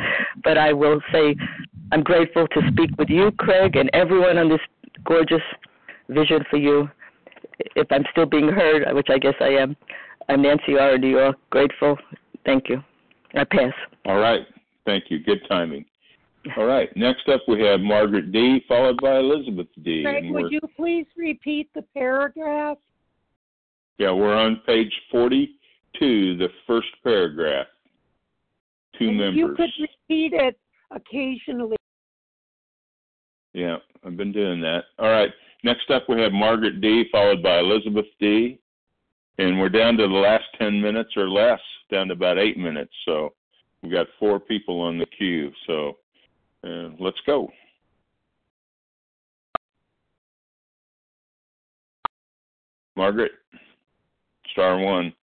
But 0.43 0.57
I 0.57 0.73
will 0.73 1.01
say, 1.11 1.35
I'm 1.91 2.01
grateful 2.01 2.47
to 2.47 2.61
speak 2.71 2.91
with 2.97 3.09
you, 3.09 3.31
Craig, 3.31 3.75
and 3.75 3.89
everyone 3.93 4.37
on 4.37 4.49
this 4.49 4.61
gorgeous 5.03 5.41
vision 6.09 6.43
for 6.49 6.57
you. 6.57 6.89
If 7.75 7.87
I'm 7.91 8.05
still 8.11 8.25
being 8.25 8.49
heard, 8.49 8.85
which 8.95 9.07
I 9.09 9.17
guess 9.17 9.33
I 9.41 9.49
am, 9.49 9.75
I'm 10.29 10.41
Nancy 10.41 10.77
R. 10.79 10.97
New 10.97 11.09
York. 11.09 11.35
Grateful. 11.49 11.97
Thank 12.45 12.69
you. 12.69 12.81
I 13.37 13.43
pass. 13.43 13.73
All 14.05 14.17
right. 14.19 14.41
Thank 14.85 15.05
you. 15.09 15.19
Good 15.19 15.41
timing. 15.47 15.85
All 16.55 16.65
right. 16.65 16.95
Next 16.95 17.27
up, 17.29 17.41
we 17.47 17.61
have 17.61 17.81
Margaret 17.81 18.31
D., 18.31 18.63
followed 18.67 18.99
by 19.01 19.17
Elizabeth 19.17 19.67
D. 19.83 20.03
Craig, 20.03 20.31
would 20.31 20.51
you 20.51 20.61
please 20.75 21.05
repeat 21.17 21.69
the 21.75 21.83
paragraph? 21.93 22.77
Yeah, 23.97 24.11
we're 24.11 24.35
on 24.35 24.61
page 24.65 24.91
42, 25.11 26.37
the 26.37 26.47
first 26.65 26.87
paragraph. 27.03 27.67
Two 28.97 29.09
and 29.09 29.17
members. 29.17 29.37
You 29.37 29.55
could 29.55 29.71
repeat 29.79 30.33
it 30.33 30.57
occasionally. 30.91 31.75
Yeah, 33.53 33.77
I've 34.05 34.15
been 34.15 34.31
doing 34.31 34.61
that. 34.61 34.85
All 34.99 35.09
right. 35.09 35.31
Next 35.63 35.89
up, 35.89 36.03
we 36.07 36.21
have 36.21 36.31
Margaret 36.31 36.79
D., 36.79 37.05
followed 37.11 37.43
by 37.43 37.59
Elizabeth 37.59 38.05
D. 38.19 38.59
And 39.39 39.59
we're 39.59 39.69
down 39.69 39.97
to 39.97 40.07
the 40.07 40.13
last 40.13 40.45
10 40.57 40.81
minutes 40.81 41.11
or 41.15 41.29
less, 41.29 41.59
down 41.91 42.07
to 42.07 42.13
about 42.13 42.39
eight 42.39 42.57
minutes. 42.57 42.91
So 43.05 43.33
we've 43.81 43.91
got 43.91 44.07
four 44.19 44.39
people 44.39 44.81
on 44.81 44.97
the 44.97 45.05
queue. 45.05 45.51
So 45.67 45.97
uh, 46.63 46.89
let's 46.99 47.19
go. 47.25 47.49
Margaret, 52.95 53.31
star 54.51 54.79
one. 54.79 55.13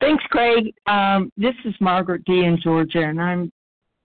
Thanks, 0.00 0.24
Craig. 0.30 0.72
Um, 0.86 1.30
this 1.36 1.54
is 1.66 1.74
Margaret 1.80 2.24
D. 2.24 2.44
in 2.44 2.58
Georgia, 2.62 3.02
and 3.02 3.20
I'm 3.20 3.52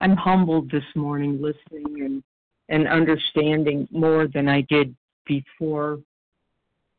I'm 0.02 0.18
humbled 0.18 0.70
this 0.70 0.84
morning 0.96 1.42
listening 1.42 2.04
and 2.04 2.24
and 2.68 2.90
understanding 2.90 3.88
more 3.90 4.28
than 4.28 4.50
I 4.50 4.66
did 4.68 4.94
before 5.26 6.00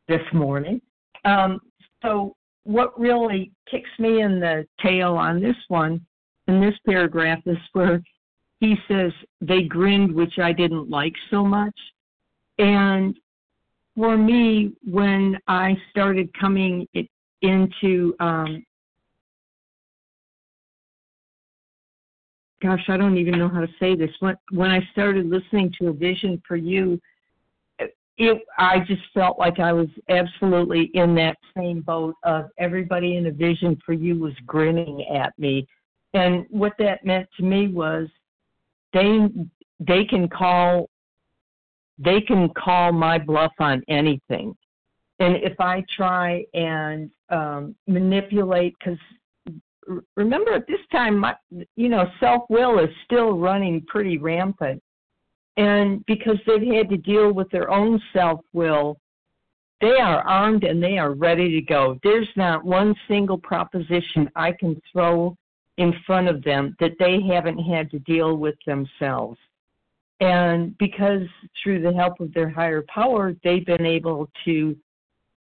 this 0.08 0.22
morning. 0.32 0.80
Um, 1.24 1.60
so, 2.02 2.36
what 2.64 2.98
really 2.98 3.52
kicks 3.70 3.90
me 3.98 4.22
in 4.22 4.40
the 4.40 4.66
tail 4.82 5.14
on 5.16 5.40
this 5.40 5.56
one, 5.68 6.04
in 6.48 6.60
this 6.60 6.74
paragraph, 6.86 7.40
is 7.46 7.58
where 7.72 8.02
he 8.60 8.76
says 8.88 9.12
they 9.40 9.62
grinned, 9.62 10.14
which 10.14 10.38
I 10.38 10.52
didn't 10.52 10.88
like 10.88 11.14
so 11.30 11.44
much. 11.44 11.78
And 12.58 13.16
for 13.96 14.16
me, 14.16 14.72
when 14.84 15.38
I 15.46 15.76
started 15.90 16.30
coming 16.38 16.88
into 17.42 18.14
um, 18.20 18.64
gosh, 22.64 22.84
I 22.88 22.96
don't 22.96 23.18
even 23.18 23.38
know 23.38 23.48
how 23.48 23.60
to 23.60 23.68
say 23.78 23.94
this. 23.94 24.10
When 24.20 24.36
when 24.50 24.70
I 24.70 24.80
started 24.92 25.26
listening 25.26 25.72
to 25.78 25.88
a 25.88 25.92
vision 25.92 26.42
for 26.48 26.56
you, 26.56 26.98
it 28.16 28.42
I 28.58 28.80
just 28.80 29.02
felt 29.12 29.38
like 29.38 29.58
I 29.58 29.72
was 29.72 29.88
absolutely 30.08 30.90
in 30.94 31.14
that 31.16 31.36
same 31.56 31.80
boat 31.80 32.14
of 32.22 32.46
everybody 32.58 33.16
in 33.16 33.26
a 33.26 33.32
vision 33.32 33.80
for 33.84 33.92
you 33.92 34.18
was 34.18 34.34
grinning 34.46 35.06
at 35.14 35.36
me. 35.38 35.66
And 36.12 36.46
what 36.48 36.74
that 36.78 37.04
meant 37.04 37.28
to 37.36 37.42
me 37.42 37.68
was 37.68 38.08
they 38.92 39.28
they 39.80 40.04
can 40.04 40.28
call 40.28 40.88
they 41.98 42.20
can 42.20 42.48
call 42.50 42.92
my 42.92 43.18
bluff 43.18 43.52
on 43.58 43.82
anything. 43.88 44.56
And 45.20 45.36
if 45.36 45.58
I 45.60 45.84
try 45.96 46.44
and 46.54 47.10
um, 47.30 47.76
manipulate, 47.86 48.74
because 48.78 48.98
remember 50.16 50.52
at 50.52 50.66
this 50.66 50.80
time, 50.90 51.18
my, 51.18 51.36
you 51.76 51.88
know, 51.88 52.06
self 52.18 52.42
will 52.48 52.78
is 52.80 52.90
still 53.04 53.38
running 53.38 53.84
pretty 53.86 54.18
rampant. 54.18 54.82
And 55.56 56.04
because 56.06 56.36
they've 56.46 56.74
had 56.74 56.88
to 56.90 56.96
deal 56.96 57.32
with 57.32 57.50
their 57.50 57.70
own 57.70 58.00
self 58.12 58.40
will, 58.52 58.98
they 59.80 59.98
are 60.00 60.22
armed 60.22 60.64
and 60.64 60.82
they 60.82 60.98
are 60.98 61.12
ready 61.12 61.50
to 61.52 61.60
go. 61.60 61.98
There's 62.02 62.28
not 62.36 62.64
one 62.64 62.94
single 63.06 63.38
proposition 63.38 64.30
I 64.34 64.52
can 64.52 64.80
throw 64.90 65.36
in 65.76 65.92
front 66.06 66.28
of 66.28 66.42
them 66.42 66.76
that 66.80 66.92
they 66.98 67.20
haven't 67.20 67.58
had 67.58 67.90
to 67.90 67.98
deal 68.00 68.36
with 68.36 68.54
themselves. 68.66 69.38
And 70.20 70.76
because 70.78 71.22
through 71.62 71.82
the 71.82 71.92
help 71.92 72.20
of 72.20 72.32
their 72.32 72.48
higher 72.48 72.84
power, 72.88 73.34
they've 73.42 73.66
been 73.66 73.84
able 73.84 74.30
to 74.44 74.76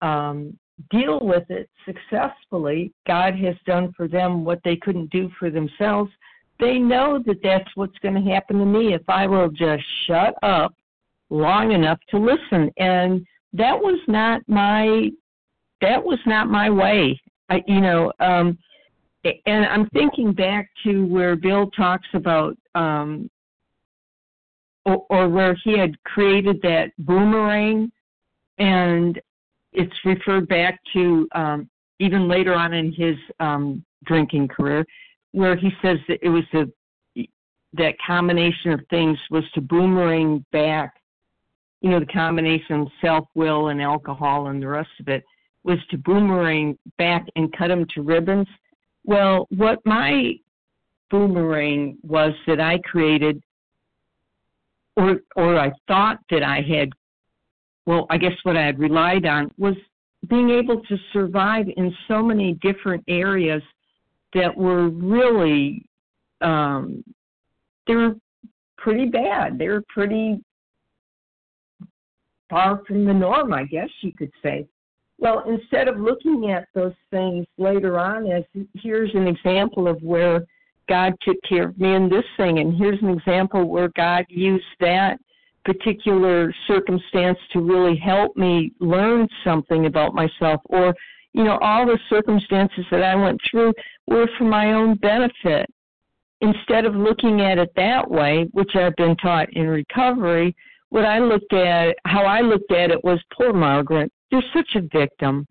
um, 0.03 0.59
deal 0.91 1.19
with 1.21 1.51
it 1.51 1.69
successfully. 1.85 2.93
God 3.07 3.35
has 3.37 3.57
done 3.67 3.93
for 3.97 4.07
them 4.07 4.45
what 4.45 4.61
they 4.65 4.77
couldn't 4.77 5.11
do 5.11 5.31
for 5.39 5.51
themselves. 5.51 6.11
They 6.61 6.79
know 6.79 7.23
that 7.27 7.41
that's 7.43 7.69
what's 7.75 7.99
going 7.99 8.15
to 8.15 8.31
happen 8.31 8.59
to 8.59 8.65
me 8.65 8.95
if 8.95 9.03
I 9.09 9.27
will 9.27 9.49
just 9.49 9.85
shut 10.07 10.35
up 10.43 10.75
long 11.31 11.73
enough 11.73 11.99
to 12.11 12.19
listen. 12.19 12.71
And 12.79 13.27
that 13.53 13.79
was 13.79 14.01
not 14.09 14.43
my 14.49 15.11
that 15.81 16.03
was 16.03 16.19
not 16.27 16.49
my 16.49 16.69
way. 16.69 17.21
I, 17.49 17.63
you 17.67 17.81
know, 17.81 18.13
um, 18.21 18.59
and 19.47 19.65
I'm 19.67 19.89
thinking 19.91 20.33
back 20.33 20.69
to 20.85 21.07
where 21.07 21.37
Bill 21.37 21.71
talks 21.71 22.09
about, 22.15 22.57
um, 22.75 23.31
or, 24.85 25.05
or 25.11 25.29
where 25.29 25.57
he 25.65 25.79
had 25.79 26.03
created 26.05 26.61
that 26.63 26.91
boomerang, 26.99 27.91
and 28.59 29.21
it's 29.73 29.95
referred 30.05 30.49
back 30.49 30.81
to 30.95 31.29
um, 31.35 31.69
even 32.01 32.29
later 32.29 32.55
on 32.55 32.73
in 32.73 32.93
his 32.93 33.17
um, 33.41 33.85
drinking 34.05 34.49
career, 34.49 34.85
where 35.33 35.57
he 35.57 35.71
says 35.83 35.99
that 36.09 36.19
it 36.23 36.29
was 36.29 36.45
the 36.53 36.71
that 37.75 37.95
combination 38.05 38.73
of 38.73 38.81
things 38.89 39.19
was 39.31 39.45
to 39.55 39.61
boomerang 39.61 40.45
back. 40.53 40.95
You 41.83 41.91
know, 41.91 42.01
the 42.01 42.07
combination 42.07 42.81
of 42.81 42.89
self 43.01 43.27
will 43.35 43.69
and 43.69 43.81
alcohol 43.81 44.49
and 44.49 44.63
the 44.63 44.69
rest 44.69 44.89
of 45.01 45.09
it 45.09 45.23
was 45.65 45.79
to 45.91 45.99
boomerang 45.99 46.79
back 46.97 47.27
and 47.37 47.53
cut 47.57 47.69
them 47.69 47.87
to 47.95 48.03
ribbons. 48.03 48.47
Well, 49.05 49.47
what 49.51 49.79
my 49.85 50.33
boomerang 51.11 51.99
was 52.03 52.33
that 52.47 52.61
I 52.61 52.79
created, 52.79 53.43
or 54.97 55.21
or 55.37 55.59
I 55.59 55.73
thought 55.87 56.19
that 56.31 56.43
I 56.43 56.63
had 56.63 56.91
well, 57.87 58.07
I 58.11 58.19
guess 58.19 58.33
what 58.43 58.57
I 58.57 58.67
had 58.67 58.79
relied 58.79 59.25
on 59.25 59.51
was 59.57 59.75
being 60.29 60.51
able 60.51 60.83
to 60.83 60.97
survive 61.13 61.67
in 61.77 61.95
so 62.07 62.23
many 62.23 62.53
different 62.61 63.03
areas 63.09 63.63
that 64.35 64.57
were 64.57 64.89
really 64.89 65.85
um, 66.41 67.03
they 67.87 67.95
were 67.95 68.15
pretty 68.77 69.07
bad. 69.07 69.59
They 69.59 69.69
were 69.69 69.83
pretty 69.89 70.41
far 72.49 72.83
from 72.87 73.05
the 73.05 73.15
norm, 73.15 73.53
I 73.53 73.65
guess 73.65 73.89
you 74.01 74.13
could 74.13 74.33
say. 74.43 74.67
Well, 75.19 75.43
instead 75.49 75.89
of 75.89 75.99
looking 75.99 76.51
at 76.51 76.69
those 76.75 76.95
things 77.11 77.45
later 77.57 77.99
on 77.99 78.31
as 78.31 78.45
here's 78.75 79.13
an 79.15 79.27
example 79.27 79.89
of 79.89 80.01
where 80.03 80.47
God 80.89 81.15
took 81.23 81.37
care 81.47 81.69
of 81.69 81.79
me 81.79 81.95
in 81.95 82.09
this 82.09 82.25
thing, 82.37 82.61
and 82.61 82.77
here's 82.77 83.03
an 83.03 83.11
example 83.11 83.69
where 83.69 83.89
God 83.97 84.25
used 84.29 84.65
that 84.81 85.19
particular 85.65 86.55
circumstance 86.67 87.39
to 87.53 87.61
really 87.61 87.97
help 87.97 88.37
me 88.37 88.73
learn 88.81 89.29
something 89.45 89.87
about 89.87 90.15
myself, 90.15 90.61
or, 90.67 90.95
you 91.33 91.45
know, 91.45 91.59
all 91.61 91.87
the 91.87 91.99
circumstances 92.09 92.85
that 92.91 93.03
I 93.03 93.15
went 93.15 93.41
through 93.51 93.73
were 94.07 94.29
for 94.39 94.45
my 94.45 94.73
own 94.73 94.97
benefit. 94.97 95.67
Instead 96.41 96.85
of 96.85 96.95
looking 96.95 97.41
at 97.41 97.59
it 97.59 97.71
that 97.77 98.09
way, 98.09 98.49
which 98.53 98.77
I've 98.77 98.95
been 98.97 99.17
taught 99.17 99.53
in 99.53 99.67
recovery, 99.67 100.55
what 100.91 101.05
I 101.05 101.19
looked 101.19 101.53
at, 101.53 101.97
how 102.07 102.23
I 102.23 102.41
looked 102.41 102.73
at 102.73 102.91
it 102.91 103.03
was 103.05 103.21
poor 103.37 103.53
Margaret. 103.53 104.11
You're 104.31 104.43
such 104.55 104.69
a 104.77 104.81
victim. 104.81 105.47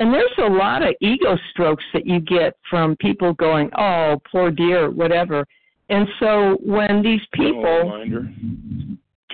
And 0.00 0.12
there's 0.12 0.30
a 0.38 0.50
lot 0.50 0.82
of 0.82 0.94
ego 1.00 1.38
strokes 1.50 1.84
that 1.94 2.06
you 2.06 2.20
get 2.20 2.54
from 2.68 2.96
people 2.96 3.32
going, 3.34 3.70
oh, 3.78 4.20
poor 4.30 4.50
dear, 4.50 4.90
whatever. 4.90 5.46
And 5.88 6.06
so 6.18 6.58
when 6.62 7.02
these 7.02 7.20
people, 7.32 7.92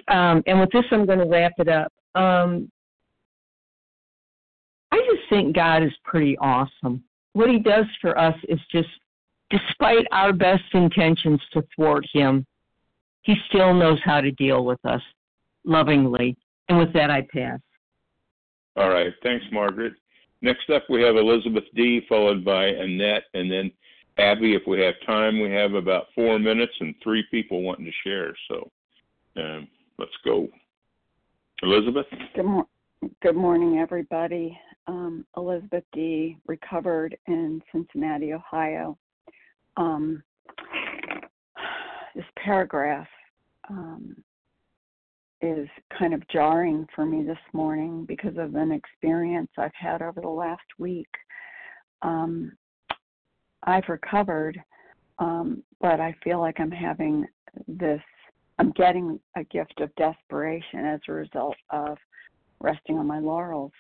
um, 0.09 0.43
and 0.47 0.61
with 0.61 0.71
this 0.71 0.85
I'm 0.91 1.07
going 1.07 1.19
to 1.19 1.27
wrap 1.27 1.53
it 1.59 1.69
up. 1.69 1.93
Um, 2.15 2.71
I 4.93 4.99
just 4.99 5.29
think 5.29 5.57
God 5.57 5.83
is 5.83 5.93
pretty 6.05 6.37
awesome. 6.39 7.03
What 7.33 7.51
He 7.51 7.59
does 7.59 7.87
for 8.01 8.17
us 8.19 8.37
is 8.49 8.61
just, 8.71 8.89
despite 9.51 10.07
our 10.13 10.33
best 10.33 10.63
intentions 10.75 11.41
to 11.55 11.65
thwart 11.75 12.07
Him, 12.13 12.47
He 13.23 13.35
still 13.49 13.75
knows 13.75 13.99
how 14.05 14.21
to 14.21 14.31
deal 14.31 14.65
with 14.65 14.85
us 14.85 15.03
lovingly. 15.65 16.37
And 16.69 16.79
with 16.79 16.93
that, 16.93 17.11
I 17.11 17.27
pass. 17.33 17.59
All 18.77 18.91
right. 18.91 19.13
Thanks, 19.23 19.45
Margaret. 19.51 19.95
Next 20.41 20.69
up, 20.71 20.85
we 20.89 21.03
have 21.03 21.17
Elizabeth 21.17 21.65
D., 21.75 22.03
followed 22.09 22.45
by 22.45 22.67
Annette, 22.67 23.25
and 23.35 23.51
then 23.51 23.71
Abby. 24.19 24.55
If 24.55 24.63
we 24.67 24.81
have 24.81 24.95
time, 25.07 25.41
we 25.41 25.51
have 25.51 25.75
about 25.75 26.07
four 26.15 26.39
minutes 26.39 26.73
and 26.81 26.95
three 27.03 27.25
people 27.31 27.63
wanting 27.63 27.85
to 27.87 27.93
share. 28.05 28.35
So 28.49 28.71
um, 29.37 29.69
let's 29.99 30.13
go. 30.25 30.49
Elizabeth? 31.63 32.07
Good, 32.35 32.45
mor- 32.45 32.67
good 33.21 33.35
morning, 33.35 33.79
everybody. 33.79 34.59
Um, 34.87 35.25
Elizabeth 35.37 35.85
D., 35.93 36.39
recovered 36.47 37.17
in 37.27 37.61
Cincinnati, 37.73 38.33
Ohio. 38.33 38.97
Um, 39.77 40.23
this 42.15 42.25
paragraph 42.37 43.09
um, 43.69 44.15
is 45.41 45.69
kind 45.99 46.15
of 46.15 46.27
jarring 46.29 46.87
for 46.95 47.05
me 47.05 47.25
this 47.25 47.39
morning 47.53 48.05
because 48.07 48.37
of 48.39 48.55
an 48.55 48.71
experience 48.71 49.51
I've 49.59 49.75
had 49.75 50.03
over 50.03 50.21
the 50.21 50.29
last 50.29 50.61
week. 50.79 51.11
Um, 52.03 52.53
I've 53.65 53.89
recovered, 53.89 54.63
um, 55.19 55.63
but 55.81 56.01
I 56.01 56.15
feel 56.23 56.41
like 56.41 56.61
I'm 56.61 56.71
having 56.71 57.27
this, 57.67 58.03
I'm 58.59 58.71
getting 58.73 59.19
a 59.37 59.45
gift 59.45 59.81
of 59.81 59.95
desperation 59.97 60.85
as 60.85 61.01
a 61.09 61.13
result 61.13 61.57
of 61.71 61.97
resting 62.63 62.99
on 62.99 63.07
my 63.07 63.19
laurels. 63.19 63.73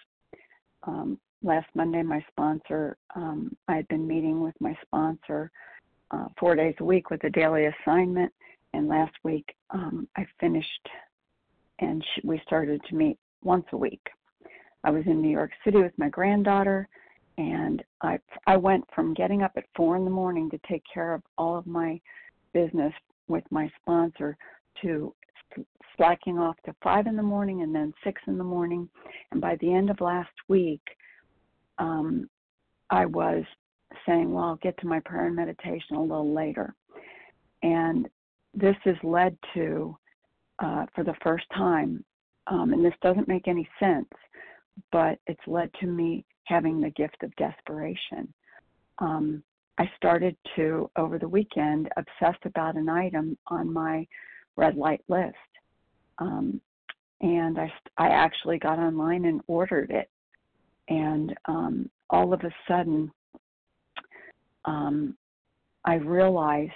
Um, 0.84 1.18
last 1.42 1.68
Monday, 1.74 2.02
my 2.02 2.24
sponsor, 2.30 2.96
um, 3.14 3.56
I 3.68 3.76
had 3.76 3.88
been 3.88 4.06
meeting 4.06 4.42
with 4.42 4.54
my 4.60 4.76
sponsor 4.82 5.50
uh, 6.10 6.26
four 6.38 6.54
days 6.54 6.74
a 6.80 6.84
week 6.84 7.10
with 7.10 7.24
a 7.24 7.30
daily 7.30 7.66
assignment, 7.66 8.32
and 8.74 8.88
last 8.88 9.12
week 9.24 9.54
um, 9.70 10.08
I 10.16 10.26
finished 10.40 10.88
and 11.82 12.04
she, 12.14 12.26
we 12.26 12.40
started 12.46 12.80
to 12.88 12.94
meet 12.94 13.18
once 13.42 13.66
a 13.72 13.76
week. 13.76 14.06
I 14.84 14.90
was 14.90 15.04
in 15.06 15.20
New 15.20 15.30
York 15.30 15.50
City 15.64 15.78
with 15.78 15.92
my 15.96 16.08
granddaughter, 16.08 16.88
and 17.38 17.82
I 18.02 18.18
I 18.46 18.56
went 18.56 18.84
from 18.94 19.14
getting 19.14 19.42
up 19.42 19.52
at 19.56 19.64
four 19.76 19.96
in 19.96 20.04
the 20.04 20.10
morning 20.10 20.50
to 20.50 20.60
take 20.68 20.82
care 20.92 21.14
of 21.14 21.22
all 21.38 21.56
of 21.56 21.66
my 21.66 22.00
business 22.52 22.92
with 23.28 23.44
my 23.50 23.70
sponsor 23.80 24.36
to 24.82 25.14
slacking 25.96 26.38
off 26.38 26.56
to 26.64 26.74
five 26.82 27.06
in 27.06 27.16
the 27.16 27.22
morning 27.22 27.62
and 27.62 27.74
then 27.74 27.92
six 28.04 28.20
in 28.26 28.38
the 28.38 28.44
morning. 28.44 28.88
And 29.30 29.40
by 29.40 29.56
the 29.60 29.72
end 29.72 29.90
of 29.90 30.00
last 30.00 30.32
week, 30.48 30.82
um, 31.78 32.28
I 32.90 33.06
was 33.06 33.44
saying, 34.06 34.32
well, 34.32 34.44
I'll 34.44 34.56
get 34.56 34.78
to 34.78 34.86
my 34.86 35.00
prayer 35.00 35.26
and 35.26 35.36
meditation 35.36 35.96
a 35.96 36.00
little 36.00 36.34
later. 36.34 36.74
And 37.62 38.08
this 38.54 38.76
has 38.84 38.96
led 39.02 39.36
to 39.54 39.96
uh, 40.58 40.86
for 40.94 41.04
the 41.04 41.14
first 41.22 41.44
time, 41.56 42.04
um, 42.46 42.72
and 42.72 42.84
this 42.84 42.94
doesn't 43.02 43.28
make 43.28 43.48
any 43.48 43.68
sense, 43.80 44.08
but 44.90 45.18
it's 45.26 45.40
led 45.46 45.70
to 45.80 45.86
me 45.86 46.24
having 46.44 46.80
the 46.80 46.90
gift 46.90 47.16
of 47.22 47.34
desperation. 47.36 48.32
Um, 48.98 49.42
I 49.78 49.90
started 49.96 50.36
to, 50.56 50.90
over 50.96 51.18
the 51.18 51.28
weekend, 51.28 51.88
obsess 51.96 52.38
about 52.44 52.76
an 52.76 52.88
item 52.88 53.38
on 53.48 53.72
my 53.72 54.06
red 54.56 54.76
light 54.76 55.02
list. 55.08 55.34
Um, 56.18 56.60
and 57.20 57.58
I, 57.58 57.72
I 57.98 58.08
actually 58.08 58.58
got 58.58 58.78
online 58.78 59.24
and 59.26 59.40
ordered 59.46 59.90
it. 59.90 60.10
And 60.88 61.34
um, 61.46 61.90
all 62.10 62.32
of 62.32 62.40
a 62.40 62.50
sudden, 62.68 63.10
um, 64.64 65.16
I 65.84 65.94
realized, 65.94 66.72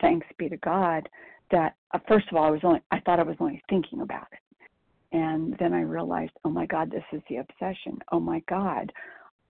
thanks 0.00 0.26
be 0.38 0.48
to 0.48 0.56
God, 0.58 1.08
that 1.50 1.74
uh, 1.92 1.98
first 2.06 2.26
of 2.30 2.36
all 2.36 2.44
I 2.44 2.50
was 2.50 2.60
only 2.62 2.80
I 2.90 3.00
thought 3.00 3.20
I 3.20 3.24
was 3.24 3.36
only 3.40 3.62
thinking 3.68 4.00
about 4.00 4.26
it. 4.32 4.66
And 5.12 5.56
then 5.58 5.72
I 5.72 5.80
realized, 5.80 6.32
oh 6.44 6.50
my 6.50 6.66
God, 6.66 6.90
this 6.90 7.04
is 7.12 7.22
the 7.28 7.36
obsession. 7.36 7.98
Oh 8.12 8.20
my 8.20 8.42
God, 8.48 8.92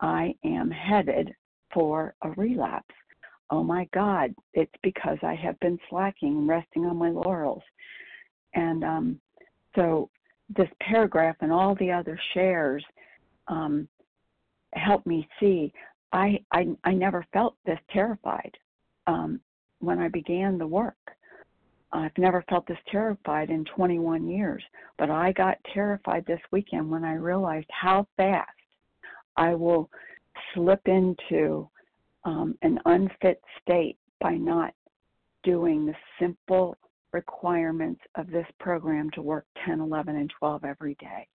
I 0.01 0.35
am 0.45 0.71
headed 0.71 1.35
for 1.73 2.15
a 2.23 2.31
relapse. 2.33 2.95
Oh 3.51 3.63
my 3.63 3.89
God, 3.95 4.35
it's 4.55 4.73
because 4.83 5.19
I 5.23 5.35
have 5.35 5.59
been 5.61 5.79
slacking, 5.89 6.47
resting 6.47 6.85
on 6.85 6.97
my 6.97 7.11
laurels. 7.11 7.63
And 8.55 8.85
um, 8.85 9.21
so 9.75 10.11
this 10.55 10.69
paragraph 10.81 11.37
and 11.41 11.53
all 11.53 11.75
the 11.77 11.91
other 11.91 12.19
shares 12.35 12.85
um, 13.49 13.89
helped 14.75 15.07
me 15.07 15.27
see 15.41 15.73
I, 16.13 16.43
I, 16.53 16.69
I 16.85 16.93
never 16.93 17.27
felt 17.33 17.55
this 17.67 17.79
terrified 17.93 18.57
um, 19.07 19.41
when 19.81 19.99
I 19.99 20.09
began 20.09 20.59
the 20.59 20.67
work. 20.67 20.97
I've 21.93 22.17
never 22.19 22.45
felt 22.49 22.67
this 22.67 22.79
terrified 22.91 23.51
in 23.51 23.65
21 23.65 24.29
years, 24.29 24.63
but 24.99 25.11
I 25.11 25.33
got 25.33 25.57
terrified 25.73 26.25
this 26.27 26.41
weekend 26.51 26.91
when 26.91 27.05
I 27.05 27.15
realized 27.15 27.69
how 27.71 28.07
fast 28.17 28.51
I 29.37 29.55
will 29.55 29.89
slip 30.53 30.81
into 30.87 31.69
um, 32.29 32.59
an 32.61 32.79
unfit 32.85 33.41
state 33.63 33.97
by 34.21 34.35
not 34.35 34.75
doing 35.45 35.87
the 35.87 35.95
simple 36.21 36.77
requirements 37.15 38.03
of 38.17 38.31
this 38.31 38.47
program 38.61 39.11
to 39.13 39.23
work 39.23 39.47
10, 39.65 39.81
11, 39.81 40.15
and 40.15 40.31
12 40.39 40.63
every 40.65 40.95
day. 40.97 41.27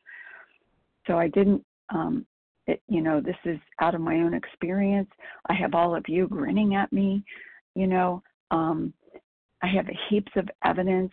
So 1.06 1.18
I 1.18 1.28
didn't, 1.28 1.64
um, 1.88 2.26
it, 2.66 2.82
you 2.88 3.00
know, 3.00 3.22
this 3.22 3.36
is 3.46 3.58
out 3.80 3.94
of 3.94 4.02
my 4.02 4.16
own 4.16 4.34
experience. 4.34 5.08
I 5.48 5.54
have 5.54 5.74
all 5.74 5.96
of 5.96 6.04
you 6.08 6.28
grinning 6.28 6.74
at 6.74 6.92
me, 6.92 7.24
you 7.74 7.86
know. 7.86 8.22
Um, 8.50 8.92
I 9.62 9.68
have 9.68 9.86
heaps 10.10 10.32
of 10.36 10.46
evidence. 10.62 11.12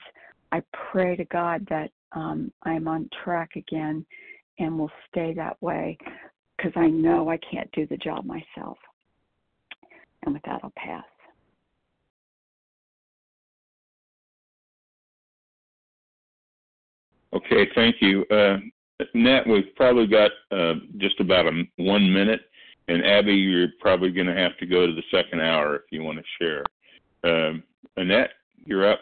I 0.51 0.61
pray 0.91 1.15
to 1.15 1.23
God 1.25 1.65
that 1.69 1.89
um, 2.11 2.51
I'm 2.63 2.89
on 2.89 3.09
track 3.23 3.51
again 3.55 4.05
and 4.57 4.77
will 4.77 4.91
stay 5.09 5.34
that 5.36 5.55
way 5.61 5.97
because 6.57 6.73
I 6.75 6.88
know 6.88 7.30
I 7.30 7.38
can't 7.49 7.71
do 7.71 7.88
the 7.88 7.95
job 7.95 8.25
myself. 8.25 8.77
And 10.26 10.34
with 10.34 10.43
that, 10.43 10.59
I'll 10.63 10.74
pass. 10.76 11.03
Okay, 17.34 17.67
thank 17.76 17.97
you. 18.01 18.26
Uh, 18.32 18.57
Nat, 19.13 19.43
we've 19.47 19.76
probably 19.76 20.07
got 20.07 20.32
uh, 20.51 20.76
just 20.97 21.20
about 21.20 21.45
a, 21.45 21.63
one 21.78 22.11
minute, 22.11 22.41
and 22.88 23.05
Abby, 23.05 23.34
you're 23.34 23.67
probably 23.80 24.09
going 24.09 24.28
to 24.28 24.36
have 24.36 24.57
to 24.57 24.65
go 24.65 24.88
to 24.88 24.93
the 24.93 25.03
second 25.11 25.41
hour 25.41 25.76
if 25.76 25.84
you 25.91 26.03
want 26.03 26.17
to 26.17 26.24
share. 26.39 26.63
Um, 27.24 27.63
Annette? 27.97 28.32
You're 28.65 28.91
up. 28.91 28.99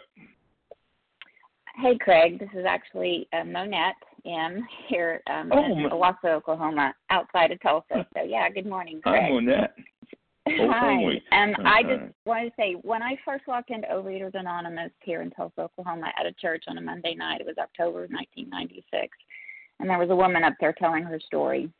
Hey, 1.81 1.97
Craig. 1.99 2.39
This 2.39 2.49
is 2.53 2.65
actually 2.67 3.27
uh, 3.33 3.43
Monette 3.43 3.95
M 4.25 4.67
here 4.87 5.21
um, 5.29 5.51
oh, 5.53 5.63
in 5.63 5.89
Owasso, 5.89 6.35
Oklahoma, 6.35 6.93
outside 7.09 7.51
of 7.51 7.61
Tulsa. 7.61 8.05
So, 8.15 8.23
yeah, 8.23 8.49
good 8.49 8.65
morning, 8.65 8.99
Craig. 9.01 9.23
Hi, 9.23 9.29
Monette. 9.31 9.73
Hi. 10.69 11.03
Um, 11.31 11.53
I 11.65 11.83
just 11.83 12.13
want 12.25 12.47
to 12.47 12.53
say 12.57 12.75
when 12.81 13.01
I 13.01 13.17
first 13.25 13.47
walked 13.47 13.69
into 13.69 13.87
Overeaters 13.87 14.33
Anonymous 14.33 14.91
here 15.03 15.21
in 15.21 15.31
Tulsa, 15.31 15.61
Oklahoma, 15.61 16.11
at 16.19 16.25
a 16.25 16.33
church 16.33 16.63
on 16.67 16.77
a 16.77 16.81
Monday 16.81 17.15
night, 17.15 17.41
it 17.41 17.47
was 17.47 17.57
October 17.57 18.01
1996, 18.09 19.09
and 19.79 19.89
there 19.89 19.97
was 19.97 20.09
a 20.09 20.15
woman 20.15 20.43
up 20.43 20.53
there 20.59 20.73
telling 20.73 21.03
her 21.03 21.19
story 21.19 21.71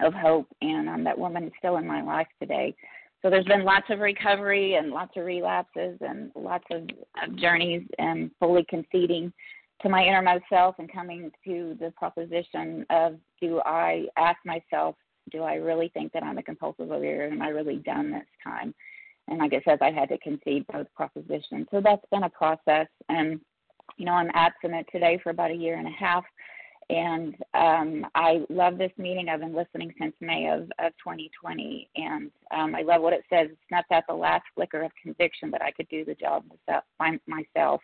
of 0.00 0.12
hope, 0.14 0.48
and 0.60 0.88
um, 0.88 1.04
that 1.04 1.18
woman 1.18 1.44
is 1.44 1.52
still 1.58 1.76
in 1.76 1.86
my 1.86 2.02
life 2.02 2.26
today. 2.40 2.74
So 3.22 3.30
there's 3.30 3.46
been 3.46 3.64
lots 3.64 3.86
of 3.88 4.00
recovery 4.00 4.74
and 4.74 4.90
lots 4.90 5.12
of 5.16 5.24
relapses 5.24 5.96
and 6.00 6.32
lots 6.34 6.64
of, 6.70 6.88
of 7.22 7.36
journeys 7.36 7.86
and 7.98 8.30
fully 8.40 8.64
conceding 8.68 9.32
to 9.80 9.88
my 9.88 10.04
innermost 10.04 10.44
self 10.48 10.76
and 10.78 10.92
coming 10.92 11.30
to 11.44 11.76
the 11.78 11.92
proposition 11.96 12.84
of 12.90 13.16
do 13.40 13.60
I 13.64 14.06
ask 14.16 14.38
myself, 14.44 14.96
do 15.30 15.42
I 15.42 15.54
really 15.54 15.90
think 15.94 16.12
that 16.12 16.22
I'm 16.22 16.38
a 16.38 16.42
compulsive 16.42 16.88
overeater? 16.88 17.30
Am 17.30 17.42
I 17.42 17.48
really 17.48 17.76
done 17.76 18.10
this 18.10 18.26
time? 18.42 18.74
And 19.28 19.38
like 19.38 19.52
it 19.52 19.62
says, 19.66 19.78
I 19.80 19.90
had 19.90 20.08
to 20.08 20.18
concede 20.18 20.66
both 20.72 20.86
propositions. 20.94 21.66
So 21.70 21.80
that's 21.80 22.04
been 22.10 22.24
a 22.24 22.30
process. 22.30 22.88
And, 23.08 23.40
you 23.96 24.04
know, 24.04 24.12
I'm 24.12 24.30
abstinent 24.34 24.86
today 24.90 25.20
for 25.22 25.30
about 25.30 25.50
a 25.50 25.54
year 25.54 25.78
and 25.78 25.86
a 25.86 25.90
half. 25.90 26.24
And 26.90 27.36
um, 27.54 28.06
I 28.14 28.44
love 28.50 28.76
this 28.76 28.90
meeting. 28.98 29.28
I've 29.28 29.40
been 29.40 29.54
listening 29.54 29.94
since 29.98 30.14
May 30.20 30.48
of, 30.48 30.62
of 30.78 30.92
2020. 31.02 31.88
And 31.96 32.30
um, 32.54 32.74
I 32.74 32.82
love 32.82 33.00
what 33.00 33.12
it 33.12 33.24
says. 33.30 33.48
It's 33.50 33.70
not 33.70 33.84
that 33.90 34.04
the 34.08 34.14
last 34.14 34.44
flicker 34.54 34.82
of 34.82 34.90
conviction 35.00 35.50
that 35.52 35.62
I 35.62 35.70
could 35.70 35.88
do 35.88 36.04
the 36.04 36.16
job 36.16 36.44
myself. 37.26 37.80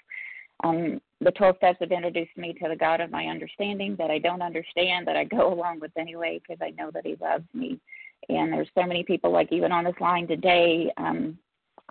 Um, 0.65 1.01
the 1.21 1.31
12 1.33 1.57
steps 1.57 1.79
have 1.81 1.93
introduced 1.93 2.37
me 2.37 2.53
to 2.55 2.69
the 2.69 2.77
God 2.77 3.01
of 3.01 3.11
my 3.11 3.27
understanding 3.27 3.97
that 3.99 4.11
I 4.11 4.19
don't 4.19 4.43
understand, 4.43 5.07
that 5.07 5.17
I 5.17 5.25
go 5.25 5.53
along 5.55 5.81
with 5.81 5.93
anyway 5.97 6.41
because 6.41 6.61
I 6.63 6.71
know 6.71 6.91
that 6.93 7.07
He 7.07 7.17
loves 7.21 7.45
me. 7.55 7.81
And 8.29 8.53
there's 8.53 8.69
so 8.75 8.85
many 8.85 9.05
people, 9.05 9.31
like 9.31 9.53
even 9.53 9.73
on 9.73 9.85
this 9.85 9.95
line 10.01 10.27
today, 10.27 10.93
um, 10.97 11.39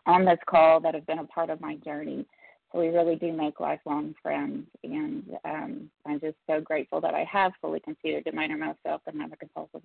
on 0.05 0.25
this 0.25 0.39
call, 0.47 0.79
that 0.81 0.93
have 0.93 1.07
been 1.07 1.19
a 1.19 1.25
part 1.25 1.49
of 1.49 1.61
my 1.61 1.75
journey. 1.77 2.25
So 2.71 2.79
we 2.79 2.89
really 2.89 3.15
do 3.15 3.31
make 3.31 3.59
lifelong 3.59 4.13
friends. 4.21 4.67
And 4.83 5.23
um, 5.45 5.89
I'm 6.05 6.19
just 6.19 6.35
so 6.47 6.59
grateful 6.59 6.99
that 7.01 7.13
I 7.13 7.25
have 7.31 7.53
fully 7.61 7.79
conceded 7.79 8.25
to 8.25 8.33
my 8.33 8.45
innermost 8.45 8.79
self 8.85 9.01
and 9.07 9.21
I'm 9.21 9.31
a 9.31 9.37
compulsive 9.37 9.81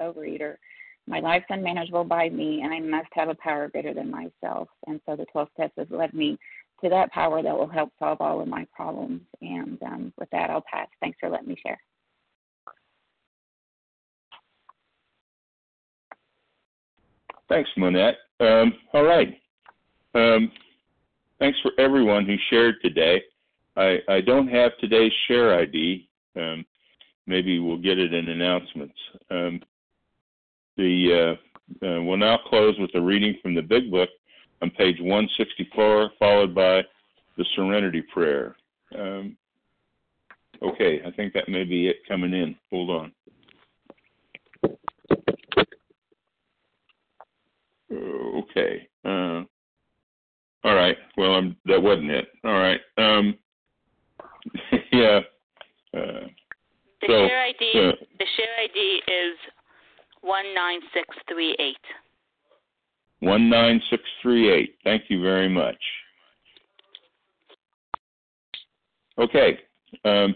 overeater. 0.00 0.56
My 1.06 1.20
life's 1.20 1.46
unmanageable 1.50 2.04
by 2.04 2.30
me, 2.30 2.62
and 2.62 2.72
I 2.72 2.80
must 2.80 3.08
have 3.12 3.28
a 3.28 3.34
power 3.34 3.68
greater 3.68 3.92
than 3.92 4.10
myself. 4.10 4.68
And 4.86 5.00
so 5.04 5.16
the 5.16 5.26
12 5.26 5.48
steps 5.52 5.74
has 5.76 5.86
led 5.90 6.14
me 6.14 6.38
to 6.84 6.90
that 6.90 7.10
power 7.12 7.42
that 7.42 7.56
will 7.56 7.68
help 7.68 7.90
solve 7.98 8.18
all 8.20 8.40
of 8.40 8.48
my 8.48 8.66
problems. 8.74 9.22
And 9.40 9.82
um, 9.82 10.12
with 10.18 10.28
that, 10.30 10.50
I'll 10.50 10.64
pass. 10.70 10.86
Thanks 11.00 11.18
for 11.18 11.30
letting 11.30 11.48
me 11.48 11.56
share. 11.64 11.80
Thanks, 17.48 17.70
Monette. 17.76 18.16
Um, 18.40 18.74
all 18.92 19.04
right. 19.04 19.40
Um, 20.14 20.52
thanks 21.38 21.58
for 21.62 21.72
everyone 21.78 22.26
who 22.26 22.36
shared 22.50 22.76
today. 22.82 23.22
I, 23.76 23.98
I 24.08 24.20
don't 24.20 24.48
have 24.48 24.72
today's 24.78 25.12
share 25.26 25.58
ID. 25.58 26.08
Um, 26.36 26.64
maybe 27.26 27.58
we'll 27.58 27.78
get 27.78 27.98
it 27.98 28.12
in 28.12 28.28
announcements. 28.28 28.94
Um, 29.30 29.60
the 30.76 31.36
uh, 31.82 31.86
uh, 31.86 32.02
we'll 32.02 32.18
now 32.18 32.38
close 32.46 32.74
with 32.78 32.90
a 32.94 33.00
reading 33.00 33.36
from 33.42 33.54
the 33.54 33.62
Big 33.62 33.90
Book 33.90 34.10
on 34.64 34.70
page 34.70 34.96
164, 34.98 36.10
followed 36.18 36.54
by 36.54 36.82
the 37.36 37.44
Serenity 37.54 38.00
Prayer. 38.00 38.56
Um, 38.98 39.36
okay, 40.62 41.02
I 41.06 41.10
think 41.10 41.34
that 41.34 41.50
may 41.50 41.64
be 41.64 41.88
it 41.88 41.96
coming 42.08 42.32
in. 42.32 42.56
Hold 42.70 42.90
on. 42.90 43.12
Okay. 47.92 48.88
Uh, 49.04 49.44
all 50.64 50.74
right. 50.74 50.96
Well, 51.18 51.32
I'm, 51.32 51.56
that 51.66 51.82
wasn't 51.82 52.10
it. 52.10 52.28
All 52.42 52.58
right. 52.58 52.80
Um, 52.96 53.36
yeah. 54.92 55.20
Uh, 55.92 56.24
the 57.02 57.06
so, 57.06 57.28
share 57.28 57.42
ID. 57.42 57.72
Uh, 57.74 57.92
the 58.18 58.26
share 58.36 58.64
ID 58.64 59.00
is 59.08 59.36
one 60.22 60.54
nine 60.54 60.80
six 60.94 61.06
three 61.28 61.54
eight. 61.58 61.76
19638. 63.24 64.76
Thank 64.84 65.04
you 65.08 65.22
very 65.22 65.48
much. 65.48 65.76
Okay. 69.18 69.58
Um, 70.04 70.34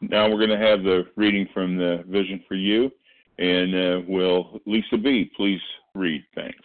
now 0.00 0.28
we're 0.28 0.46
going 0.46 0.58
to 0.58 0.66
have 0.66 0.82
the 0.82 1.04
reading 1.16 1.48
from 1.52 1.76
the 1.76 2.04
Vision 2.06 2.42
for 2.46 2.54
You. 2.54 2.90
And 3.38 3.74
uh, 3.74 4.00
will 4.08 4.60
Lisa 4.66 4.96
B. 4.96 5.30
please 5.36 5.60
read? 5.94 6.24
Thanks. 6.34 6.58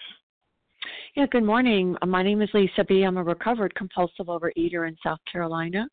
Yeah, 1.16 1.28
good 1.28 1.44
morning. 1.44 1.96
My 2.06 2.24
name 2.24 2.42
is 2.42 2.50
Lisa 2.54 2.84
B. 2.84 3.04
I'm 3.04 3.18
a 3.18 3.24
recovered 3.24 3.76
compulsive 3.76 4.26
overeater 4.26 4.88
in 4.88 4.96
South 5.06 5.20
Carolina. 5.32 5.88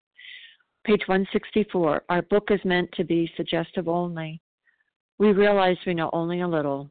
Page 0.85 1.03
164. 1.07 2.03
Our 2.09 2.23
book 2.23 2.49
is 2.51 2.61
meant 2.65 2.91
to 2.93 3.05
be 3.05 3.31
suggestive 3.37 3.87
only. 3.87 4.41
We 5.19 5.33
realize 5.33 5.77
we 5.87 5.93
know 5.93 6.09
only 6.15 6.41
a 6.41 6.49
little. 6.49 6.91